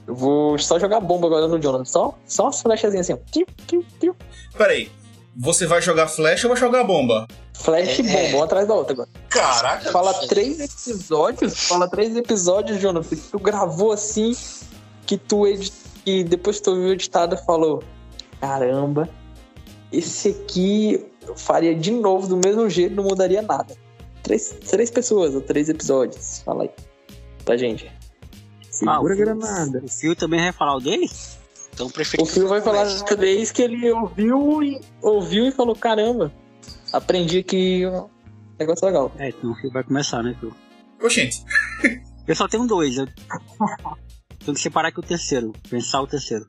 [0.07, 1.85] Eu vou só jogar bomba agora no Jonathan.
[1.85, 3.31] Só, só umas flechazinhas assim, ó.
[3.31, 4.17] Tiu, tiu, tiu.
[4.57, 4.91] Peraí,
[5.37, 7.29] você vai jogar flecha ou vai jogar bomba?
[7.53, 9.09] Flash e bomba, uma atrás da outra agora.
[9.29, 9.91] Caraca.
[9.91, 14.35] Fala três episódios, fala três episódios, Jonathan, que tu gravou assim,
[15.05, 15.73] que tu edi-
[16.05, 17.83] que depois que tu viu editado falou,
[18.41, 19.09] caramba,
[19.93, 23.77] esse aqui eu faria de novo do mesmo jeito, não mudaria nada.
[24.23, 26.43] Três, três pessoas, ou três episódios.
[26.45, 26.71] Fala aí
[27.45, 27.87] pra gente.
[27.87, 29.83] Ah, Segura o a granada.
[29.85, 31.09] O Fio também vai falar o dele?
[31.73, 35.77] Então prefiro O Phil vai falar dessa vez que ele ouviu e, ouviu e falou,
[35.77, 36.33] caramba,
[36.93, 38.09] aprendi aqui um
[38.59, 39.13] negócio legal.
[39.19, 40.55] É, então o Fio vai começar, né, Fio?
[41.03, 41.45] Oxente,
[42.27, 42.99] Eu só tenho dois.
[42.99, 43.07] Eu...
[43.07, 45.53] Tenho que separar aqui o terceiro.
[45.71, 46.47] Pensar o terceiro.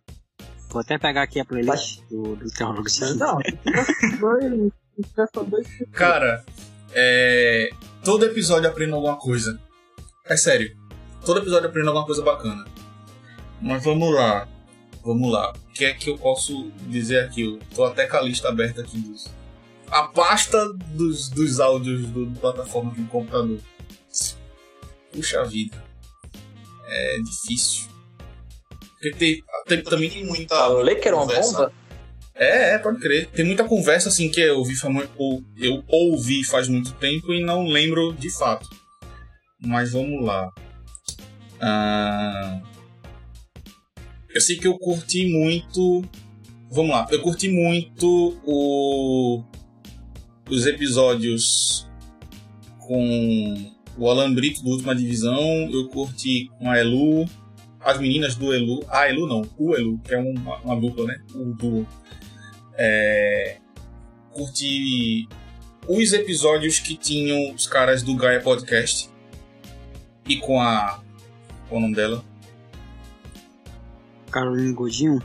[0.69, 2.87] Vou até pegar aqui a playlist do, do Teólogo
[3.17, 3.39] Não,
[4.19, 4.71] dois,
[5.49, 6.45] dois cara,
[6.93, 7.71] é...
[8.03, 9.59] todo episódio aprendo alguma coisa.
[10.25, 10.77] É sério,
[11.25, 12.65] todo episódio aprendo alguma coisa bacana.
[13.59, 14.47] Mas vamos lá,
[15.03, 15.51] vamos lá.
[15.51, 17.41] O que é que eu posso dizer aqui?
[17.41, 19.27] Eu tô até com a lista aberta aqui dos.
[19.89, 23.59] A pasta dos, dos áudios do, do plataforma do computador.
[25.11, 25.83] Puxa vida.
[26.85, 27.89] É difícil.
[28.99, 30.55] Porque tem, tem- também tem muita.
[30.55, 31.51] Falei que era uma conversa.
[31.57, 31.73] bomba?
[32.35, 33.27] É, é, pode crer.
[33.27, 34.73] Tem muita conversa assim que eu ouvi,
[35.17, 38.67] ou eu ouvi faz muito tempo e não lembro de fato.
[39.61, 40.49] Mas vamos lá.
[41.59, 42.61] Ah,
[44.33, 46.03] eu sei que eu curti muito.
[46.71, 49.43] Vamos lá, eu curti muito o...
[50.49, 51.87] os episódios
[52.79, 55.41] com o Alan Brito do Última Divisão.
[55.73, 57.25] Eu curti com a Elu,
[57.79, 58.83] as meninas do Elu.
[58.89, 61.21] Ah, Elu não, o Elu, que é uma, uma dupla, né?
[61.33, 61.87] O duo.
[62.77, 63.57] É,
[64.31, 65.27] curti
[65.87, 69.09] os episódios que tinham os caras do Gaia Podcast
[70.27, 71.01] e com a.
[71.67, 72.23] Qual é o nome dela?
[74.31, 75.21] Carolina Godinho.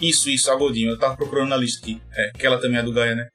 [0.00, 0.90] Isso, isso, a Godinho.
[0.90, 2.00] Eu tava procurando na lista aqui.
[2.12, 3.28] É, que ela também é do Gaia, né?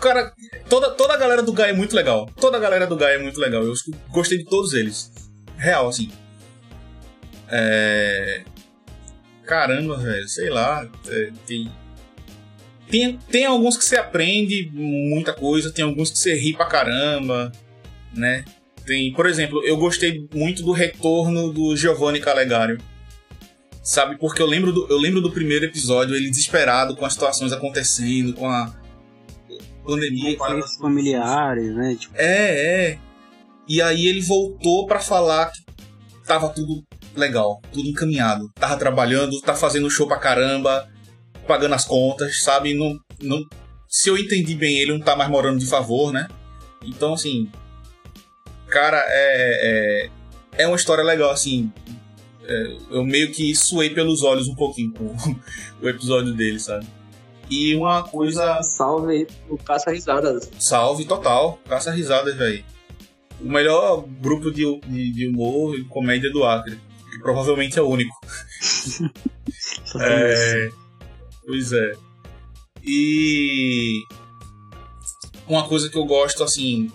[0.00, 0.32] Cara,
[0.68, 2.28] toda, toda a galera do Gaia é muito legal.
[2.40, 3.62] Toda a galera do Gaia é muito legal.
[3.62, 3.72] Eu
[4.10, 5.12] gostei de todos eles.
[5.56, 6.10] Real, assim.
[7.48, 8.42] É.
[9.44, 10.28] Caramba, velho.
[10.28, 10.88] Sei lá.
[11.08, 11.70] é, tem.
[12.88, 17.50] Tem, tem alguns que você aprende muita coisa, tem alguns que você ri pra caramba,
[18.14, 18.44] né?
[18.84, 22.78] Tem, por exemplo, eu gostei muito do retorno do Giovanni Calegário.
[23.82, 27.52] Sabe, porque eu lembro, do, eu lembro do primeiro episódio, ele desesperado com as situações
[27.52, 28.72] acontecendo, com a
[29.84, 30.36] pandemia.
[30.36, 31.96] Conflitos familiares, né?
[31.98, 32.98] Tipo, É, é.
[33.68, 35.64] E aí ele voltou pra falar que
[36.24, 36.84] tava tudo
[37.18, 38.50] legal, tudo encaminhado.
[38.54, 40.88] Tava trabalhando, tá fazendo show pra caramba,
[41.46, 42.74] pagando as contas, sabe?
[42.74, 43.44] Não, não,
[43.88, 46.28] se eu entendi bem, ele não tá mais morando de favor, né?
[46.84, 47.50] Então, assim.
[48.68, 50.10] Cara, é.
[50.56, 51.72] É, é uma história legal, assim.
[52.44, 55.14] É, eu meio que suei pelos olhos um pouquinho com
[55.82, 56.86] o episódio dele, sabe?
[57.50, 58.60] E uma coisa.
[58.62, 60.50] Salve pro Caça Risadas.
[60.58, 62.64] Salve total, caça risadas, velho.
[63.40, 66.78] O melhor grupo de, de, de humor e comédia do Acre,
[67.26, 68.14] provavelmente é o único.
[70.00, 70.68] É,
[71.44, 71.92] pois é.
[72.84, 74.00] E
[75.48, 76.90] uma coisa que eu gosto, assim,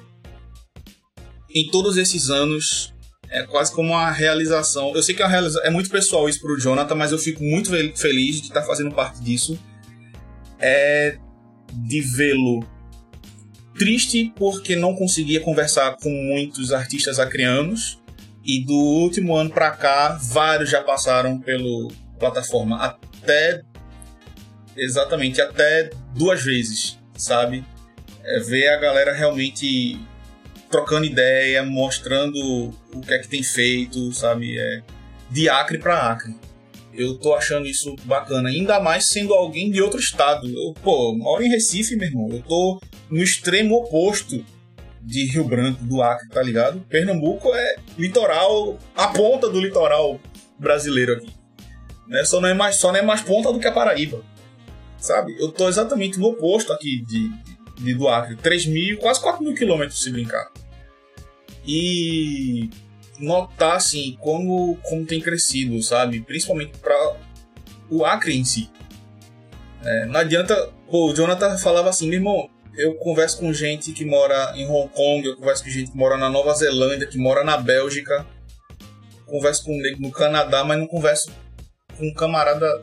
[1.54, 2.94] em todos esses anos,
[3.30, 4.94] é quase como uma realização.
[4.96, 7.44] Eu sei que é, uma realiza- é muito pessoal isso pro Jonathan, mas eu fico
[7.44, 9.60] muito fel- feliz de estar fazendo parte disso.
[10.60, 11.18] É
[11.74, 12.64] de vê-lo
[13.78, 18.01] triste porque não conseguia conversar com muitos artistas acrianos.
[18.44, 22.78] E do último ano pra cá, vários já passaram pelo plataforma.
[22.78, 23.62] Até.
[24.76, 27.64] Exatamente, até duas vezes, sabe?
[28.24, 30.00] É, ver a galera realmente
[30.70, 34.58] trocando ideia, mostrando o que é que tem feito, sabe?
[34.58, 34.82] É,
[35.30, 36.36] de Acre pra Acre.
[36.94, 40.48] Eu tô achando isso bacana, ainda mais sendo alguém de outro estado.
[40.48, 42.30] Eu, pô, moro em Recife, meu irmão.
[42.32, 44.44] Eu tô no extremo oposto
[45.02, 46.80] de Rio Branco, do Acre, tá ligado?
[46.82, 50.20] Pernambuco é litoral, a ponta do litoral
[50.58, 51.34] brasileiro aqui.
[52.08, 52.24] Né?
[52.24, 54.24] Só, não é mais, só não é mais ponta do que a Paraíba.
[54.98, 55.36] Sabe?
[55.40, 57.32] Eu tô exatamente no oposto aqui de,
[57.84, 58.36] de do Acre.
[58.36, 60.52] 3 mil, quase 4 mil quilômetros se brincar.
[61.66, 62.70] E
[63.20, 66.22] notar, assim, como, como tem crescido, sabe?
[66.22, 67.16] Principalmente para
[67.90, 68.70] o Acre em si.
[69.84, 70.70] É, não adianta.
[70.90, 74.90] Pô, o Jonathan falava assim, meu irmão, eu converso com gente que mora em Hong
[74.94, 78.26] Kong, eu converso com gente que mora na Nova Zelândia, que mora na Bélgica,
[79.26, 81.32] converso com no Canadá, mas não converso
[81.98, 82.82] com um camarada,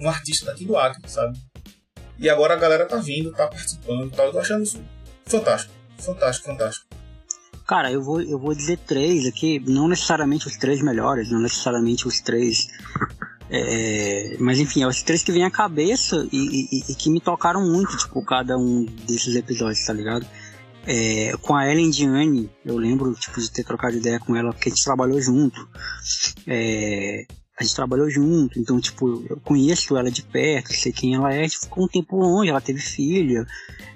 [0.00, 1.38] um artista daqui do Acre, sabe?
[2.18, 4.82] E agora a galera tá vindo, tá participando, tá, eu tô achando isso
[5.24, 6.86] fantástico, fantástico, fantástico.
[7.66, 12.08] Cara, eu vou, eu vou dizer três aqui, não necessariamente os três melhores, não necessariamente
[12.08, 12.66] os três.
[13.50, 17.20] É, mas enfim, é os três que vêm à cabeça e, e, e, que me
[17.20, 20.26] tocaram muito, tipo, cada um desses episódios, tá ligado?
[20.86, 24.68] É, com a Ellen Diane, eu lembro tipo, de ter trocado ideia com ela, porque
[24.68, 25.68] a gente trabalhou junto.
[26.46, 27.26] É,
[27.58, 31.48] a gente trabalhou junto, então, tipo, eu conheço ela de perto, sei quem ela é,
[31.48, 33.44] tipo, ficou um tempo longe, ela teve filha,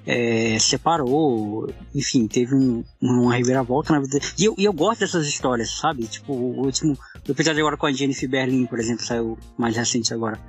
[0.05, 4.19] é, separou, enfim, teve um, uma reviravolta na vida.
[4.37, 6.09] E eu, e eu gosto dessas histórias, sabe?
[6.09, 6.99] Tipo, o último
[7.29, 10.41] o episódio agora com a Jennifer Berlin, por exemplo, saiu mais recente agora.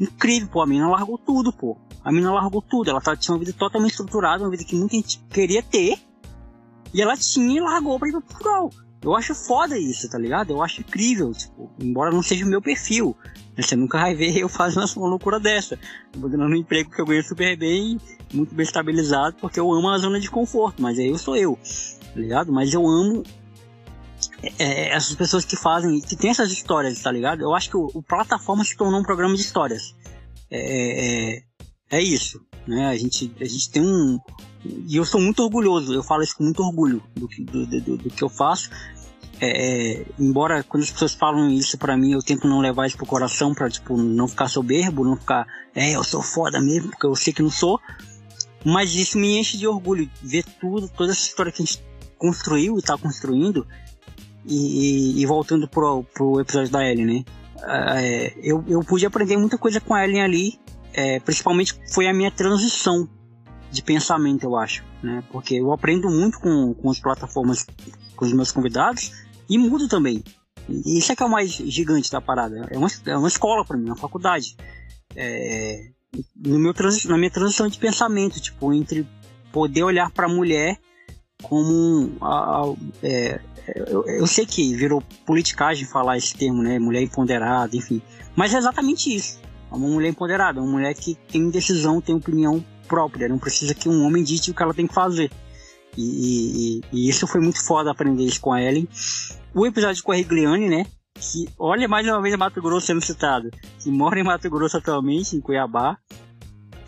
[0.00, 1.76] Incrível, pô, a menina largou tudo, pô.
[2.02, 4.96] A menina largou tudo, ela tá, tinha uma vida totalmente estruturada, uma vida que muita
[4.96, 5.98] gente queria ter,
[6.94, 8.70] e ela tinha e largou pra ir pra Portugal.
[9.02, 10.50] Eu acho foda isso, tá ligado?
[10.52, 13.16] Eu acho incrível, tipo, embora não seja o meu perfil.
[13.56, 15.78] Você nunca vai ver eu fazendo uma loucura dessa.
[16.14, 17.98] Abandonando um emprego que eu ganho super bem,
[18.32, 21.58] muito bem estabilizado, porque eu amo a zona de conforto, mas aí eu sou eu,
[22.14, 22.52] tá ligado?
[22.52, 23.22] Mas eu amo
[24.58, 27.40] é, essas pessoas que fazem, que tem essas histórias, tá ligado?
[27.42, 29.94] Eu acho que o, o plataforma se tornou um programa de histórias.
[30.50, 31.42] É, é,
[31.90, 32.88] é isso, né?
[32.88, 34.18] A gente, a gente tem um,
[34.64, 37.96] e eu sou muito orgulhoso, eu falo isso com muito orgulho do que, do, do,
[37.96, 38.70] do que eu faço.
[39.40, 42.96] É, é, embora quando as pessoas falam isso para mim, eu tento não levar isso
[42.96, 47.06] pro coração pra, tipo, não ficar soberbo, não ficar, é, eu sou foda mesmo, porque
[47.06, 47.80] eu sei que não sou.
[48.62, 51.82] Mas isso me enche de orgulho, ver tudo, toda essa história que a gente
[52.18, 53.66] construiu e tá construindo.
[54.44, 57.24] E, e, e voltando pro, pro episódio da Ellen, né?
[57.62, 60.60] É, eu, eu pude aprender muita coisa com a Ellen ali,
[60.92, 63.08] é, principalmente foi a minha transição
[63.70, 65.22] de pensamento, eu acho, né?
[65.30, 67.66] Porque eu aprendo muito com, com as plataformas,
[68.16, 69.12] com os meus convidados
[69.48, 70.22] e mudo também.
[70.68, 72.68] Isso é que é o mais gigante da parada.
[72.70, 74.56] É uma, é uma escola para mim, uma faculdade.
[75.16, 75.90] É,
[76.36, 76.74] no meu
[77.06, 79.06] na minha transição de pensamento, tipo, entre
[79.52, 80.78] poder olhar para a mulher
[81.42, 83.40] como a, a, é,
[83.74, 86.78] eu, eu, sei que virou politicagem falar esse termo, né?
[86.78, 88.02] Mulher empoderada, enfim.
[88.36, 89.40] Mas é exatamente isso.
[89.70, 93.88] É uma mulher empoderada, uma mulher que tem decisão, tem opinião própria, não precisa que
[93.88, 95.30] um homem dite o que ela tem que fazer.
[95.96, 98.88] E, e, e isso foi muito foda aprender isso com a Ellen.
[99.54, 100.84] O episódio com a Rigliane, né?
[101.14, 105.36] Que, olha mais uma vez Mato Grosso sendo citado, que mora em Mato Grosso atualmente,
[105.36, 105.96] em Cuiabá.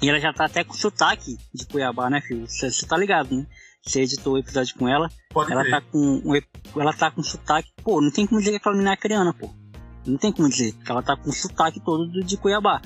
[0.00, 2.46] E ela já tá até com sotaque de Cuiabá, né, filho?
[2.48, 3.46] Você tá ligado, né?
[3.84, 5.08] Você editou o episódio com ela.
[5.30, 5.72] Pode ela crer.
[5.72, 6.22] tá com
[6.80, 7.68] ela tá com sotaque.
[7.84, 9.48] Pô, não tem como dizer que aquela menina é criana, pô.
[10.04, 10.74] Não tem como dizer.
[10.88, 12.80] Ela tá com sotaque todo de Cuiabá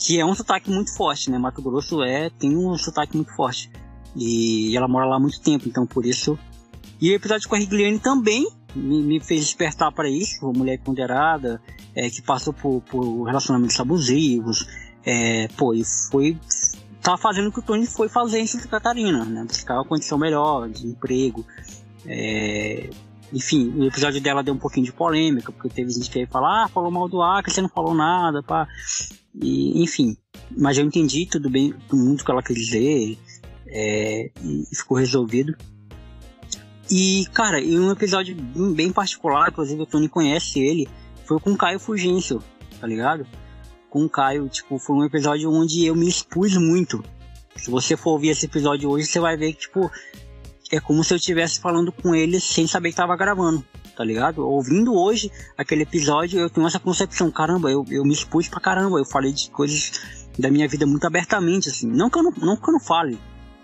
[0.00, 1.38] que é um sotaque muito forte, né?
[1.38, 3.70] Mato Grosso é tem um sotaque muito forte.
[4.16, 6.38] E ela mora lá há muito tempo, então por isso.
[7.00, 10.78] E o episódio com a Rigliane também me, me fez despertar para isso, uma mulher
[10.80, 11.60] ponderada,
[11.94, 14.66] é, que passou por, por relacionamentos abusivos,
[15.04, 16.38] é, pô, e foi.
[17.02, 19.44] tá fazendo o que o Tony foi fazer em Santa Catarina, né?
[19.44, 21.44] Buscar uma condição melhor de emprego.
[22.06, 22.88] É,
[23.32, 26.64] enfim, o episódio dela deu um pouquinho de polêmica, porque teve gente que ia falar,
[26.64, 28.66] ah, falou mal do Acre, você não falou nada, pá.
[29.34, 30.16] E, enfim,
[30.56, 33.18] mas eu entendi tudo bem, muito que ela quer dizer,
[33.66, 35.56] é, e ficou resolvido.
[36.90, 38.34] E, cara, em um episódio
[38.74, 40.88] bem particular, inclusive o Tony conhece ele,
[41.24, 42.42] foi com o Caio Fugêncio,
[42.80, 43.24] tá ligado?
[43.88, 47.04] Com o Caio, tipo, foi um episódio onde eu me expus muito.
[47.54, 49.88] Se você for ouvir esse episódio hoje, você vai ver que, tipo,
[50.72, 53.64] é como se eu estivesse falando com ele sem saber que tava gravando,
[53.96, 54.46] tá ligado?
[54.46, 58.98] Ouvindo hoje aquele episódio, eu tenho essa concepção, caramba, eu, eu me expus pra caramba,
[58.98, 61.86] eu falei de coisas da minha vida muito abertamente, assim.
[61.86, 63.18] Não que eu não, não, que eu não fale,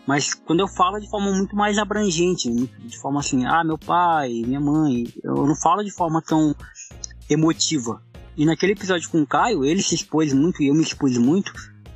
[0.07, 4.43] mas quando eu falo de forma muito mais abrangente, de forma assim, ah, meu pai,
[4.47, 6.55] minha mãe, eu não falo de forma tão
[7.28, 8.01] emotiva.
[8.36, 11.53] E naquele episódio com o Caio, ele se expôs muito e eu me expus muito,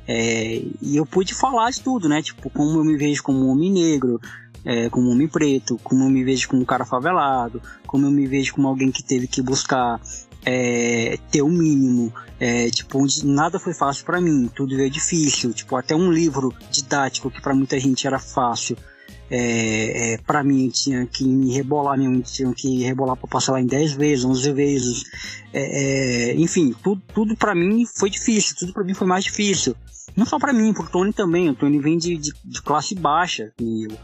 [0.07, 2.21] é, e eu pude falar de tudo, né?
[2.21, 4.19] Tipo, como eu me vejo como um homem negro,
[4.65, 8.11] é, como um homem preto, como eu me vejo como um cara favelado, como eu
[8.11, 9.99] me vejo como alguém que teve que buscar
[10.45, 14.89] é, ter o um mínimo, é, tipo, onde nada foi fácil para mim, tudo veio
[14.89, 18.75] difícil, tipo, até um livro didático que para muita gente era fácil,
[19.29, 23.53] é, é, para mim tinha que me rebolar, minha mãe tinha que rebolar para passar
[23.53, 25.03] lá em 10 vezes, 11 vezes,
[25.53, 29.75] é, é, enfim, tudo, tudo para mim foi difícil, tudo para mim foi mais difícil.
[30.17, 32.93] Não só para mim, porque o Tony também, o Tony vem de, de, de classe
[32.93, 33.97] baixa, e eu,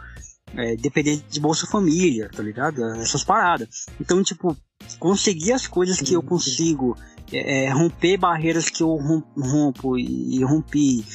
[0.56, 2.84] é, depender de Bolsa Família, tá ligado?
[2.96, 3.86] Essas paradas.
[4.00, 4.56] Então, tipo,
[5.00, 6.96] conseguir as coisas que eu consigo,
[7.32, 11.06] é, é romper barreiras que eu rompo e rompi,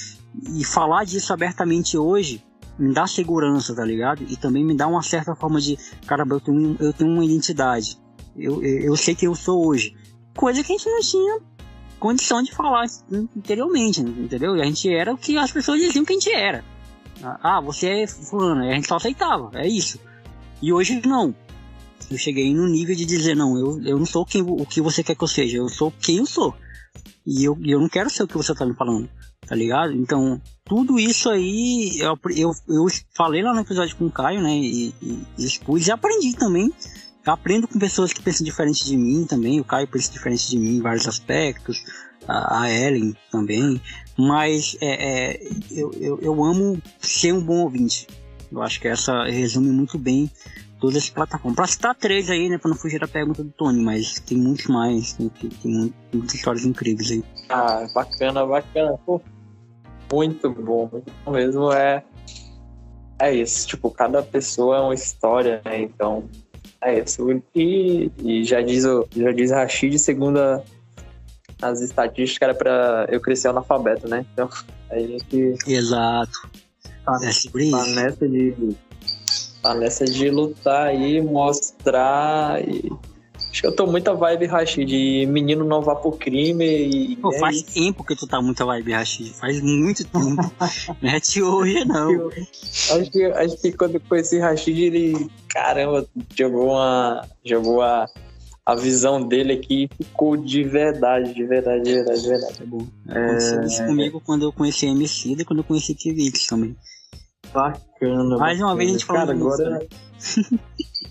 [0.54, 2.42] e falar disso abertamente hoje,
[2.78, 4.24] me dá segurança, tá ligado?
[4.28, 7.98] E também me dá uma certa forma de, caramba, eu tenho, eu tenho uma identidade.
[8.36, 9.94] Eu, eu, eu sei quem eu sou hoje.
[10.34, 11.40] Coisa que a gente não tinha
[11.98, 14.56] condição de falar anteriormente, entendeu?
[14.56, 16.64] E a gente era o que as pessoas diziam que a gente era.
[17.22, 19.98] Ah, você é fulano, a gente só aceitava, é isso.
[20.60, 21.34] E hoje não.
[22.10, 25.02] Eu cheguei no nível de dizer, não, eu, eu não sou quem, o que você
[25.02, 26.55] quer que eu seja, eu sou quem eu sou.
[27.26, 29.09] E eu, eu não quero ser o que você tá me falando,
[29.47, 29.93] tá ligado?
[29.93, 32.86] Então, tudo isso aí, eu, eu, eu
[33.16, 36.72] falei lá no episódio com o Caio, né, e, e, e expus e aprendi também.
[37.24, 40.59] Eu aprendo com pessoas que pensam diferente de mim também, o Caio pensa diferente de
[40.59, 41.84] mim em vários aspectos,
[42.28, 43.81] a, Ellen também,
[44.16, 45.40] mas é, é,
[45.70, 48.07] eu, eu, eu amo ser um bom ouvinte.
[48.51, 50.31] Eu acho que essa resume muito bem
[50.78, 51.57] todas as plataformas.
[51.57, 52.59] Pra citar três aí, né?
[52.59, 56.35] Pra não fugir da pergunta do Tony, mas tem muitos mais, tem, tem, tem muitas
[56.35, 57.24] histórias incríveis aí.
[57.49, 58.99] Ah, bacana, bacana.
[59.07, 59.20] Pô,
[60.12, 61.73] muito bom, muito bom mesmo.
[61.73, 62.03] É,
[63.20, 65.81] é isso, tipo, cada pessoa é uma história, né?
[65.81, 66.28] Então,
[66.82, 67.43] é isso.
[67.55, 70.39] E, e já diz o já diz Rashid, segundo
[71.62, 74.26] as estatísticas, era pra eu crescer analfabeto, né?
[74.32, 74.48] Então,
[74.90, 75.56] a gente.
[75.66, 76.51] Exato.
[77.05, 77.94] Tá, É sobre tá isso.
[77.94, 78.76] nessa de.
[79.62, 82.60] Tá nessa de lutar aí, mostrar.
[82.68, 82.90] E...
[83.51, 87.16] Acho que eu tô muita vibe Rashid, de menino não vá pro crime e.
[87.16, 89.30] Pô, é faz tempo que tu tá muito vibe, Rashid.
[89.34, 90.36] Faz muito tempo.
[91.02, 92.30] não é de hoje, não.
[92.30, 97.28] Acho que, acho que quando eu conheci Rashid, ele, caramba, jogou uma.
[97.44, 98.06] jogou a,
[98.64, 102.59] a visão dele aqui ficou de verdade, de verdade, de verdade, de verdade.
[102.59, 102.86] Tá bom.
[103.09, 106.76] Aconteceu isso comigo quando eu conheci a MC e quando eu conheci Kivix também.
[107.52, 108.39] Bacana.
[108.39, 109.86] Mais uma vez a gente cara, falando disso, agora.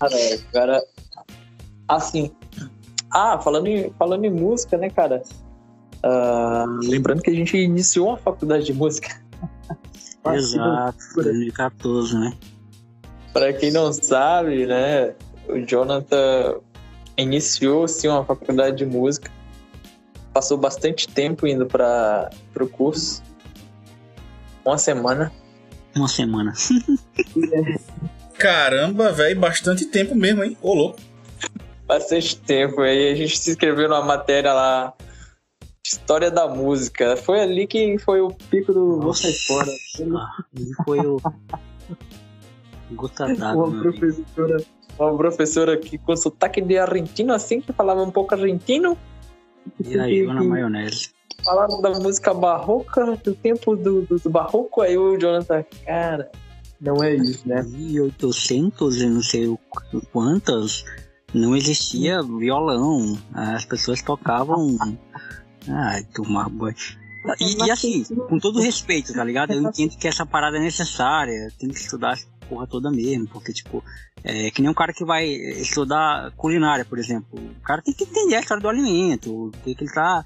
[0.00, 0.16] cara,
[0.50, 0.82] agora.
[1.88, 2.32] Assim.
[3.10, 5.22] Ah, falando em, falando em música, né, cara?
[6.02, 9.20] Ah, lembrando que a gente iniciou uma faculdade de música.
[10.32, 12.32] Exato, 2014, né?
[13.32, 15.14] Para quem não sabe, né,
[15.48, 16.60] o Jonathan
[17.16, 19.30] iniciou sim uma faculdade de música.
[20.32, 23.22] Passou bastante tempo indo para o curso.
[24.64, 25.32] Uma semana.
[25.94, 26.52] Uma semana.
[28.38, 30.56] Caramba, velho, bastante tempo mesmo, hein?
[30.62, 30.98] Ô, louco.
[31.86, 32.80] Bastante tempo.
[32.80, 34.94] Aí a gente se inscreveu numa matéria lá.
[35.84, 37.16] História da música.
[37.16, 39.70] Foi ali que foi o pico do Vou Sair Fora.
[40.84, 41.20] Foi o.
[42.92, 44.24] Gota d'água, Uma meu amigo.
[44.98, 48.96] Uma professora que com sotaque de argentino, assim, que falava um pouco argentino.
[49.84, 51.10] E aí, eu na maionese.
[51.44, 56.30] Falaram da música barroca, do tempo do, do, do barroco, aí o Jonathan, cara,
[56.80, 57.62] não é isso, né?
[57.62, 59.58] 1800 e não sei
[60.12, 60.84] quantas,
[61.32, 63.18] não existia violão.
[63.32, 64.76] As pessoas tocavam.
[65.68, 66.74] Ai, tomar banho.
[67.40, 69.52] E, e assim, com todo respeito, tá ligado?
[69.52, 73.82] Eu entendo que essa parada é necessária, tem que estudar porra toda mesmo, porque, tipo,
[74.24, 77.38] é que nem um cara que vai estudar culinária, por exemplo.
[77.38, 80.24] O cara tem que entender a história do alimento, o que, que ele tá.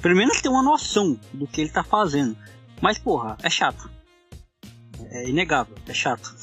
[0.00, 2.36] Pelo menos ter uma noção do que ele tá fazendo.
[2.80, 3.90] Mas, porra, é chato.
[5.10, 6.34] É inegável, é chato.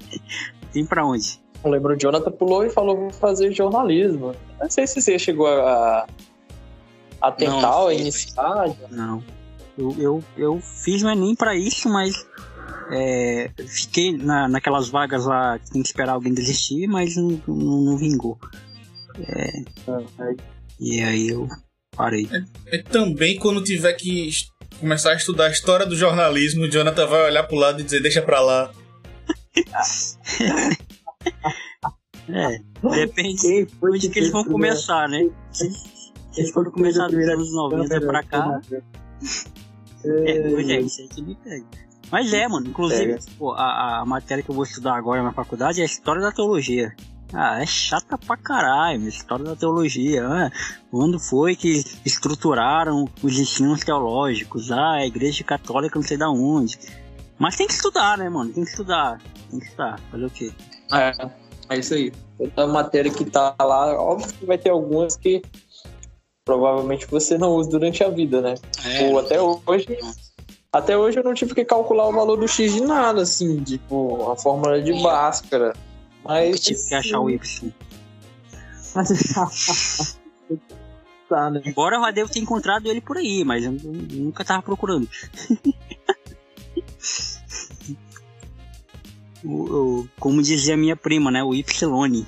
[0.72, 1.40] tem pra onde?
[1.64, 4.34] Eu lembro o Jonathan pulou e falou, vou fazer jornalismo.
[4.60, 6.06] Não sei se você chegou a,
[7.20, 8.66] a tentar Não, ou iniciar.
[8.90, 9.24] Não.
[9.76, 12.26] Eu, eu, eu fiz o Enem pra isso, mas
[12.90, 17.80] é, fiquei na, naquelas vagas lá que tem que esperar alguém desistir, mas não, não,
[17.82, 18.38] não vingou.
[20.80, 21.48] E aí eu
[21.96, 22.28] parei.
[22.70, 24.30] E também quando tiver que
[24.80, 28.00] começar a estudar a história do jornalismo, o Jonathan vai olhar pro lado e dizer,
[28.00, 28.72] deixa pra lá.
[32.26, 35.28] É, depende de onde que eles vão começar, né?
[35.52, 35.70] Se
[36.36, 38.60] eles forem começar dos anos 90 pra cá,
[40.04, 41.66] é, pois é, isso aí que me pega.
[42.10, 43.24] Mas é, mano, inclusive, Pega.
[43.38, 46.32] pô, a, a matéria que eu vou estudar agora na faculdade é a história da
[46.32, 46.94] teologia.
[47.32, 50.24] Ah, é chata pra caralho, história da teologia.
[50.24, 50.50] Ah,
[50.90, 54.70] quando foi que estruturaram os ensinos teológicos?
[54.70, 56.78] Ah, a igreja católica não sei da onde.
[57.38, 58.52] Mas tem que estudar, né, mano?
[58.52, 59.20] Tem que estudar.
[59.50, 59.98] Tem que estudar.
[60.10, 60.52] Fazer o quê?
[60.92, 61.12] É,
[61.70, 62.12] é isso aí.
[62.54, 65.42] Toda matéria que tá lá, óbvio que vai ter algumas que
[66.44, 68.54] provavelmente você não usa durante a vida, né?
[68.84, 69.10] É.
[69.10, 69.98] Pô, até hoje.
[70.74, 74.28] Até hoje eu não tive que calcular o valor do X de nada, assim, tipo,
[74.32, 75.72] a fórmula de Bhaskara.
[76.24, 76.58] Mas.
[76.60, 77.72] Tive que achar o Y.
[81.28, 81.62] tá, né?
[81.64, 85.08] Embora eu já devo ter encontrado ele por aí, mas eu nunca tava procurando.
[89.46, 91.42] O- o- como dizia minha prima, né?
[91.44, 92.24] O Y.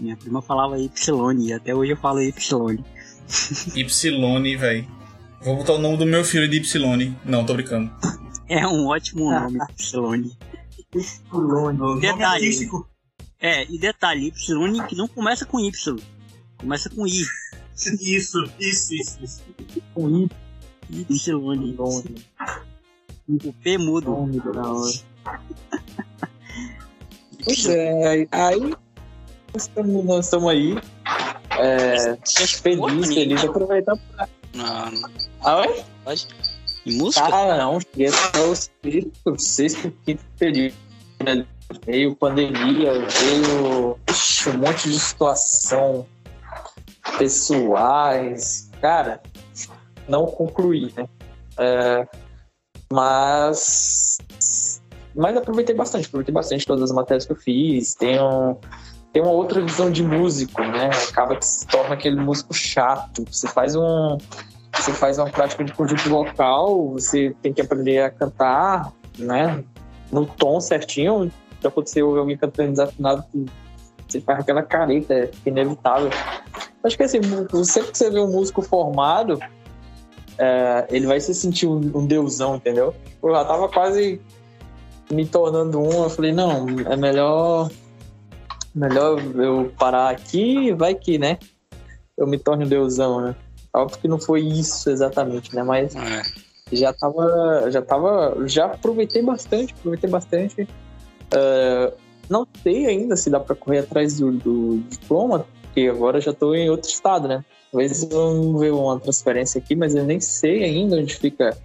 [0.00, 0.90] Minha prima falava Y,
[1.46, 2.84] e até hoje eu falo Y.
[3.76, 4.97] Y, velho.
[5.42, 7.14] Vou botar o nome do meu filho de Y.
[7.24, 7.90] Não, tô brincando.
[8.48, 10.36] É um ótimo nome, Y.
[11.32, 12.44] Nome Detalhe.
[12.46, 12.88] artístico.
[13.40, 15.70] É, e detalhe, Y que não começa com Y,
[16.58, 17.24] começa com I.
[17.78, 19.42] Isso, isso, isso, isso.
[19.94, 20.28] Com I,
[20.90, 21.36] Y.
[21.76, 22.24] nome,
[23.44, 24.10] O P mudo.
[24.10, 24.92] nome da hora.
[27.44, 30.76] Pois é, aí nós estamos, nós estamos aí.
[31.56, 34.28] É, feliz, feliz, aproveitar pra.
[34.58, 34.90] Na,
[35.44, 36.14] Ah, é?
[36.84, 37.26] em música?
[37.26, 40.74] Ah, não, cheguei até o sexto, sexto, quinto período.
[41.86, 46.06] Veio pandemia, veio ixi, um monte de situação
[47.18, 48.70] pessoais.
[48.80, 49.22] Cara,
[50.08, 51.08] não concluí, né?
[51.58, 52.08] É,
[52.92, 54.18] mas.
[55.14, 57.94] Mas aproveitei bastante, aproveitei bastante todas as matérias que eu fiz.
[57.94, 58.58] Tenho,
[59.12, 60.90] tenho uma outra visão de músico, né?
[61.08, 63.24] Acaba que se torna aquele músico chato.
[63.30, 64.18] Você faz um
[64.76, 69.64] você faz uma prática de conjunto vocal, você tem que aprender a cantar, né?
[70.12, 71.30] No tom certinho.
[71.60, 73.24] Já aconteceu ouvir alguém cantando desafinado,
[74.06, 76.10] você faz aquela careta, é inevitável.
[76.84, 77.20] Acho que assim,
[77.64, 79.40] sempre que você vê um músico formado,
[80.38, 82.94] é, ele vai se sentir um, um deusão, entendeu?
[83.20, 84.20] Eu já tava quase
[85.10, 87.68] me tornando um, eu falei, não, é melhor
[88.78, 91.38] melhor eu parar aqui, vai que, né?
[92.16, 93.36] Eu me torne um deusão, né?
[93.74, 95.62] Óbvio que não foi isso exatamente, né?
[95.62, 96.22] Mas É.
[96.72, 97.70] já tava.
[97.70, 98.36] Já tava.
[98.46, 100.68] Já aproveitei bastante, aproveitei bastante.
[101.30, 101.92] É,
[102.28, 106.54] não sei ainda se dá pra correr atrás do, do diploma, porque agora já tô
[106.54, 107.44] em outro estado, né?
[107.70, 111.56] Talvez eu não ver uma transferência aqui, mas eu nem sei ainda onde fica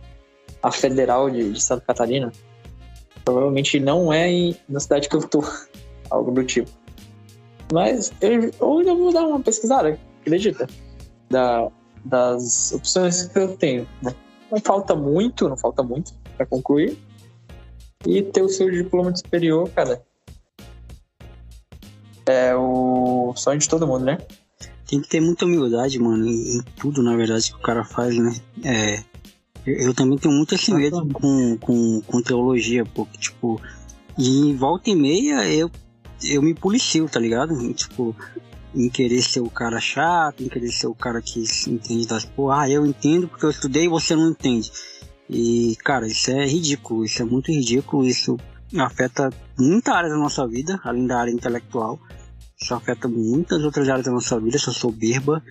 [0.62, 2.32] a federal de, de Santa Catarina.
[3.24, 5.44] Provavelmente não é em, na cidade que eu tô,
[6.10, 6.70] algo do tipo.
[7.74, 10.68] Mas eu, eu ainda vou dar uma pesquisada, acredita?
[11.28, 11.72] Da,
[12.06, 13.88] das opções que eu tenho.
[14.00, 14.14] Né?
[14.52, 16.96] Não falta muito, não falta muito para concluir.
[18.06, 20.04] E ter o seu diploma de superior, cara,
[22.28, 24.20] é o sonho de todo mundo, né?
[24.86, 28.16] Tem que ter muita humildade, mano, em, em tudo, na verdade, que o cara faz,
[28.16, 28.36] né?
[28.64, 29.04] É.
[29.66, 33.60] Eu, eu também tenho muito esse medo com, com, com teologia, porque, tipo,
[34.16, 35.72] e volta e meia eu,
[36.24, 37.74] eu me policio, tá ligado?
[37.74, 38.16] Tipo,
[38.76, 42.62] em querer ser o cara chato, em querer ser o cara que entende das porra.
[42.62, 44.72] Ah, eu entendo porque eu estudei e você não entende.
[45.30, 48.38] E, cara, isso é ridículo, isso é muito ridículo, isso
[48.78, 52.00] afeta muita área da nossa vida, além da área intelectual.
[52.60, 55.44] Isso afeta muitas outras áreas da nossa vida, essa soberba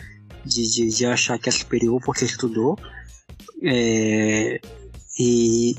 [0.44, 2.78] de, de, de achar que é superior porque estudou.
[3.62, 4.60] É,
[5.18, 5.76] e,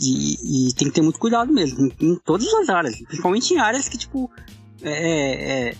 [0.00, 3.58] e, e tem que ter muito cuidado mesmo, em, em todas as áreas, principalmente em
[3.58, 4.30] áreas que, tipo,
[4.82, 5.74] é, é,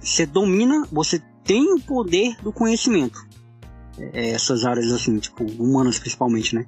[0.00, 3.18] você domina, você tem o poder do conhecimento.
[3.98, 6.66] É, essas áreas, assim, tipo, humanas principalmente, né?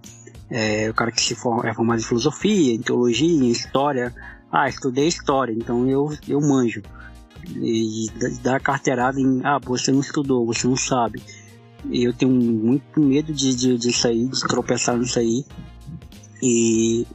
[0.51, 4.15] É, o cara que se for, é formado em filosofia, em teologia, em história.
[4.51, 6.83] Ah, estudei história, então eu, eu manjo.
[7.55, 8.07] E
[8.43, 11.23] dá carteirada em, ah, você não estudou, você não sabe.
[11.91, 15.45] E eu tenho muito medo de, de, de sair, de tropeçar nisso aí
[16.43, 17.07] e,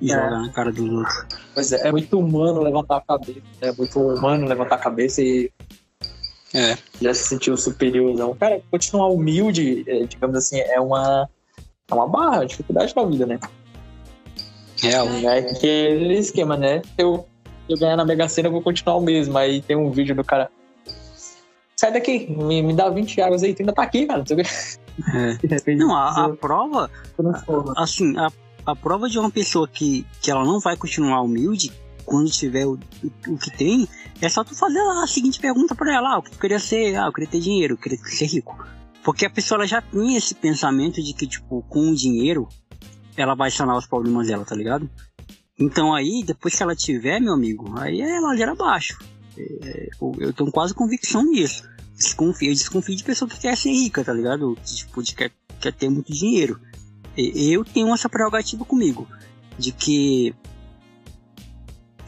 [0.00, 0.14] e É.
[0.14, 1.26] jogar na cara dos outros.
[1.54, 3.40] Pois é, é muito humano levantar a cabeça.
[3.60, 5.50] É muito humano levantar a cabeça e
[6.52, 6.76] É.
[7.00, 8.34] já se sentir o superiorzão.
[8.36, 11.28] Cara, continuar humilde, é, digamos assim, é uma,
[11.90, 13.38] é uma barra, uma dificuldade na vida, né?
[14.82, 15.06] Real.
[15.08, 16.82] É aquele esquema, né?
[16.98, 17.26] Eu,
[17.68, 19.36] eu ganhar na Mega Sena, eu vou continuar o mesmo.
[19.38, 20.50] Aí tem um vídeo do cara.
[21.76, 24.22] Sai daqui, me, me dá 20 águas aí, tu ainda tá aqui, cara.
[24.28, 25.20] não.
[25.20, 25.34] É.
[25.42, 27.72] De repente, Não, a, a prova, transforma.
[27.76, 28.28] assim, a,
[28.66, 31.72] a prova de uma pessoa que, que ela não vai continuar humilde
[32.04, 33.88] quando tiver o, o, o que tem,
[34.20, 36.96] é só tu fazer a seguinte pergunta pra ela, ah, o que tu queria ser?
[36.96, 38.56] Ah, eu queria ter dinheiro, eu queria ser rico.
[39.02, 42.48] Porque a pessoa ela já tem esse pensamento de que, tipo, com o dinheiro,
[43.16, 44.88] ela vai sanar os problemas dela, tá ligado?
[45.58, 48.98] Então aí, depois que ela tiver, meu amigo, aí é ladeira abaixo.
[49.36, 51.68] É, eu, eu tenho quase convicção nisso.
[51.96, 54.56] Desconfio, eu desconfio de pessoa que quer ser rica, tá ligado?
[54.64, 55.30] Que, tipo, de quer,
[55.60, 56.58] quer ter muito dinheiro.
[57.16, 59.08] Eu tenho essa prerrogativa comigo,
[59.58, 60.34] de que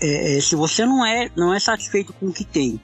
[0.00, 2.80] é, é, se você não é, não é satisfeito com o que tem,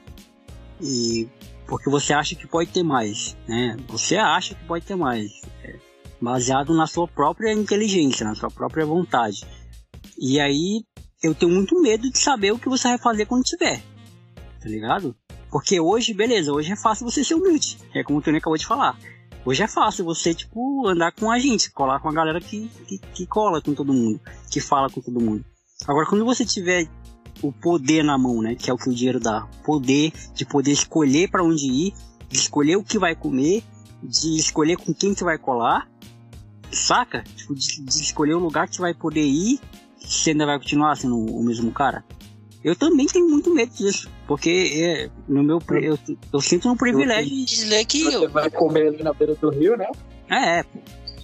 [0.81, 1.27] e
[1.67, 3.77] porque você acha que pode ter mais, né?
[3.87, 5.75] Você acha que pode ter mais, é,
[6.21, 9.45] baseado na sua própria inteligência, na sua própria vontade.
[10.17, 10.83] E aí
[11.21, 13.81] eu tenho muito medo de saber o que você vai fazer quando tiver,
[14.61, 15.15] tá ligado?
[15.51, 18.65] Porque hoje, beleza, hoje é fácil você ser humilde, é como o Tony acabou de
[18.65, 18.97] falar.
[19.45, 22.97] Hoje é fácil você, tipo, andar com a gente, colar com a galera que, que,
[22.97, 25.43] que cola com todo mundo, que fala com todo mundo.
[25.85, 26.87] Agora, quando você tiver
[27.41, 30.71] o poder na mão, né, que é o que o dinheiro dá, poder de poder
[30.71, 31.93] escolher para onde ir,
[32.29, 33.63] de escolher o que vai comer,
[34.01, 35.89] de escolher com quem você vai colar,
[36.71, 37.23] saca?
[37.35, 39.59] Tipo, de, de escolher o lugar que você vai poder ir
[40.03, 42.03] você ainda vai continuar sendo o mesmo cara?
[42.63, 45.99] Eu também tenho muito medo disso, porque é, no meu, eu,
[46.31, 48.29] eu sinto um privilégio de dizer que Você eu.
[48.29, 49.87] vai comer ali na beira do rio, né?
[50.29, 50.79] É, pô.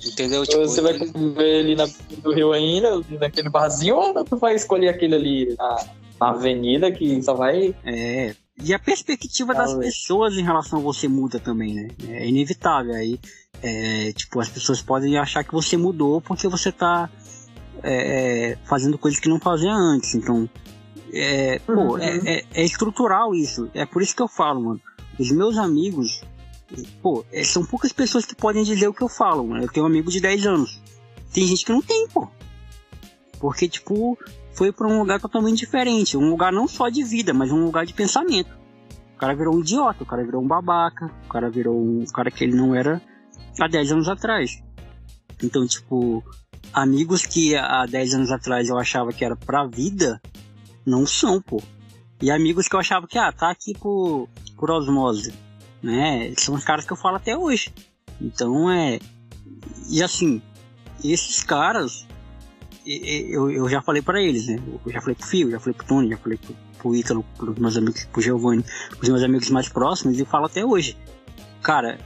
[0.06, 0.45] Entendeu?
[0.45, 4.56] Tipo, você vai comer ali na beira do rio ainda, naquele barzinho, ou tu vai
[4.56, 5.86] escolher aquele ali na,
[6.20, 7.74] na avenida que só vai.
[7.86, 8.36] É.
[8.61, 11.88] E a perspectiva das pessoas em relação a você muda também, né?
[12.10, 12.94] É inevitável.
[12.94, 13.18] Aí,
[13.64, 17.10] é, tipo, as pessoas podem achar que você mudou porque você tá
[17.82, 20.14] é, é, fazendo coisas que não fazia antes.
[20.16, 20.49] Então,
[21.14, 21.98] é, pô, Uhum.
[21.99, 23.69] é, é- é estrutural isso.
[23.73, 24.81] É por isso que eu falo, mano.
[25.19, 26.22] Os meus amigos,
[27.02, 29.64] pô, é, são poucas pessoas que podem dizer o que eu falo, mano.
[29.64, 30.81] Eu tenho um amigo de 10 anos.
[31.34, 32.27] Tem gente que não tem, pô.
[33.40, 34.18] Porque, tipo,
[34.53, 36.18] foi pra um lugar totalmente diferente.
[36.18, 38.49] Um lugar não só de vida, mas um lugar de pensamento.
[39.15, 42.31] O cara virou um idiota, o cara virou um babaca, o cara virou um cara
[42.31, 43.02] que ele não era
[43.60, 44.61] há 10 anos atrás.
[45.44, 46.23] Então, tipo,
[46.73, 50.22] amigos que há 10 anos atrás eu achava que era pra vida,
[50.90, 51.61] não são, pô.
[52.22, 55.34] E amigos que eu achava que, ah, tá aqui por, por osmose,
[55.82, 56.34] né?
[56.38, 57.74] São os caras que eu falo até hoje.
[58.20, 58.99] Então, é...
[59.90, 60.41] E assim,
[61.03, 62.06] esses caras,
[62.86, 64.61] eu, eu já falei pra eles, né?
[64.86, 67.57] Eu já falei pro Fio, já falei pro Tony, já falei pro, pro Ítalo, pros
[67.57, 70.98] meus amigos, pro Giovanni, pros meus amigos mais próximos, e falo até hoje.
[71.61, 71.99] Cara,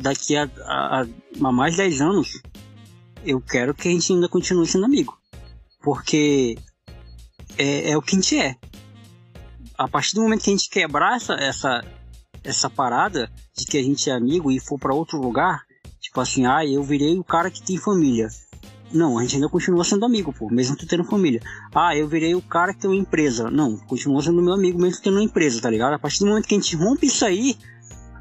[0.00, 1.06] daqui a, a,
[1.42, 2.42] a mais 10 anos,
[3.24, 5.18] eu quero que a gente ainda continue sendo amigo.
[5.82, 6.58] Porque
[7.58, 8.56] é, é o que a gente é.
[9.76, 11.84] A partir do momento que a gente quebrar essa, essa,
[12.42, 15.62] essa parada de que a gente é amigo e for pra outro lugar,
[16.00, 18.28] tipo assim, ah, eu virei o cara que tem família.
[18.92, 21.40] Não, a gente ainda continua sendo amigo, pô, mesmo tu tendo família.
[21.74, 23.50] Ah, eu virei o cara que tem uma empresa.
[23.50, 25.92] Não, continua sendo meu amigo mesmo tendo uma empresa, tá ligado?
[25.92, 27.56] A partir do momento que a gente rompe isso aí,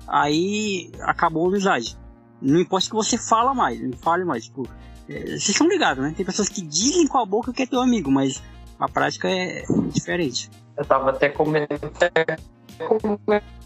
[0.07, 1.97] aí acabou a amizade.
[2.41, 4.68] Não importa que você fala mais, não fale mais, tipo,
[5.07, 6.14] é, vocês estão ligados, né?
[6.15, 8.43] Tem pessoas que dizem com a boca que é teu amigo, mas
[8.80, 10.49] a prática é diferente.
[10.78, 11.91] Eu tava até comentando.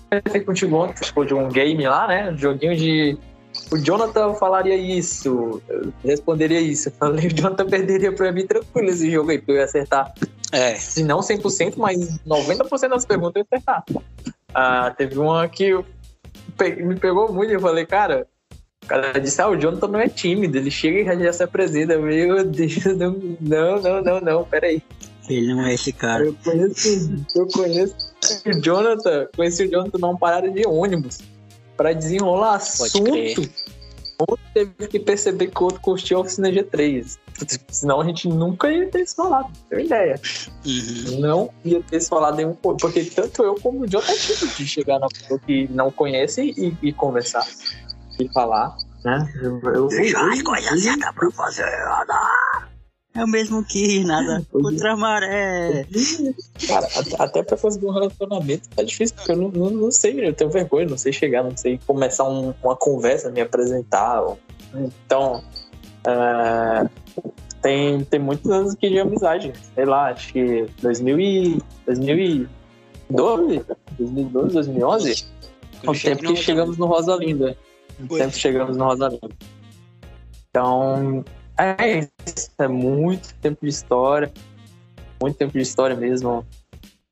[0.10, 2.32] Comentei contigo ontem, tipo, de um game lá, né?
[2.32, 3.18] Um joguinho de.
[3.70, 6.88] O Jonathan falaria isso, eu responderia isso.
[6.88, 10.14] Eu falei, o Jonathan perderia pra mim tranquilo esse jogo aí, porque eu ia acertar.
[10.54, 10.76] É.
[10.76, 13.84] Se não 100%, mas 90% das perguntas eu ia acertar.
[14.54, 15.86] Ah, teve uma que eu
[16.78, 18.28] me pegou muito e eu falei, cara.
[18.84, 21.94] O cara disse, ah, o Jonathan não é tímido, ele chega e já, se apresenta.
[21.94, 24.82] Eu, Meu Deus, não, não, não, não, não, peraí.
[25.34, 26.26] Ele não é esse cara.
[26.26, 27.95] Eu conheço, eu conheço
[28.45, 31.20] o Jonathan, conheci o Jonathan numa parada de ônibus.
[31.78, 33.41] Pra desenrolar assunto,
[34.22, 37.18] um teve que perceber que o outro curtia a oficina G3.
[37.70, 40.20] Senão a gente nunca ia ter se falado, tem ideia.
[40.66, 41.20] Uhum.
[41.20, 42.53] Não ia ter se falado nenhum.
[42.53, 46.78] Porque tanto eu como o Jonathan tipo de chegar na pessoa que não conhece e,
[46.84, 47.48] e conversar
[48.20, 48.76] e falar.
[49.03, 49.34] Né?
[49.41, 51.66] Eu, eu, eu- coisas certas pra fazer.
[53.14, 55.86] É o mesmo que nada contra a maré.
[56.68, 60.26] Cara, at- até pra conseguir um relacionamento tá difícil, porque eu não, não, não sei,
[60.28, 64.22] eu tenho vergonha, não sei chegar, não sei começar um- uma conversa, me apresentar.
[64.22, 64.40] ou-
[64.74, 65.44] Então,
[66.08, 66.90] é,
[67.62, 73.62] tem, tem muitos anos aqui de amizade, sei lá, acho que 2000 e, 2012,
[74.00, 75.26] 2012, 2011,
[75.86, 77.58] o tempo que chegamos no Rosa Linda.
[78.00, 79.30] O tempo que chegamos no Rosa Linda.
[80.50, 81.24] Então,
[81.57, 82.07] é
[82.57, 84.32] é muito tempo de história,
[85.22, 86.45] muito tempo de história mesmo.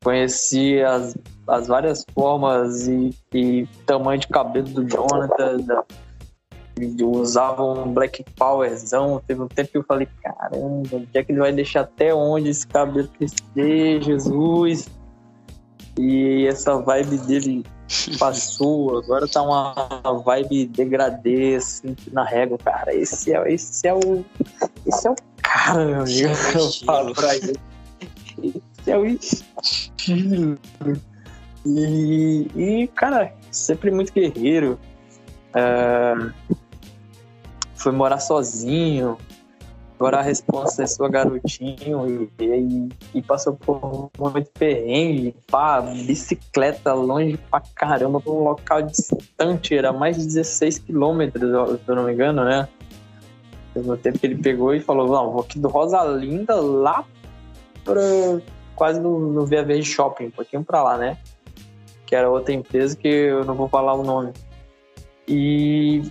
[0.04, 1.18] Conheci as,
[1.48, 5.58] as várias formas e, e tamanho de cabelo do Jonathan.
[5.58, 5.84] Da,
[7.04, 9.22] usava um Black Powerzão.
[9.28, 10.58] Teve um tempo que eu falei, caramba,
[10.94, 14.88] onde é que ele vai deixar até onde esse cabelo crescer, Jesus?
[15.98, 17.66] E essa vibe dele
[18.18, 19.74] passou, agora tá uma
[20.24, 22.94] vibe degradê, assim, na régua, cara.
[22.94, 24.24] Esse é, esse é o.
[24.86, 26.28] Esse é o cara, meu amigo.
[26.28, 27.60] É Eu falo pra ele.
[28.44, 30.58] Esse é o estilo.
[31.66, 34.80] E, e cara, sempre muito guerreiro.
[35.54, 36.14] É,
[37.76, 39.18] foi morar sozinho.
[40.00, 45.82] Agora a resposta é sua garotinho e, e, e passou por um momento perrengue, pá,
[45.82, 51.52] bicicleta longe pra caramba, pra um local distante, era mais de 16 quilômetros,
[51.84, 52.70] se eu não me engano, né?
[53.76, 57.04] Um tempo que ele pegou e falou, não, vou aqui do Rosa Linda lá
[57.84, 58.02] pra
[58.78, 61.18] quase no, no Via Verde Shopping, um pouquinho pra lá, né?
[62.06, 64.32] Que era outra empresa que eu não vou falar o nome.
[65.28, 66.04] E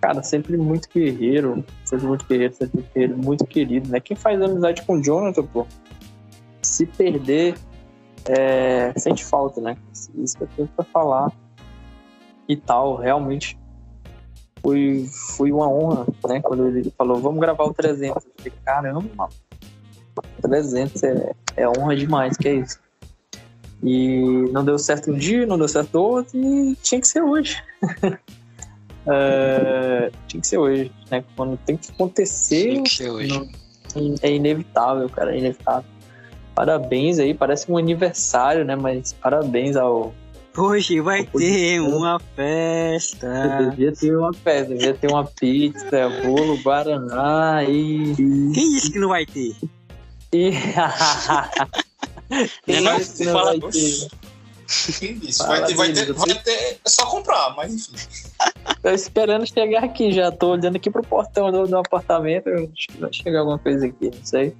[0.00, 4.00] cara, sempre muito guerreiro, sempre muito guerreiro, sempre muito guerreiro, muito querido, né?
[4.00, 5.66] Quem faz amizade com o Jonathan, pô,
[6.62, 7.54] se perder,
[8.26, 9.76] é, sente falta, né?
[9.92, 11.30] Isso que eu tenho pra falar
[12.48, 13.58] e tal, realmente
[14.62, 15.06] foi,
[15.36, 16.40] foi uma honra, né?
[16.40, 19.28] Quando ele falou, vamos gravar o 300, eu falei, caramba,
[20.40, 22.78] 300 é, é honra demais, que é isso.
[23.82, 27.62] E não deu certo um dia, não deu certo outro, e tinha que ser hoje.
[29.10, 31.24] É, tinha que ser hoje, né?
[31.36, 33.28] Quando tem que acontecer, que ser hoje.
[33.28, 35.84] não- é inevitável, cara, é inevitável.
[36.54, 38.76] Parabéns aí, parece um aniversário, né?
[38.76, 40.14] Mas parabéns ao.
[40.56, 43.68] Hoje vai ter uma Eu festa.
[43.70, 48.14] devia ter uma festa, devia ter uma pizza, bolo, guaraná e.
[48.16, 49.54] Quem disse que não vai ter?
[50.32, 50.50] e...
[52.68, 54.08] Não, não, não fala- vai ter?
[55.46, 56.50] Vai ter, vai, ter, vai ter.
[56.84, 57.96] É só comprar, mas enfim.
[58.82, 62.48] Tô esperando chegar aqui, já tô olhando aqui pro portão do, do apartamento.
[62.48, 64.54] acho que Vai chegar alguma coisa aqui, não sei.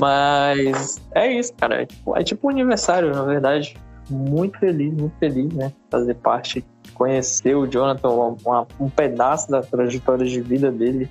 [0.00, 1.82] Mas é isso, cara.
[1.82, 3.76] É tipo, é tipo um aniversário, na verdade.
[4.08, 5.72] Muito feliz, muito feliz, né?
[5.90, 11.08] Fazer parte, conhecer o Jonathan, uma- um pedaço da trajetória de vida dele.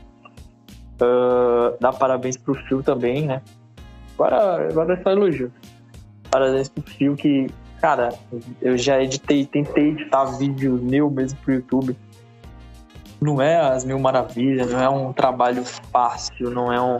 [1.01, 3.41] Ah, dar parabéns pro Phil também, né?
[4.13, 5.51] Agora, agora é só elogio.
[6.35, 7.47] Parabéns pro Phil que,
[7.79, 8.13] cara,
[8.61, 11.95] eu já editei, tentei editar vídeo meu mesmo pro YouTube.
[13.21, 16.99] Não é as mil maravilhas, não é um trabalho fácil, não é um,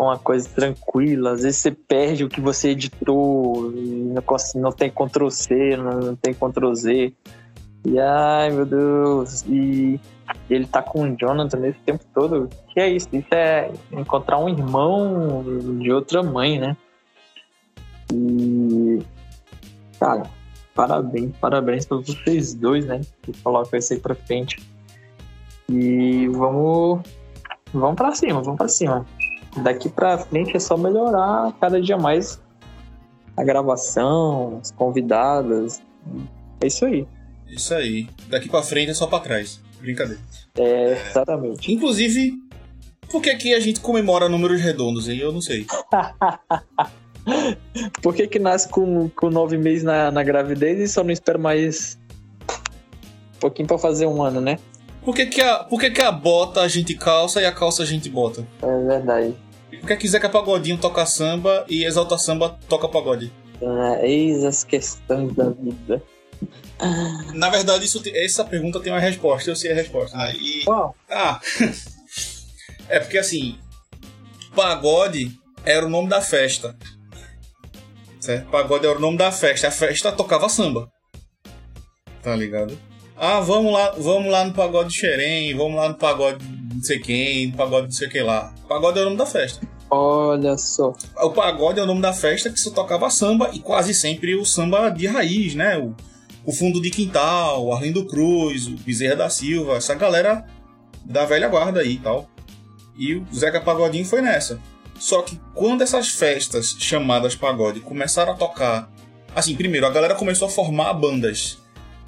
[0.00, 1.30] uma coisa tranquila.
[1.30, 4.24] Às vezes você perde o que você editou, não,
[4.56, 7.14] não tem Ctrl C, não, não tem Ctrl Z.
[7.86, 10.00] E ai meu Deus, e
[10.50, 12.48] ele tá com o Jonathan nesse tempo todo.
[12.74, 13.08] Que é isso?
[13.12, 15.44] Isso é encontrar um irmão
[15.78, 16.76] de outra mãe, né?
[18.12, 19.02] E.
[19.98, 20.30] Cara,
[20.74, 23.00] parabéns, parabéns pra vocês dois, né?
[23.22, 24.58] Que colocam isso aí pra frente.
[25.70, 27.00] E vamos.
[27.72, 29.06] Vamos pra cima, vamos pra cima.
[29.62, 32.40] Daqui pra frente é só melhorar cada dia mais
[33.36, 35.82] a gravação, as convidadas.
[36.60, 37.06] É isso aí.
[37.46, 38.08] Isso aí.
[38.28, 39.60] Daqui pra frente é só pra trás.
[39.80, 40.20] Brincadeira.
[40.56, 41.72] É, exatamente.
[41.72, 42.34] Inclusive,
[43.10, 45.18] por que que a gente comemora números redondos, hein?
[45.18, 45.66] Eu não sei.
[48.02, 51.38] Por que que nasce com, com nove meses na, na gravidez e só não espera
[51.38, 51.98] mais
[53.36, 54.58] um pouquinho pra fazer um ano, né?
[55.04, 57.82] Por que que a, por que que a bota a gente calça e a calça
[57.82, 58.46] a gente bota?
[58.62, 59.34] É verdade.
[59.80, 63.32] Por que que Zeca Pagodinho toca samba e Exalta Samba toca pagode?
[63.60, 66.02] É, eis as questões da vida.
[67.34, 69.50] Na verdade, isso, essa pergunta tem uma resposta.
[69.50, 70.16] Eu sei a resposta.
[70.16, 70.24] né?
[70.24, 70.62] Aí.
[70.64, 70.94] Qual?
[71.10, 71.40] Ah,
[72.88, 73.58] é porque assim,
[74.54, 76.76] pagode era o nome da festa.
[78.20, 78.50] Certo?
[78.50, 79.68] Pagode era o nome da festa.
[79.68, 80.90] A festa tocava samba.
[82.22, 82.78] Tá ligado?
[83.16, 86.82] Ah, vamos lá, vamos lá no pagode de Xerém, vamos lá no pagode de não
[86.82, 88.54] sei quem, no pagode de não sei o que lá.
[88.68, 89.66] Pagode é o nome da festa.
[89.90, 90.94] Olha só.
[91.16, 94.44] O pagode é o nome da festa que só tocava samba e quase sempre o
[94.44, 95.78] samba de raiz, né?
[95.78, 95.96] O,
[96.44, 100.44] o Fundo de Quintal, o Arlindo Cruz, o Bezerra da Silva, essa galera
[101.04, 102.28] da velha guarda aí e tal.
[102.96, 104.60] E o Zeca Pagodinho foi nessa.
[104.98, 108.90] Só que quando essas festas chamadas pagode começaram a tocar,
[109.34, 111.58] assim, primeiro a galera começou a formar bandas.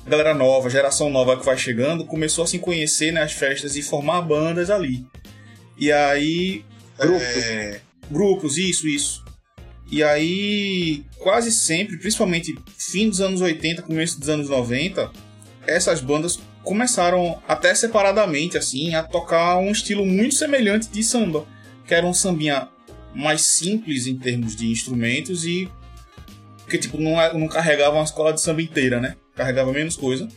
[0.04, 3.82] A galera nova, geração nova que vai chegando, começou a se conhecer nas festas e
[3.82, 5.06] formar bandas ali.
[5.78, 6.64] E aí
[7.42, 7.80] É,
[8.10, 9.24] grupos, isso, isso.
[9.90, 15.10] E aí, quase sempre, principalmente fim dos anos 80, começo dos anos 90,
[15.66, 21.44] essas bandas começaram até separadamente assim a tocar um estilo muito semelhante de samba,
[21.86, 22.68] que era um sambinha
[23.14, 25.70] mais simples em termos de instrumentos e
[26.68, 29.16] que tipo não, é- não carregava uma escola de samba inteira, né?
[29.34, 30.28] Carregava menos coisa.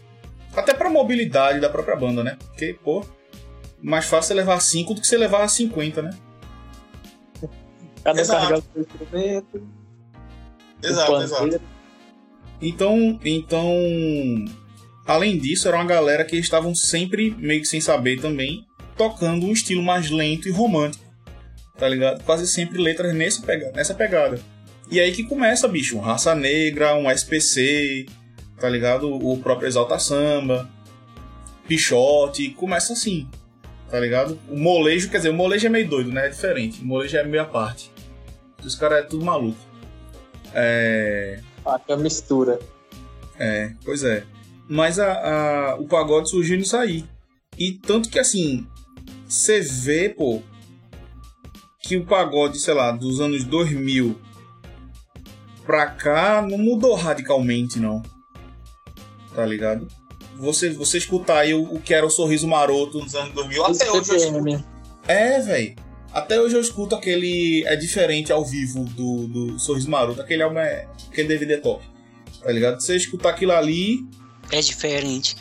[0.55, 2.37] Até pra mobilidade da própria banda, né?
[2.47, 3.05] Porque, pô,
[3.81, 6.11] mais fácil você levar 5 do que você levar 50, né?
[8.03, 8.39] Cada um Exato.
[8.41, 9.67] carregar o seu instrumento.
[10.83, 11.61] exato, exato.
[12.61, 13.73] Então, então,
[15.05, 18.65] além disso, era uma galera que estavam sempre, meio que sem saber também,
[18.97, 21.03] tocando um estilo mais lento e romântico,
[21.83, 22.23] tá ligado?
[22.23, 23.73] Quase sempre letras nessa pegada.
[23.75, 24.39] Nessa pegada.
[24.89, 28.05] E aí que começa, bicho, um Raça Negra, um SPC,
[28.57, 29.13] tá ligado?
[29.13, 30.69] O próprio Exalta Samba,
[31.67, 33.27] Pichote, começa assim,
[33.91, 34.39] tá ligado?
[34.49, 36.27] O molejo, quer dizer, o molejo é meio doido, né?
[36.27, 36.81] É diferente.
[36.81, 37.91] O molejo é meio à parte.
[38.63, 39.59] Os caras é tudo maluco.
[40.53, 41.41] É...
[41.65, 42.59] Ah, que é mistura.
[43.37, 44.23] É, pois é.
[44.69, 47.03] Mas a, a- o pagode surgiu nisso aí.
[47.57, 48.65] E tanto que assim,
[49.27, 50.41] você vê, pô,
[51.83, 54.17] que o pagode, sei lá, dos anos 2000
[55.65, 58.01] pra cá não mudou radicalmente, não.
[59.35, 59.87] Tá ligado?
[60.37, 62.99] Você, você escutar aí o, o que era o Sorriso Maroto.
[62.99, 64.65] Nos anos 2000 até hoje eu escuto.
[65.07, 65.75] É, velho.
[66.11, 67.63] Até hoje eu escuto aquele.
[67.65, 70.21] É diferente ao vivo do, do Sorriso Maroto.
[70.21, 70.87] Aquele álbum é.
[71.11, 71.83] Aquele DVD é top.
[72.41, 72.79] Tá ligado?
[72.79, 74.07] Você escutar aquilo ali.
[74.51, 75.35] É diferente.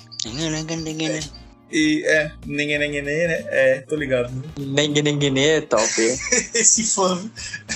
[1.72, 3.44] E é, ninguém, ninguém, né?
[3.48, 4.30] É, tô ligado.
[4.58, 5.82] Nengue, nengue, né, top.
[6.54, 7.18] Esse fã.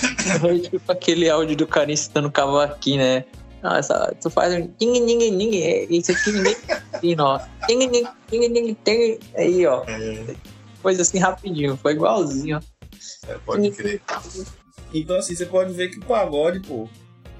[0.69, 3.25] Tipo aquele áudio do carinha citando cavaquinho, né?
[3.63, 6.55] Nossa, tu faz um ningue, ningue, ningue, é, isso aqui ninguém
[6.93, 7.41] ensina, ó.
[7.67, 9.19] Ningue.
[9.35, 9.83] Aí, ó.
[9.87, 10.35] É,
[10.81, 13.31] Coisa assim rapidinho, foi igualzinho, ó.
[13.31, 13.99] é, pode crer.
[14.93, 16.87] Então, assim, você pode ver que o pagode, pô,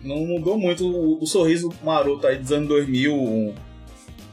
[0.04, 3.56] não mudou muito o, o sorriso maroto aí dos anos 2000, um,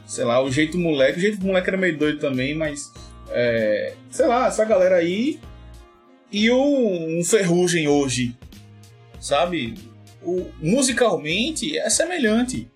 [0.05, 1.17] sei lá, o jeito moleque.
[1.17, 2.91] O jeito moleque era meio doido também, mas,
[3.29, 5.39] é, sei lá, essa galera aí
[6.31, 6.57] e o
[7.19, 8.35] um Ferrugem hoje,
[9.19, 9.75] sabe?
[10.21, 12.67] O, musicalmente é semelhante.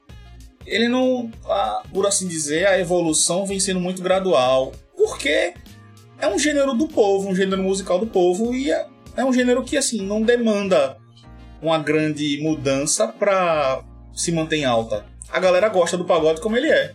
[0.66, 5.54] Ele não, a- por assim dizer, a evolução vem sendo muito gradual, porque
[6.20, 8.86] é um gênero do povo, um gênero musical do povo e é,
[9.18, 10.98] é um gênero que assim não demanda
[11.62, 13.84] uma grande mudança pra
[14.14, 15.06] se manter em alta.
[15.32, 16.94] A galera gosta do pagode como ele é.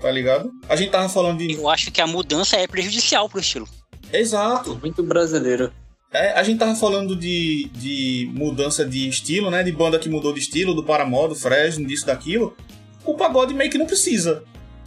[0.00, 0.50] Tá ligado?
[0.68, 1.54] A gente tava falando de.
[1.54, 3.68] Eu acho que a mudança é prejudicial pro estilo.
[4.12, 4.78] Exato.
[4.80, 5.72] Muito brasileiro.
[6.12, 9.62] É, a gente tava falando de, de mudança de estilo, né?
[9.62, 12.56] De banda que mudou de estilo, do Paramore, do Fresno, disso, daquilo.
[13.04, 14.42] O pagode meio que não precisa.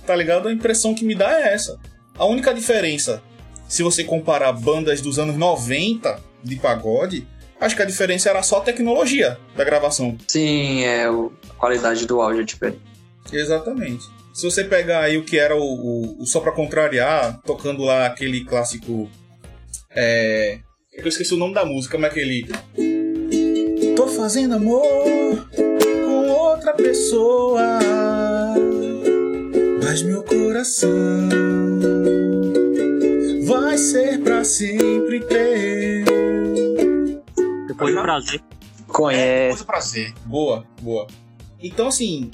[0.05, 0.47] Tá ligado?
[0.47, 1.79] A impressão que me dá é essa.
[2.17, 3.21] A única diferença,
[3.67, 7.27] se você comparar bandas dos anos 90 de pagode,
[7.59, 10.17] acho que a diferença era só a tecnologia da gravação.
[10.27, 12.81] Sim, é, a qualidade do áudio é diferente.
[13.31, 14.05] Exatamente.
[14.33, 18.05] Se você pegar aí o que era o, o, o Só Pra Contrariar, tocando lá
[18.05, 19.09] aquele clássico.
[19.89, 20.59] É.
[20.93, 22.47] é Eu esqueci o nome da música, mas aquele.
[23.95, 27.79] Tô fazendo amor com outra pessoa,
[29.83, 31.29] mas meu coração
[33.43, 36.05] vai ser pra sempre teu.
[37.67, 38.41] Depois do prazer.
[38.87, 39.49] Conhece.
[39.49, 40.13] Muito prazer.
[40.25, 41.07] Boa, boa.
[41.61, 42.31] Então, assim,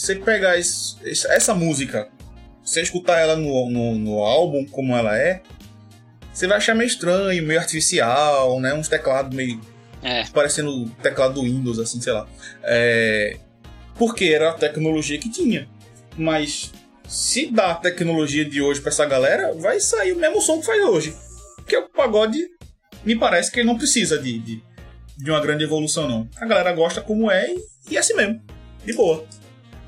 [0.00, 0.96] você pegar esse-
[1.28, 2.08] essa música,
[2.64, 5.42] você escutar ela no, no, no álbum como ela é,
[6.32, 8.72] você vai achar meio estranho, meio artificial, né?
[8.72, 9.60] Uns teclados meio
[10.02, 10.24] É.
[10.28, 12.26] parecendo o teclado do Windows, assim, sei lá.
[12.62, 13.36] É...
[13.96, 15.68] Porque era a tecnologia que tinha.
[16.16, 16.72] Mas
[17.06, 20.66] se dá a tecnologia de hoje pra essa galera, vai sair o mesmo som que
[20.66, 21.14] faz hoje.
[21.56, 22.38] Porque o pagode,
[23.04, 24.62] me parece que ele não precisa de, de,
[25.18, 26.28] de uma grande evolução, não.
[26.36, 27.58] A galera gosta como é e,
[27.90, 28.40] e é assim mesmo.
[28.86, 29.26] De boa.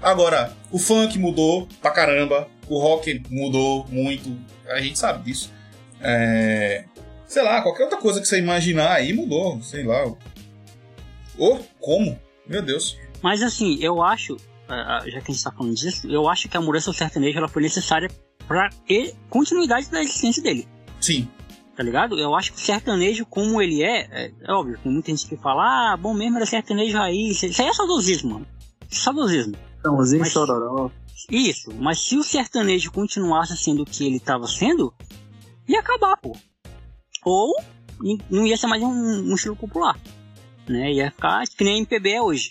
[0.02, 2.48] Agora, o funk mudou pra caramba.
[2.68, 4.36] O rock mudou muito.
[4.68, 5.52] A gente sabe disso.
[6.00, 6.84] É...
[7.26, 9.62] Sei lá, qualquer outra coisa que você imaginar aí mudou.
[9.62, 10.04] Sei lá.
[11.38, 12.18] Ô, como?
[12.46, 12.98] Meu Deus.
[13.22, 14.36] Mas assim, eu acho,
[14.68, 17.38] ah, ah, já que a gente tá falando disso, eu acho que a mudança sertaneja
[17.38, 18.10] ela foi necessária
[18.48, 20.66] pra ter continuidade da existência dele.
[21.00, 21.28] Sim.
[21.76, 22.18] Tá ligado?
[22.18, 25.36] Eu acho que o sertanejo, como ele é, é, é óbvio, tem muita gente que
[25.36, 27.42] fala, ah, bom mesmo era sertanejo raiz.
[27.42, 28.46] Isso aí é saudosismo, mano.
[28.90, 29.54] Saudosismo.
[29.82, 30.90] Estãozinho Mas- chororó.
[31.28, 34.92] Isso, mas se o sertanejo continuasse sendo o que ele estava sendo,
[35.68, 36.36] ia acabar, pô.
[37.24, 37.54] Ou
[38.30, 39.98] não ia ser mais um, um estilo popular.
[40.68, 40.92] Né?
[40.92, 42.50] Ia ficar que nem MPB é hoje,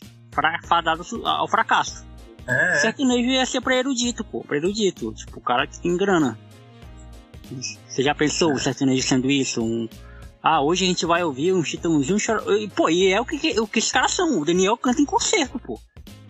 [0.66, 2.06] fadado ao fracasso.
[2.48, 5.14] É, Sertanejo ia ser pra erudito, pô, pra erudito.
[5.14, 6.38] Tipo, o cara que tem grana.
[7.88, 9.62] Você já pensou o sertanejo sendo isso?
[9.62, 9.88] Um...
[10.44, 12.54] Ah, hoje a gente vai ouvir um chitãozinho chororó.
[12.54, 14.40] E, Pô, e é o que, o que esses caras são.
[14.40, 15.80] O Daniel canta em concerto, pô.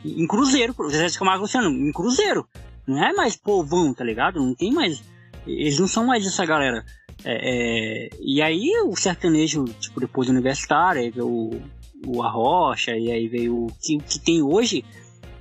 [0.04, 0.90] Em cruzeiro, pô.
[0.90, 2.46] Zé Camargo Luciano, em cruzeiro.
[2.86, 4.40] Não é mais povão, tá ligado?
[4.40, 5.02] Não tem mais.
[5.48, 6.84] Eles não são mais essa galera.
[7.24, 11.62] É, é, E aí o sertanejo, tipo, depois do universitário, aí veio o,
[12.08, 14.84] o Arrocha, e aí veio o que, o que tem hoje,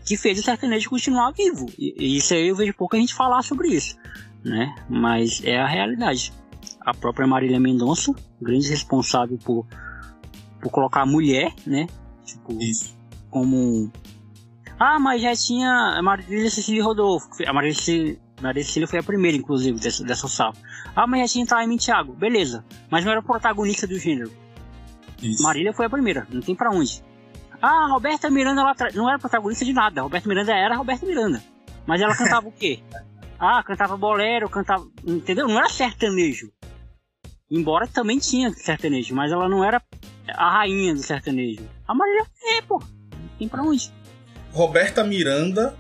[0.05, 1.67] que fez o sertanejo continuar vivo.
[1.79, 3.97] E, e isso aí eu vejo pouca gente falar sobre isso,
[4.45, 4.75] né?
[4.89, 6.33] Mas é a realidade.
[6.81, 9.67] A própria Marília Mendonça, grande responsável por,
[10.61, 11.87] por colocar a mulher, né?
[12.25, 12.97] Tipo, Isso.
[13.31, 13.91] como.
[14.79, 17.29] Ah, mas já tinha a Marília Cecília Rodolfo.
[17.47, 20.61] A Marília Cecília, Marília Cecília foi a primeira, inclusive, dessa, dessa safra.
[20.97, 22.15] Ah, mas já tinha Taime Thiago.
[22.15, 22.65] Beleza.
[22.91, 24.31] Mas não era protagonista do gênero.
[25.23, 25.43] Isso.
[25.43, 27.03] Marília foi a primeira, não tem pra onde.
[27.61, 28.63] Ah, a Roberta Miranda.
[28.95, 30.01] Não era protagonista de nada.
[30.01, 31.43] Roberta Miranda era a Roberta Miranda.
[31.87, 32.81] Mas ela cantava o quê?
[33.43, 34.87] Ah, cantava bolero, cantava.
[35.03, 35.49] Entendeu?
[35.49, 36.53] Não era sertanejo.
[37.51, 39.83] Embora também tinha sertanejo, mas ela não era
[40.29, 41.69] a rainha do sertanejo.
[41.87, 42.81] A Marília é, pô.
[43.39, 43.91] Tem pra onde.
[44.53, 45.77] Roberta Miranda,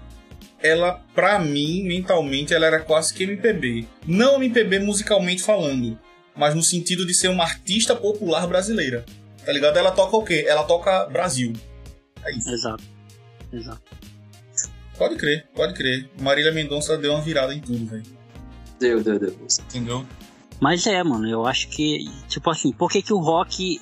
[0.59, 3.86] ela, pra mim, mentalmente, ela era quase que MPB.
[4.06, 5.97] Não MPB musicalmente falando,
[6.36, 9.05] mas no sentido de ser uma artista popular brasileira.
[9.44, 9.76] Tá ligado?
[9.76, 10.44] Ela toca o quê?
[10.48, 11.52] Ela toca Brasil.
[12.24, 12.51] É isso.
[12.51, 12.84] Exato.
[13.52, 13.82] Exato.
[14.98, 16.10] Pode crer, pode crer.
[16.20, 18.02] Marília Mendonça deu uma virada em tudo, velho.
[18.78, 19.36] Deu, deu, deu.
[19.68, 20.06] Entendeu?
[20.61, 23.81] Mas é, mano, eu acho que, tipo assim, por que, que o rock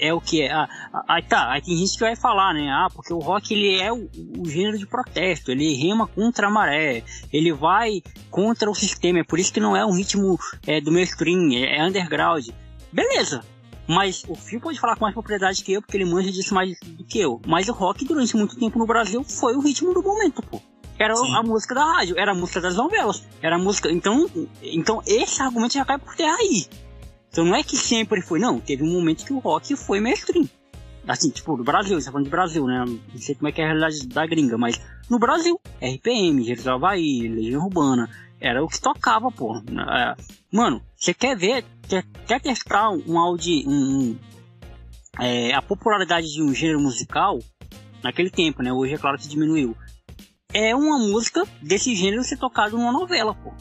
[0.00, 0.52] é o que é.
[0.52, 0.68] Ah,
[1.08, 2.68] aí tá, aí tem gente que vai falar, né?
[2.70, 4.08] Ah, porque o rock ele é o,
[4.38, 9.24] o, gênero de protesto, ele rema contra a maré, ele vai contra o sistema, é
[9.24, 12.48] por isso que não é um ritmo é, do mainstream, é, é underground.
[12.92, 13.44] Beleza,
[13.86, 16.78] mas o Phil pode falar com mais propriedade que eu, porque ele manja disso mais
[16.80, 17.40] do que eu.
[17.46, 20.60] Mas o rock, durante muito tempo no Brasil, foi o ritmo do momento, pô.
[20.98, 21.34] Era Sim.
[21.36, 23.90] a música da rádio, era a música das novelas, era a música.
[23.90, 24.28] Então,
[24.60, 26.66] então esse argumento já cai por terra aí.
[27.30, 28.58] Então não é que sempre foi, não.
[28.58, 30.48] Teve um momento que o rock foi mainstream.
[31.06, 32.84] Assim, tipo, do Brasil, você tá falando de Brasil, né?
[32.84, 36.70] Não sei como é que é a realidade da gringa, mas no Brasil, RPM, do
[36.70, 38.10] Havaí, Legião Urbana,
[38.40, 39.56] era o que tocava, pô.
[39.56, 40.14] É,
[40.52, 44.18] mano, você quer ver, quer, quer testar um áudio, um,
[45.18, 47.38] é, a popularidade de um gênero musical
[48.02, 48.72] naquele tempo, né?
[48.72, 49.74] Hoje é claro que diminuiu.
[50.54, 53.52] É uma música desse gênero ser tocado numa novela, pô.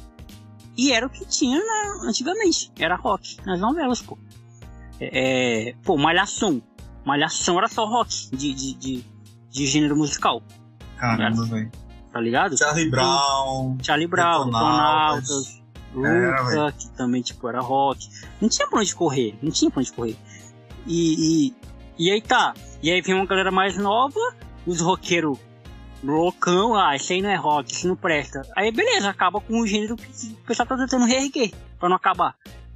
[0.77, 2.71] E era o que tinha na, antigamente.
[2.79, 4.17] Era rock nas novelas, pô.
[4.97, 6.61] É, é, pô, Malhação.
[7.05, 9.05] Malhação era só rock de, de, de,
[9.49, 10.41] de gênero musical.
[10.95, 11.71] Caramba, velho.
[12.11, 12.57] Tá ligado?
[12.57, 13.77] Charlie Brown.
[13.83, 15.61] Charlie Brown, Detonautas.
[15.93, 18.07] Luca, que também, tipo, era rock.
[18.39, 19.37] Não tinha pra onde correr.
[19.41, 20.15] Não tinha pra onde correr.
[20.85, 21.55] E, e,
[21.99, 22.53] e aí tá.
[22.81, 24.19] E aí vem uma galera mais nova,
[24.65, 25.37] os roqueiros
[26.03, 28.41] loucão, ah, isso aí não é rock, isso não presta.
[28.55, 32.35] Aí beleza, acaba com o gênero que o pessoal tá tentando reerguer, pra não acabar.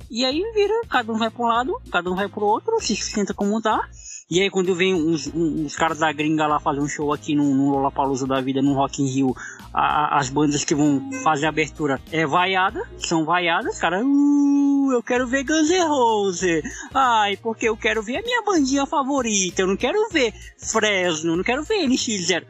[0.09, 2.95] E aí vira, cada um vai pra um lado, cada um vai pro outro, se
[2.97, 3.87] senta como tá.
[4.29, 7.53] E aí quando vem uns, uns, caras da gringa lá fazer um show aqui no,
[7.53, 9.35] no Lollapalooza da vida, no Rock in Rio,
[9.73, 15.03] a, as bandas que vão fazer a abertura é vaiada, são vaiadas, cara, uh, eu
[15.03, 19.67] quero ver Guns N' Roses, ai, porque eu quero ver a minha bandinha favorita, eu
[19.67, 22.45] não quero ver Fresno, não quero ver NX0.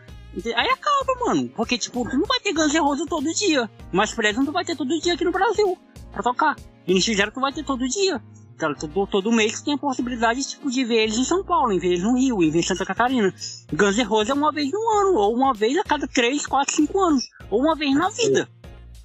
[0.55, 1.49] Aí acaba, mano.
[1.49, 3.69] Porque, tipo, tu não vai ter Guns N' Roses todo dia.
[3.91, 5.77] Mas Fresno tu vai ter todo dia aqui no Brasil.
[6.11, 6.55] Pra tocar.
[6.87, 8.21] E eles fizeram que tu vai ter todo dia.
[8.57, 11.79] Cara, todo, todo mês tem a possibilidade, tipo, de ver eles em São Paulo, em
[11.79, 13.33] ver eles no Rio, em ver em Santa Catarina.
[13.73, 16.75] Guns N' Roses é uma vez no ano, ou uma vez a cada 3, 4,
[16.75, 17.29] 5 anos.
[17.49, 18.47] Ou uma vez na vida.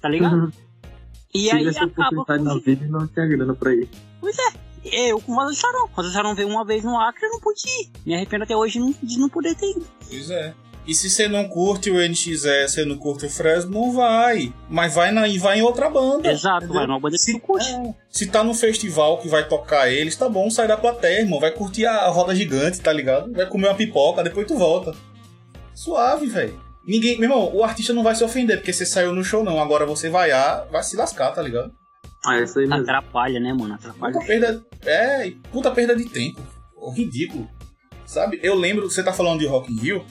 [0.01, 0.35] Tá ligado?
[0.35, 0.51] Uhum.
[1.33, 2.37] E aí acaba com...
[2.37, 3.89] na vida e não tinha grana pra ir.
[4.21, 4.67] Pois é.
[4.85, 5.89] Eu com o Vaza Charão.
[5.95, 7.89] Vaza Charão veio uma vez no Acre, eu não pude ir.
[8.05, 9.85] Me arrependo até hoje de não poder ter ido.
[10.07, 10.53] Pois é.
[10.87, 14.53] E se você não curte o NX0, você não curte o Fresno, não vai.
[14.69, 16.31] Mas vai, na, vai em outra banda.
[16.31, 16.75] Exato, entendeu?
[16.75, 17.69] vai numa banda que se, curte.
[17.69, 21.41] É, se tá no festival que vai tocar eles, tá bom, sai da plateia, irmão.
[21.41, 23.33] Vai curtir a roda gigante, tá ligado?
[23.33, 24.95] Vai comer uma pipoca, depois tu volta.
[25.73, 26.57] Suave, velho.
[26.87, 27.19] Ninguém.
[27.19, 29.61] Meu irmão, o artista não vai se ofender porque você saiu no show, não.
[29.61, 31.69] Agora você vai a, vai se lascar, tá ligado?
[32.25, 32.83] Ah, isso aí mesmo.
[32.83, 33.73] Atrapalha, né, mano?
[33.73, 34.13] Atrapalha.
[34.13, 34.65] Puta perda.
[34.85, 36.41] É, puta perda de tempo.
[36.95, 37.49] Ridículo.
[38.05, 38.39] Sabe?
[38.41, 40.05] Eu lembro, você tá falando de Rock in Rio.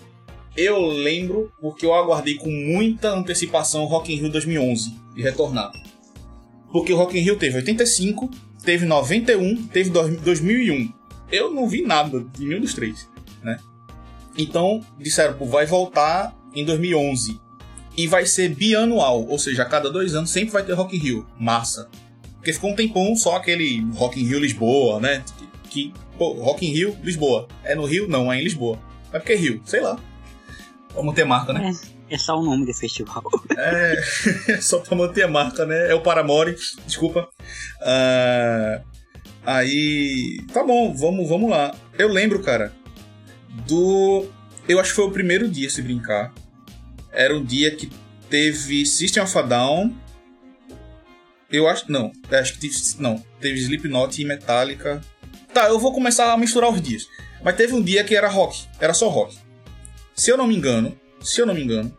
[0.56, 5.70] Eu lembro porque eu aguardei com muita antecipação o Rock in Rio 2011 de retornar.
[6.72, 8.30] Porque o Rock in Rio teve 85,
[8.64, 10.92] teve 91, teve 2001.
[11.30, 13.08] Eu não vi nada de nenhum dos três,
[13.42, 13.58] né?
[14.38, 17.40] Então, disseram, pô, vai voltar em 2011.
[17.96, 21.00] E vai ser bianual, ou seja, a cada dois anos sempre vai ter Rock in
[21.00, 21.26] Rio.
[21.38, 21.88] Massa.
[22.34, 25.24] Porque ficou um tempão só aquele Rock in Rio Lisboa, né?
[25.70, 27.48] Que, pô, Rock in Rio, Lisboa.
[27.64, 28.06] É no Rio?
[28.06, 28.78] Não, é em Lisboa.
[29.12, 29.98] É porque é Rio, sei lá.
[30.96, 31.72] Pra manter a marca, né?
[32.08, 33.22] É, é só o nome do festival.
[33.58, 33.96] É,
[34.48, 35.90] é só pra manter a marca, né?
[35.90, 36.56] É o Paramore,
[36.86, 37.28] desculpa.
[37.80, 38.82] Uh,
[39.44, 40.40] aí.
[40.54, 41.74] Tá bom, vamos, vamos lá.
[41.98, 42.72] Eu lembro, cara,
[43.66, 44.26] do.
[44.66, 46.32] Eu acho que foi o primeiro dia, se brincar.
[47.12, 47.90] Era um dia que
[48.30, 49.94] teve System of a Down.
[51.52, 51.92] Eu acho.
[51.92, 52.74] Não, acho que teve.
[52.98, 55.02] Não, teve Slipknot e Metallica.
[55.52, 57.06] Tá, eu vou começar a misturar os dias.
[57.42, 59.45] Mas teve um dia que era rock, era só rock.
[60.16, 61.96] Se eu não me engano, se eu não me engano,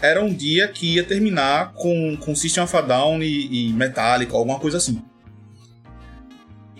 [0.00, 4.34] era um dia que ia terminar com, com System of a Down e, e Metallica,
[4.34, 5.02] alguma coisa assim.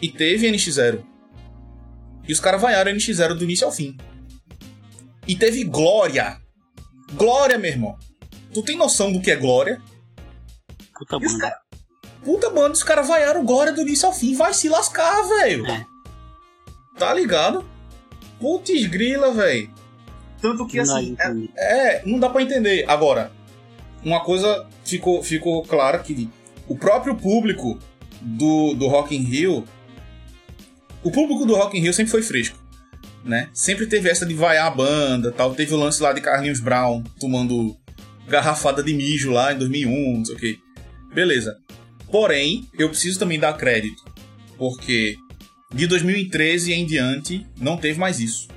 [0.00, 1.04] E teve NX0.
[2.26, 3.96] E os caras vaiaram NX0 do início ao fim.
[5.26, 6.40] E teve Glória.
[7.12, 7.98] Glória, meu irmão.
[8.54, 9.82] Tu tem noção do que é Glória?
[10.94, 11.38] Puta banda.
[11.38, 11.60] Cara...
[12.24, 14.34] Puta banda, os caras vaiaram Glória do início ao fim.
[14.34, 15.66] Vai se lascar, velho.
[15.66, 15.86] É.
[16.96, 17.68] Tá ligado?
[18.40, 19.77] Putz grila, velho.
[20.40, 21.16] Tanto que assim.
[21.56, 22.84] É, é, não dá para entender.
[22.88, 23.32] Agora,
[24.04, 26.28] uma coisa ficou, ficou clara que
[26.68, 27.78] o próprio público
[28.20, 29.64] do, do Rock in Rio.
[31.02, 32.58] O público do Rock in Rio sempre foi fresco.
[33.24, 33.48] Né?
[33.52, 35.54] Sempre teve essa de vaiar a banda tal.
[35.54, 37.76] Teve o lance lá de Carlinhos Brown tomando
[38.26, 40.58] garrafada de mijo lá em 2001, não sei o que.
[41.12, 41.56] Beleza.
[42.10, 44.02] Porém, eu preciso também dar crédito.
[44.56, 45.16] Porque
[45.72, 48.48] de 2013 em diante não teve mais isso.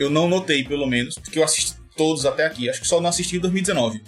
[0.00, 2.68] Eu não notei, pelo menos, porque eu assisti todos até aqui.
[2.68, 4.02] Acho que só não assisti em 2019.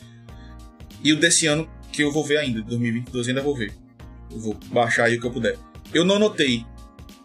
[1.04, 3.72] E o desse ano, que eu vou ver ainda, 2022 ainda vou ver.
[4.30, 5.56] Eu vou baixar aí o que eu puder.
[5.92, 6.64] Eu não notei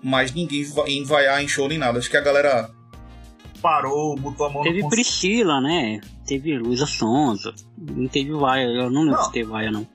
[0.03, 1.99] mas ninguém vai vaiar em show nem nada.
[1.99, 2.69] Acho que a galera
[3.61, 5.99] Parou, botou a mão Teve no Priscila, né?
[6.25, 7.53] Teve Luísa Sonza.
[7.77, 9.25] Não teve vaia, eu não lembro Não.
[9.25, 9.87] se teve vaia, não.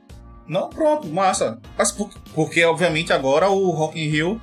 [0.48, 1.60] Não, pronto, massa.
[1.78, 4.40] Mas por- porque, obviamente, agora o Rock in Rio,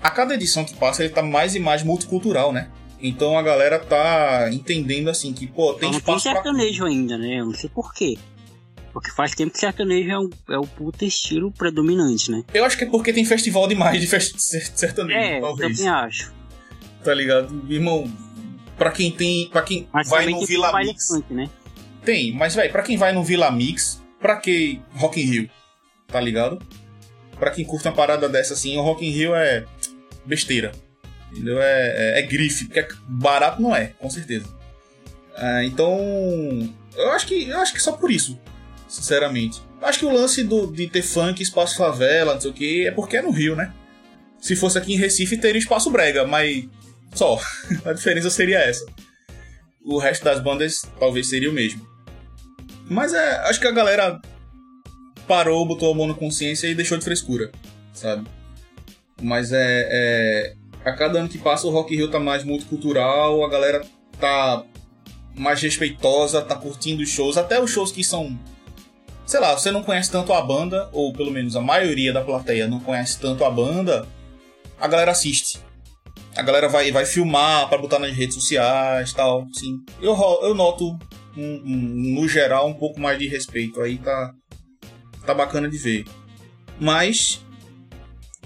[0.00, 2.70] a cada edição que passa, ele tá mais e mais multicultural, né?
[3.00, 6.34] Então a galera tá entendendo assim que, pô, tem não tem espaço pra...
[6.34, 7.40] sertanejo ainda, né?
[7.40, 8.18] Eu não sei porquê.
[8.92, 12.42] Porque faz tempo que sertanejo é o, é o puta estilo predominante, né?
[12.52, 14.34] Eu acho que é porque tem festival demais de fest...
[14.38, 15.76] sertanejo, É, eu talvez.
[15.76, 16.32] também acho.
[17.04, 17.64] Tá ligado?
[17.68, 18.10] Irmão,
[18.76, 19.48] pra quem tem...
[19.50, 21.06] Pra quem Mas vai no tem Vila Mix...
[21.06, 21.48] funk, né?
[22.04, 25.50] Tem, mas, velho, pra quem vai no Vila Mix, pra que Rock in Rio?
[26.08, 26.58] Tá ligado?
[27.38, 29.64] Pra quem curte uma parada dessa assim, o Rock in Rio é
[30.24, 30.72] besteira.
[31.30, 31.60] Entendeu?
[31.60, 34.46] É, é, é grife, porque é barato não é, com certeza.
[35.36, 35.96] Ah, então,
[36.96, 38.38] eu acho que eu acho que só por isso,
[38.88, 39.62] sinceramente.
[39.80, 42.90] Acho que o lance do, de ter funk, espaço favela, não sei o que, é
[42.90, 43.72] porque é no Rio, né?
[44.40, 46.64] Se fosse aqui em Recife, teria espaço brega, mas
[47.14, 47.40] só.
[47.84, 48.84] A diferença seria essa.
[49.84, 51.86] O resto das bandas talvez seria o mesmo.
[52.90, 54.20] Mas é, acho que a galera
[55.26, 57.50] parou, botou a mão na consciência e deixou de frescura,
[57.92, 58.26] sabe?
[59.20, 60.54] Mas é, é-
[60.88, 63.84] A cada ano que passa, o Rock in Rio tá mais multicultural, a galera
[64.18, 64.64] tá
[65.34, 68.38] mais respeitosa, tá curtindo os shows, até os shows que são.
[69.26, 72.66] Sei lá, você não conhece tanto a banda, ou pelo menos a maioria da plateia
[72.66, 74.08] não conhece tanto a banda,
[74.80, 75.60] a galera assiste.
[76.34, 79.46] A galera vai, vai filmar pra botar nas redes sociais tal.
[79.52, 79.80] Sim.
[80.00, 80.96] Eu, eu noto,
[81.36, 83.80] um- um- no geral, um pouco mais de respeito.
[83.82, 84.32] Aí tá,
[85.26, 86.04] tá bacana de ver.
[86.80, 87.44] Mas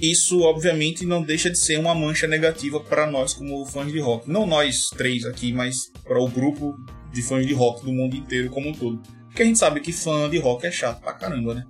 [0.02, 4.28] isso, obviamente, não deixa de ser uma mancha negativa para nós como fãs de rock.
[4.28, 6.76] Não nós três aqui, mas para o grupo
[7.12, 9.00] de fãs de rock do mundo inteiro como um todo.
[9.26, 11.64] Porque a gente sabe que fã de rock é chato pra caramba, né?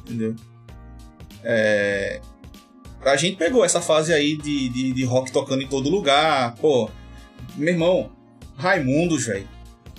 [0.00, 0.36] Entendeu?
[1.42, 2.20] É...
[3.02, 6.54] A gente pegou essa fase aí de, de, de rock tocando em todo lugar.
[6.56, 6.90] Pô,
[7.56, 8.12] meu irmão,
[8.56, 9.48] Raimundos, velho.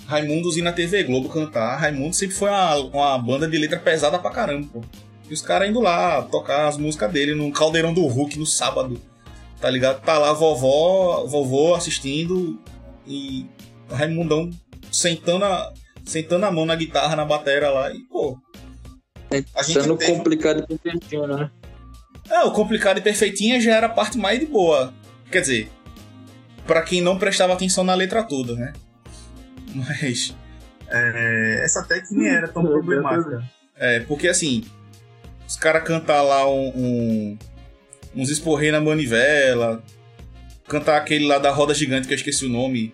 [0.06, 1.76] Raimundos ir na TV Globo cantar.
[1.76, 4.82] Raimundos sempre foi uma, uma banda de letra pesada pra caramba, pô.
[5.28, 9.00] E os caras indo lá tocar as músicas dele no Caldeirão do Hulk no sábado.
[9.60, 10.00] Tá ligado?
[10.02, 12.60] Tá lá vovó, vovô assistindo
[13.06, 13.46] e
[13.90, 14.50] Raimundão
[14.92, 15.72] sentando a,
[16.04, 18.38] sentando a mão na guitarra, na batera lá e, pô.
[19.54, 21.50] A gente Sendo teve- complicado e perfeitinho, né?
[22.30, 24.92] É, o complicado e perfeitinha já era a parte mais de boa.
[25.30, 25.70] Quer dizer,
[26.66, 28.72] pra quem não prestava atenção na letra toda, né?
[29.74, 30.34] Mas.
[30.88, 33.42] É, essa que nem era tão problemática.
[33.76, 34.64] É, porque assim,
[35.46, 37.38] os caras cantar lá um, um-
[38.14, 39.82] uns esporrei na manivela,
[40.68, 42.92] cantar aquele lá da roda gigante que eu esqueci o nome,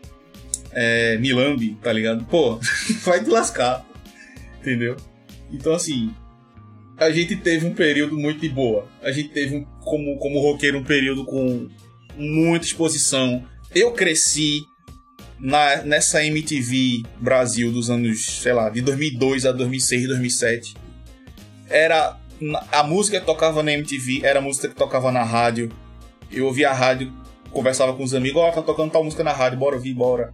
[0.73, 2.25] é, Milambi, tá ligado?
[2.25, 2.59] Pô,
[3.05, 3.87] vai te lascar,
[4.61, 4.97] entendeu?
[5.51, 6.13] Então assim,
[6.99, 8.87] a gente teve um período muito de boa.
[9.03, 11.69] A gente teve, um, como, como roqueiro, um período com
[12.17, 13.45] muita exposição.
[13.75, 14.63] Eu cresci
[15.39, 20.75] na, nessa MTV Brasil dos anos, sei lá, de 2002 a 2006, 2007.
[21.69, 22.17] Era
[22.71, 25.71] a música que tocava na MTV, era a música que tocava na rádio.
[26.31, 27.13] Eu ouvia a rádio,
[27.51, 30.33] conversava com os amigos, ó, tá tocando tal música na rádio, bora ouvir, bora.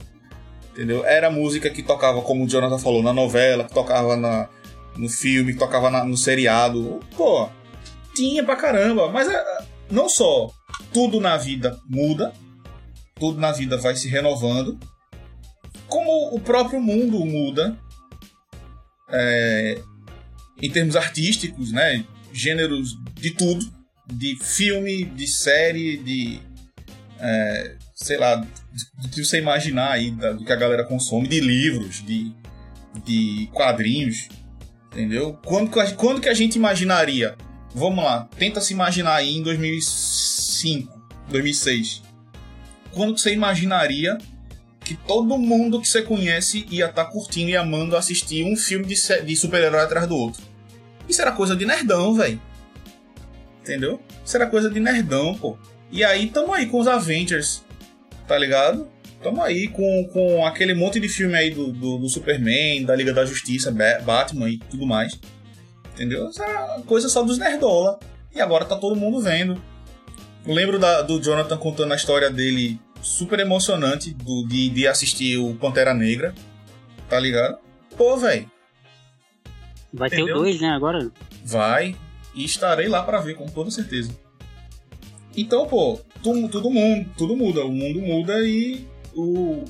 [0.72, 1.05] Entendeu?
[1.05, 4.48] Era a música que tocava, como o Jonathan falou, na novela, que tocava na,
[4.97, 7.01] no filme, que tocava na- no seriado.
[7.16, 7.48] Pô,
[8.14, 9.10] tinha pra caramba.
[9.10, 9.44] Mas é,
[9.90, 10.51] não só
[10.93, 12.32] tudo na vida muda,
[13.18, 14.78] tudo na vida vai se renovando,
[15.89, 17.76] como o próprio mundo muda
[19.10, 19.80] é,
[20.62, 22.05] em termos artísticos, né?
[22.32, 23.70] Gêneros de tudo,
[24.12, 26.40] de filme, de série, de
[27.20, 31.40] é, sei lá, do que você imaginar aí, da- do que a galera consome, de
[31.40, 32.32] livros, de,
[33.05, 34.28] de quadrinhos,
[34.93, 35.32] entendeu?
[35.44, 37.36] Quando, quando que a gente imaginaria?
[37.74, 40.97] Vamos lá, tenta se imaginar aí em 2005,
[41.28, 42.02] 2006.
[42.93, 44.16] Quando que você imaginaria
[44.85, 48.94] que todo mundo que você conhece ia estar curtindo e amando assistir um filme de,
[49.24, 50.43] de super-herói atrás do outro?
[51.09, 52.40] Isso era coisa de nerdão, velho.
[53.62, 54.01] Entendeu?
[54.24, 55.56] Isso era coisa de nerdão, pô.
[55.90, 57.64] E aí tamo aí com os Avengers,
[58.26, 58.89] tá ligado?
[59.22, 63.12] Tamo aí com, com aquele monte de filme aí do, do, do Superman, da Liga
[63.12, 65.18] da Justiça, Ba- Batman e tudo mais.
[65.94, 66.28] Entendeu?
[66.28, 67.98] Isso era coisa só dos nerdola.
[68.35, 69.60] E agora tá todo mundo vendo.
[70.47, 75.36] Eu lembro da- do Jonathan contando a história dele super emocionante do, de, de assistir
[75.39, 76.32] o Pantera Negra.
[77.09, 77.59] Tá ligado?
[77.97, 78.48] Pô, velho,
[79.99, 80.37] Vai ter Entendeu?
[80.37, 81.11] o 2, né, agora?
[81.45, 81.97] vai
[82.35, 84.11] e estarei lá pra ver com toda certeza.
[85.37, 89.65] Então, pô, tudo, tudo mundo, tudo muda, o mundo muda e o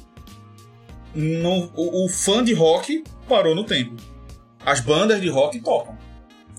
[1.15, 3.97] não, o, o fã de rock parou no tempo.
[4.65, 5.97] As bandas de rock tocam.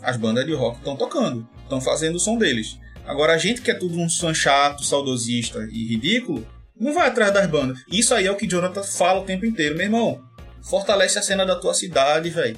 [0.01, 2.79] As bandas de rock estão tocando, estão fazendo o som deles.
[3.05, 6.45] Agora, a gente que é tudo um fã chato, saudosista e ridículo,
[6.79, 7.79] não vai atrás das bandas.
[7.91, 9.75] Isso aí é o que Jonathan fala o tempo inteiro.
[9.75, 10.21] Meu irmão,
[10.61, 12.57] fortalece a cena da tua cidade, velho.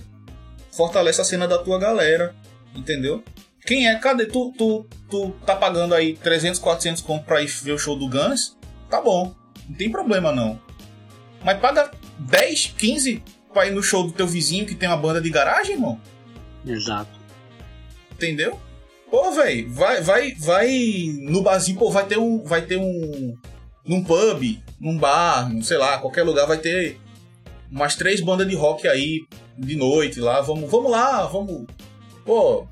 [0.72, 2.36] Fortalece a cena da tua galera,
[2.76, 3.24] entendeu?
[3.66, 3.96] Quem é?
[3.96, 4.26] Cadê?
[4.26, 8.08] Tu, tu, tu tá pagando aí 300, 400 conto pra ir ver o show do
[8.08, 8.58] Guns?
[8.90, 9.36] Tá bom,
[9.68, 10.60] não tem problema não.
[11.44, 13.24] Mas paga 10, 15
[13.54, 16.00] pra ir no show do teu vizinho que tem uma banda de garagem, irmão?
[16.66, 17.20] Exato.
[18.12, 18.60] Entendeu?
[19.10, 20.70] Pô, velho, vai, vai, vai
[21.24, 23.36] no barzinho, pô, vai ter um, vai ter um,
[23.86, 24.42] num pub,
[24.80, 26.98] num bar, num, sei lá, qualquer lugar vai ter
[27.70, 29.26] umas três bandas de rock aí
[29.58, 31.66] de noite lá, vamos, vamos lá, vamos,
[32.26, 32.66] pô,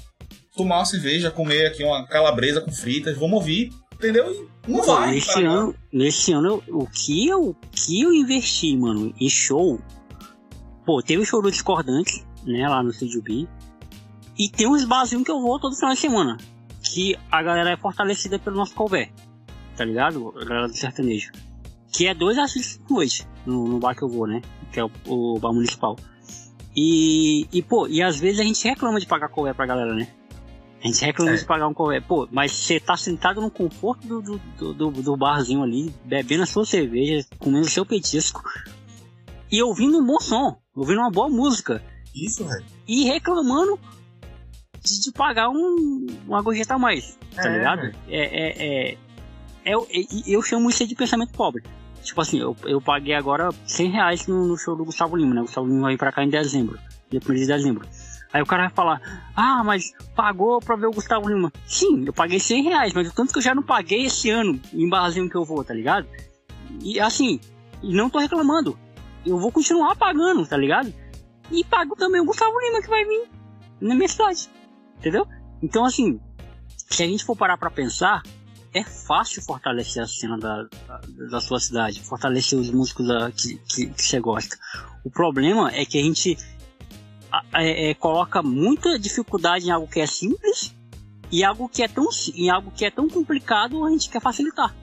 [0.56, 4.48] tomar uma cerveja, comer aqui uma calabresa com fritas, vamos ouvir, entendeu?
[4.68, 5.12] E não Pô, vai.
[5.12, 9.80] nesse ano, nesse ano, eu- o que eu, o que eu investi, mano, em show.
[10.86, 13.48] Pô, teve o show do Discordante, né, lá no Studio B.
[14.38, 16.38] E tem uns barzinhos que eu vou todo final de semana.
[16.82, 19.12] Que a galera é fortalecida pelo nosso cover.
[19.76, 20.34] Tá ligado?
[20.40, 21.32] A galera do sertanejo.
[21.92, 24.42] Que é dois artistas por noite no, no bar que eu vou, né?
[24.72, 25.96] Que é o, o bar municipal.
[26.82, 30.08] E, e, pô, e às vezes a gente reclama de pagar cover pra galera, né?
[30.82, 31.36] A gente reclama É.
[31.36, 32.02] de pagar um cover.
[32.08, 36.46] Pô, mas você tá sentado no conforto do, do, do, do- barzinho ali, bebendo a
[36.46, 38.42] sua cerveja, comendo o seu petisco.
[39.52, 41.84] E ouvindo um bom som, ouvindo uma boa música.
[42.16, 42.66] Isso, velho.
[42.88, 43.78] E reclamando
[44.82, 47.92] de, de pagar um, uma gorjeta a mais, tá É, ligado?
[48.08, 48.98] É, é, é,
[49.66, 51.62] é, eu- é- eu chamo isso de pensamento pobre.
[52.04, 55.42] Tipo assim, eu, eu paguei agora 100 reais no, no show do Gustavo Lima, né?
[55.42, 57.88] O Gustavo Lima vai pra cá em dezembro, dia 1 de dezembro.
[58.32, 61.52] Aí o cara vai falar, ah, mas pagou pra ver o Gustavo Lima.
[61.66, 64.60] Sim, eu paguei 100 reais, mas o tanto que eu já não paguei esse ano
[64.72, 66.08] em barzinho que eu vou, tá ligado?
[66.84, 67.40] E assim,
[67.82, 68.78] não tô reclamando.
[69.26, 70.94] Eu vou continuar pagando, tá ligado?
[71.52, 73.30] E pago também o Gustavo Lima que vai vir
[73.82, 74.48] na minha cidade.
[74.98, 75.26] Entendeu?
[75.62, 76.20] Então, assim,
[76.90, 78.22] se a gente for parar pra pensar,
[78.74, 81.02] é fácil fortalecer a cena da, da,
[81.32, 84.58] da sua cidade, fortalecer os músicos da, que, que, que você gosta.
[85.04, 86.38] O problema é que a gente
[87.32, 90.74] a- é, é, coloca muita dificuldade em algo que é simples
[91.32, 94.76] e algo que é tão, em algo que é tão complicado a gente quer facilitar.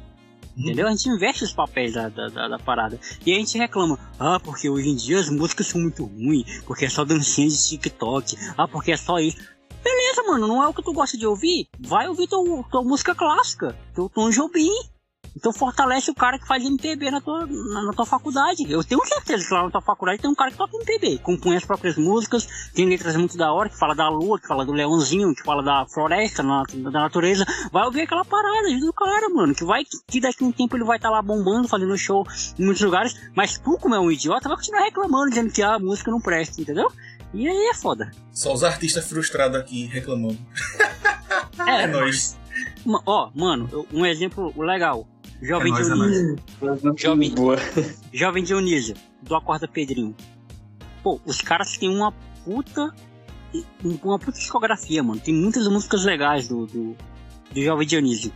[0.57, 0.87] Entendeu?
[0.87, 2.99] A gente inverte os papéis da, da, da- da parada.
[3.27, 6.87] E a gente reclama, ah, porque hoje em dia as músicas são muito ruins, porque
[6.87, 9.37] é só dancinha de TikTok, ah, porque é só isso.
[9.87, 11.69] Beleza, mano, não é o que tu gosta de ouvir?
[11.79, 14.69] Vai ouvir tua, tua música clássica, teu Tom Jobim.
[15.37, 18.65] Então fortalece o cara que faz MPB na tua, na, na tua faculdade.
[18.73, 21.55] Eu tenho certeza que lá na tua faculdade tem um cara que toca MPB, compõe
[21.57, 24.73] as próprias músicas, tem letras muito da hora, que fala da lua, que fala do
[24.73, 27.45] leãozinho, que fala da floresta, na- da natureza.
[27.71, 30.85] Vai ouvir aquela parada do cara, mano, que vai que daqui a um tempo ele
[30.85, 32.27] vai estar lá bombando, fazendo show
[32.59, 35.79] em muitos lugares, mas tu, como é um idiota, vai continuar reclamando, dizendo que a
[35.79, 36.91] música não presta, entendeu?
[37.35, 38.11] E aí é foda.
[38.33, 40.39] Só os artistas frustrados aqui reclamando.
[41.67, 42.39] É, É nóis.
[42.85, 45.07] Ma- Ó, mano, um exemplo legal.
[45.43, 46.37] Jovem É é Dionísio.
[46.97, 47.57] Jovem, Boa.
[48.13, 50.15] Jovem Dionísio, do Acorda Pedrinho.
[51.03, 52.13] Pô, os caras têm uma
[52.45, 52.95] puta.
[54.03, 55.21] Uma puta discografia, mano.
[55.21, 56.97] Tem muitas músicas legais do, do,
[57.53, 58.33] do Jovem Dionísio.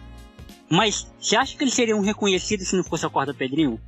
[0.69, 3.81] Mas, você acha que eles seriam reconhecidos se não fosse Acorda Pedrinho?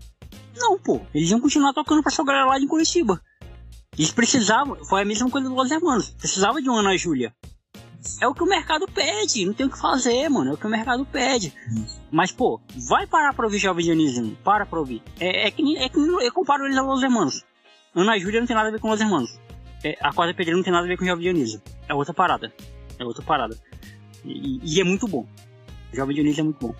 [0.57, 1.01] Não, pô.
[1.15, 3.21] Eles iam continuar tocando pra sua galera lá de Curitiba.
[3.97, 6.11] Eles precisavam, foi a mesma coisa do Los Hermanos.
[6.11, 7.35] Precisava de uma Ana Júlia.
[8.21, 10.51] É o que o mercado pede, não tem o que fazer, mano.
[10.51, 11.53] É o que o mercado pede.
[12.11, 15.03] Mas, pô, vai parar pra ouvir Jovem Dionísio, para pra ouvir.
[15.21, 17.45] É, é que, é que eu comparo eles a Los Hermanos.
[17.95, 19.39] Ana Júlia não tem nada a ver com Los Hermanos.
[19.85, 21.63] É, a Quadra Pedreira não tem nada a ver com Jovem Dionísio.
[21.89, 22.53] É outra parada.
[22.99, 23.57] É outra parada.
[24.25, 25.27] E, e é muito bom.
[25.93, 26.75] Jovem Dionísio é muito bom.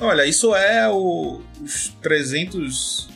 [0.00, 3.08] Olha, isso é o, os 300,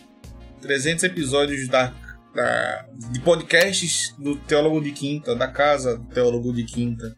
[0.62, 1.92] 300 episódios da,
[2.34, 7.16] da- de podcasts do Teólogo de Quinta, da casa do Teólogo de Quinta.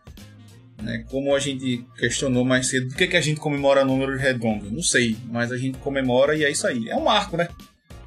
[0.83, 1.05] Né?
[1.11, 4.71] Como a gente questionou mais cedo, por que, que a gente comemora números redondos?
[4.73, 6.89] Não sei, mas a gente comemora e é isso aí.
[6.89, 7.49] É um marco, né?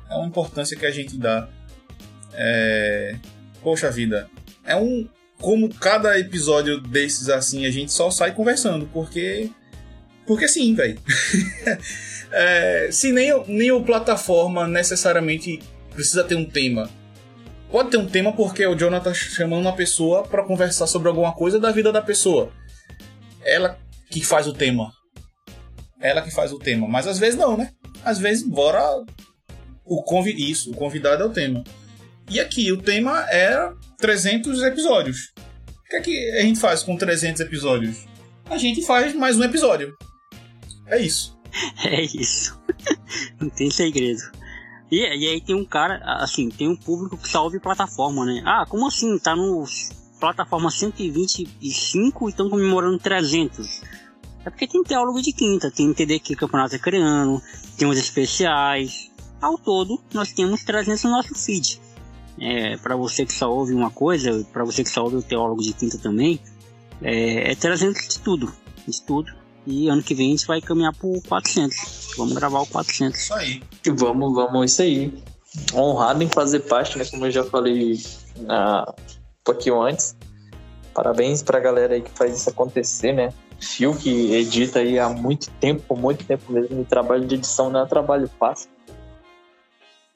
[0.10, 1.48] É uma importância que a gente dá.
[2.34, 3.16] É...
[3.64, 4.30] Poxa vida,
[4.64, 5.08] é um.
[5.40, 9.50] Como cada episódio desses assim, a gente só sai conversando, porque.
[10.28, 11.00] Porque sim, velho.
[12.38, 15.62] É, se nem, nem o plataforma necessariamente
[15.96, 16.90] precisa ter um tema.
[17.72, 21.34] Pode ter um tema porque o Jonathan tá chamando uma pessoa pra conversar sobre alguma
[21.34, 22.52] coisa da vida da pessoa.
[23.44, 23.78] Ela
[24.10, 24.92] que faz o tema.
[26.00, 26.88] Ela que faz o tema.
[26.88, 27.72] Mas às vezes não, né?
[28.04, 29.04] Às vezes, bora.
[29.84, 31.64] O convi isso, o convidado é o tema.
[32.30, 35.32] E aqui, o tema é 300 episódios.
[35.70, 38.06] O que é que a gente faz com 300 episódios?
[38.50, 39.96] A gente faz mais um episódio.
[40.88, 41.36] É isso.
[41.86, 42.60] É isso.
[43.40, 44.20] não tem segredo.
[44.96, 48.42] E, e aí tem um cara, assim, tem um público que só ouve plataforma, né?
[48.46, 49.20] Ah, como assim?
[49.20, 49.66] Tá no
[50.22, 53.82] plataforma 125 e estão comemorando 300.
[54.46, 57.42] É porque tem teólogo de quinta, tem TDQ Campeonato Acreano,
[57.78, 59.12] tem os especiais.
[59.42, 61.82] Ao todo, nós temos 300 no nosso feed.
[62.40, 65.62] É, para você que só ouve uma coisa, para você que só ouve o teólogo
[65.62, 66.40] de quinta também,
[67.02, 68.50] é, é 300 de tudo,
[68.88, 69.34] de tudo.
[69.66, 72.14] E ano que vem a gente vai caminhar por 400.
[72.18, 73.20] Vamos gravar o 400.
[73.20, 73.64] Isso aí.
[73.86, 75.14] E vamos, vamos, isso aí.
[75.74, 77.06] Honrado em fazer parte, né?
[77.06, 80.16] Como eu já falei uh, um pouquinho antes.
[80.94, 83.34] Parabéns pra galera aí que faz isso acontecer, né?
[83.60, 86.82] Fio que edita aí há muito tempo, muito tempo mesmo.
[86.82, 88.70] O trabalho de edição não é trabalho fácil.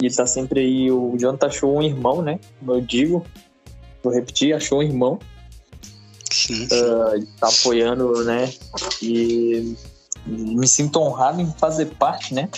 [0.01, 2.39] E tá sempre aí, o Jonathan achou um irmão, né?
[2.59, 3.25] Como eu digo,
[4.01, 5.19] vou repetir, achou um irmão.
[6.31, 8.51] Sim, Uh, tá apoiando, né?
[9.01, 9.75] E
[10.25, 12.49] me sinto honrado em fazer parte, né?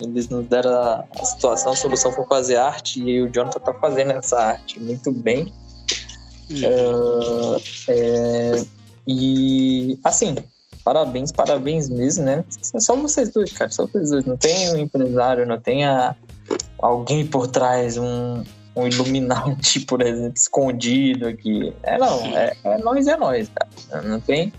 [0.00, 3.74] Eles nos deram a, a situação, a solução para fazer arte e o Jonathan tá
[3.74, 5.52] fazendo essa arte muito bem.
[6.50, 8.64] Uh, é,
[9.06, 10.36] e assim,
[10.84, 12.44] parabéns, parabéns mesmo, né?
[12.74, 14.24] É só vocês dois, cara, só vocês dois.
[14.24, 16.14] Não tem um empresário, não tem a,
[16.78, 18.42] alguém por trás, um,
[18.76, 21.72] um Illuminati, por exemplo, escondido aqui.
[21.82, 23.50] É não, é, é nós, é nós.
[24.04, 24.52] Não tem,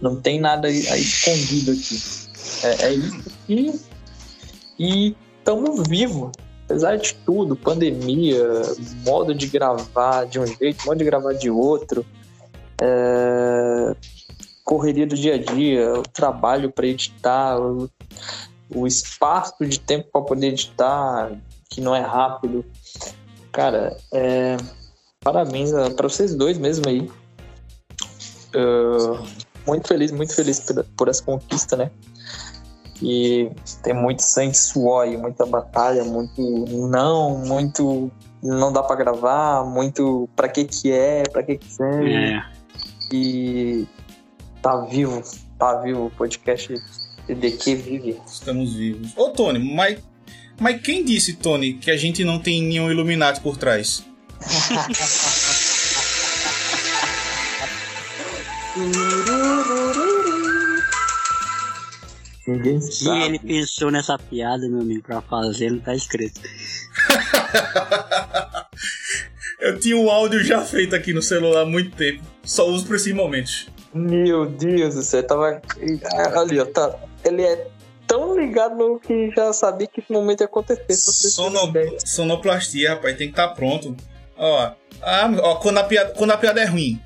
[0.00, 2.00] não tem nada aí escondido aqui.
[2.62, 3.80] É, é isso aqui.
[4.78, 6.32] E estamos vivos.
[6.64, 8.44] Apesar de tudo, pandemia,
[9.06, 12.04] modo de gravar de um jeito, modo de gravar de outro,
[12.78, 13.96] é,
[14.64, 17.90] correria do dia a dia, o trabalho para editar, o,
[18.68, 21.32] o espaço de tempo para poder editar,
[21.70, 22.62] que não é rápido.
[23.58, 24.56] Cara, é,
[25.18, 27.10] parabéns para vocês dois mesmo aí.
[28.54, 29.26] Uh,
[29.66, 31.90] muito feliz, muito feliz por, por essa conquista, né?
[33.02, 33.50] E
[33.82, 36.40] tem muito sangue, suor e muita batalha, muito
[36.88, 42.14] não, muito não dá para gravar, muito para que que é, para que que serve.
[42.14, 42.40] É.
[43.12, 43.88] E
[44.62, 45.20] tá vivo,
[45.58, 46.72] tá vivo o podcast
[47.26, 48.22] TDQ vive.
[48.24, 49.16] Estamos vivos.
[49.16, 49.98] Ô, Tony, mas,
[50.58, 54.04] mas quem disse, Tony, que a gente não tem nenhum Illuminati por trás?
[62.46, 63.22] Ninguém E sabe.
[63.24, 66.40] ele pensou nessa piada, meu amigo, pra fazer, não tá escrito.
[69.60, 72.22] Eu tinha um áudio já feito aqui no celular há muito tempo.
[72.44, 73.66] Só uso pra esses momentos.
[73.92, 75.60] Meu Deus do céu, tava.
[76.36, 76.94] Ali, ó, tá.
[77.24, 77.66] Ele é
[78.08, 80.94] tão ligado no que já sabia que esse momento ia acontecer.
[80.94, 81.72] Sono...
[82.04, 83.94] Sonoplastia, rapaz, tem que estar pronto.
[84.36, 84.72] Ó,
[85.02, 87.00] ah, ó quando, a piada, quando a piada é ruim.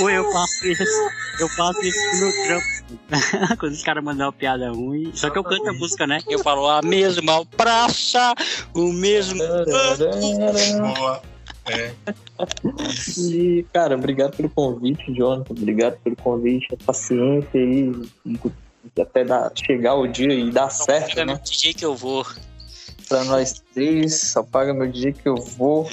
[0.00, 0.84] Ou eu faço isso,
[1.40, 2.80] eu faço isso no trampo.
[3.58, 5.12] Quando os caras mandam uma piada ruim.
[5.14, 6.18] Só que eu canto a música, né?
[6.28, 8.34] Eu falo a mesma praça,
[8.74, 9.38] o mesmo.
[9.38, 11.22] Boa.
[11.70, 11.94] É.
[13.18, 15.52] E, cara, obrigado pelo convite, Jonathan.
[15.52, 17.92] Obrigado pelo convite, a paciência aí.
[18.98, 21.34] Até dar, chegar o dia e dar certo, É né?
[21.34, 22.26] no DJ que eu vou.
[23.08, 25.90] Pra nós três, só paga meu dia que eu vou.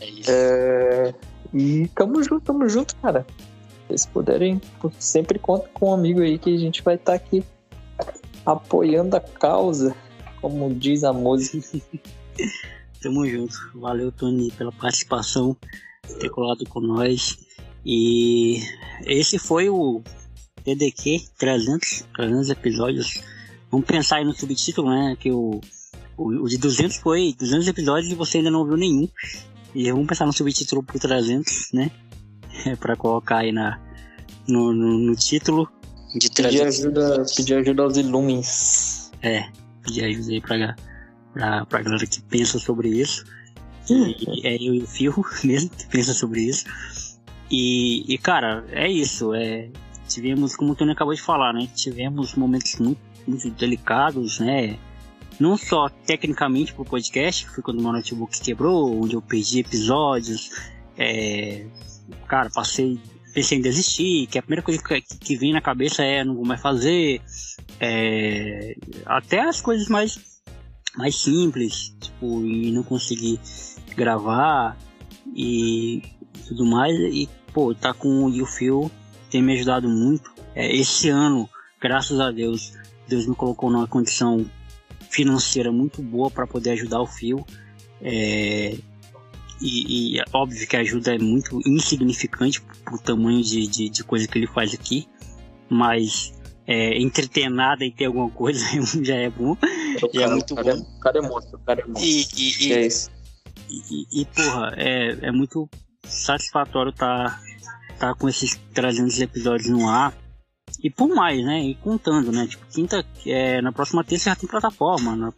[0.00, 0.30] É isso.
[0.30, 1.14] É,
[1.54, 3.26] E tamo junto, tamo junto, cara.
[3.28, 4.60] Se vocês puderem,
[4.98, 7.42] sempre conta com um amigo aí que a gente vai estar aqui
[8.44, 9.94] apoiando a causa,
[10.40, 11.78] como diz a música.
[13.00, 13.54] Tamo junto.
[13.74, 15.56] Valeu, Tony, pela participação,
[16.20, 17.38] ter colado com nós.
[17.84, 18.60] E
[19.06, 20.02] esse foi o
[20.64, 23.22] TDQ 300, 300 episódios.
[23.70, 25.16] Vamos pensar aí no subtítulo, né?
[25.18, 25.60] Que o,
[26.16, 29.08] o, o de 200 foi 200 episódios e você ainda não viu nenhum.
[29.74, 31.90] E vamos pensar no subtítulo pro 300, né?
[32.80, 33.80] pra colocar aí na,
[34.48, 35.70] no, no, no título.
[36.14, 39.10] De Pedir ajuda, pedir ajuda aos Illumins.
[39.22, 39.46] É,
[39.82, 40.76] pedir ajuda aí pra,
[41.38, 43.24] pra, pra galera que pensa sobre isso.
[43.88, 46.66] E é eu e o Fio mesmo que pensa sobre isso.
[47.50, 49.32] E, e cara, é isso.
[49.32, 49.70] É,
[50.08, 51.68] tivemos, como o Tony acabou de falar, né?
[51.74, 54.76] Tivemos momentos muito, muito delicados, né?
[55.38, 59.60] Não só tecnicamente pro podcast, que foi quando o meu notebook quebrou, onde eu perdi
[59.60, 60.50] episódios.
[60.98, 61.64] É,
[62.26, 62.98] cara, passei,
[63.32, 66.44] pensei em desistir, que a primeira coisa que, que vem na cabeça é não vou
[66.44, 67.22] mais fazer.
[67.78, 68.74] É,
[69.06, 70.18] até as coisas mais,
[70.98, 73.38] mais simples, tipo, e não conseguir
[73.96, 74.76] gravar
[75.32, 76.02] e
[76.48, 76.98] tudo mais.
[76.98, 78.90] E, pô, tá com o Phil
[79.30, 80.32] tem me ajudado muito.
[80.56, 81.48] É, esse ano,
[81.80, 82.72] graças a Deus,
[83.06, 84.44] Deus me colocou numa condição
[85.08, 87.46] financeira muito boa para poder ajudar o Phil.
[88.02, 88.76] É,
[89.60, 94.02] e, e é óbvio que a ajuda é muito insignificante pro tamanho de, de, de
[94.02, 95.06] coisa que ele faz aqui,
[95.68, 96.32] mas
[96.68, 98.62] é, entreter nada e ter alguma coisa
[99.02, 99.52] já é bom.
[99.52, 102.06] O E é muito cara, O cara é monstro, o cara é monstro.
[102.06, 103.10] E, e, e, É isso.
[103.70, 105.66] e, e, porra, é, é muito
[106.04, 107.40] satisfatório estar
[107.98, 110.14] tá com esses 300 episódios no ar.
[110.84, 111.64] E por mais, né?
[111.64, 112.46] E contando, né?
[112.46, 115.32] Tipo, quinta, é, na próxima terça já tem plataforma, na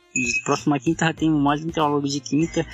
[0.45, 2.67] próxima quinta já tem mais um teólogo de quinta.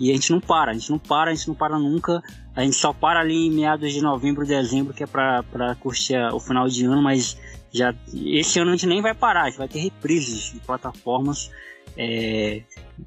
[0.00, 2.22] E a gente não para, a gente não para, a gente não para nunca.
[2.58, 6.16] A gente só para ali em meados de novembro, dezembro, que é pra, pra curtir
[6.32, 7.38] o final de ano, mas
[7.72, 11.52] já esse ano a gente nem vai parar, a gente vai ter reprises de plataformas.
[11.96, 12.64] É,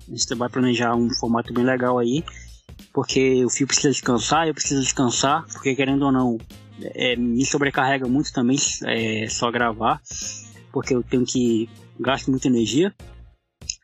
[0.08, 2.24] a gente vai planejar um formato bem legal aí,
[2.94, 6.38] porque o fio precisa descansar, eu preciso descansar, porque querendo ou não,
[6.82, 10.02] é, me sobrecarrega muito também é, só gravar,
[10.72, 11.70] porque eu tenho que
[12.00, 12.96] gasto muita energia.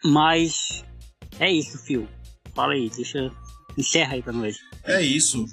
[0.06, 0.86] Mas
[1.42, 2.08] é isso, Fio.
[2.56, 3.30] Fala aí, deixa.
[3.78, 4.58] Encerra aí pra nós.
[4.88, 5.46] É isso.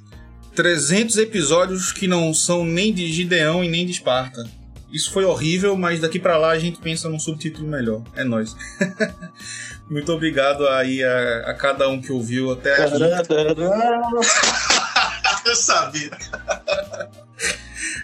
[0.55, 4.48] 300 episódios que não são nem de Gideão e nem de Esparta.
[4.93, 8.05] Isso foi horrível, mas daqui para lá a gente pensa num subtítulo melhor.
[8.15, 8.55] É nós.
[9.90, 13.02] Muito obrigado aí a, a, cada um que ouviu até aqui.
[15.44, 16.11] Eu sabia.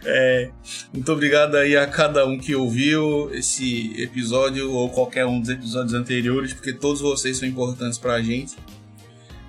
[0.05, 0.51] É,
[0.93, 5.95] muito obrigado aí a cada um que ouviu esse episódio ou qualquer um dos episódios
[5.95, 8.57] anteriores, porque todos vocês são importantes pra gente.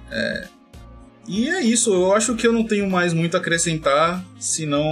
[0.10, 0.48] É,
[1.32, 4.84] e é isso, eu acho que eu não tenho mais muito a acrescentar, senão.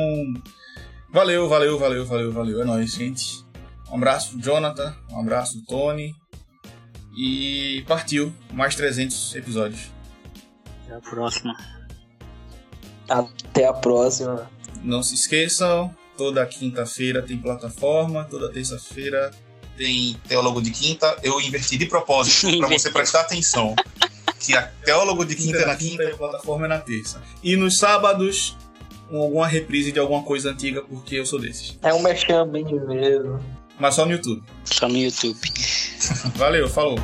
[1.12, 2.62] Valeu, valeu, valeu, valeu, valeu.
[2.62, 3.44] É nóis, gente.
[3.92, 4.96] Um abraço, Jonathan.
[5.12, 6.16] Um abraço, Tony.
[7.14, 9.92] E partiu mais 300 episódios.
[10.86, 11.58] Até a próxima.
[13.10, 14.50] Até a próxima.
[14.82, 19.30] Não se esqueçam, toda quinta-feira tem plataforma, toda terça-feira
[19.76, 21.18] tem Teólogo de Quinta.
[21.22, 23.76] Eu inverti de propósito para você prestar atenção.
[24.40, 27.22] Que a Teólogo de Quinta é na quinta e a plataforma é na terça.
[27.44, 28.58] E nos sábados,
[29.12, 31.78] alguma reprise de alguma coisa antiga, porque eu sou desses.
[31.82, 33.40] É um mexame mesmo.
[33.80, 34.44] Mas só no YouTube.
[34.66, 35.40] Só no YouTube.
[36.36, 36.98] Valeu, falou.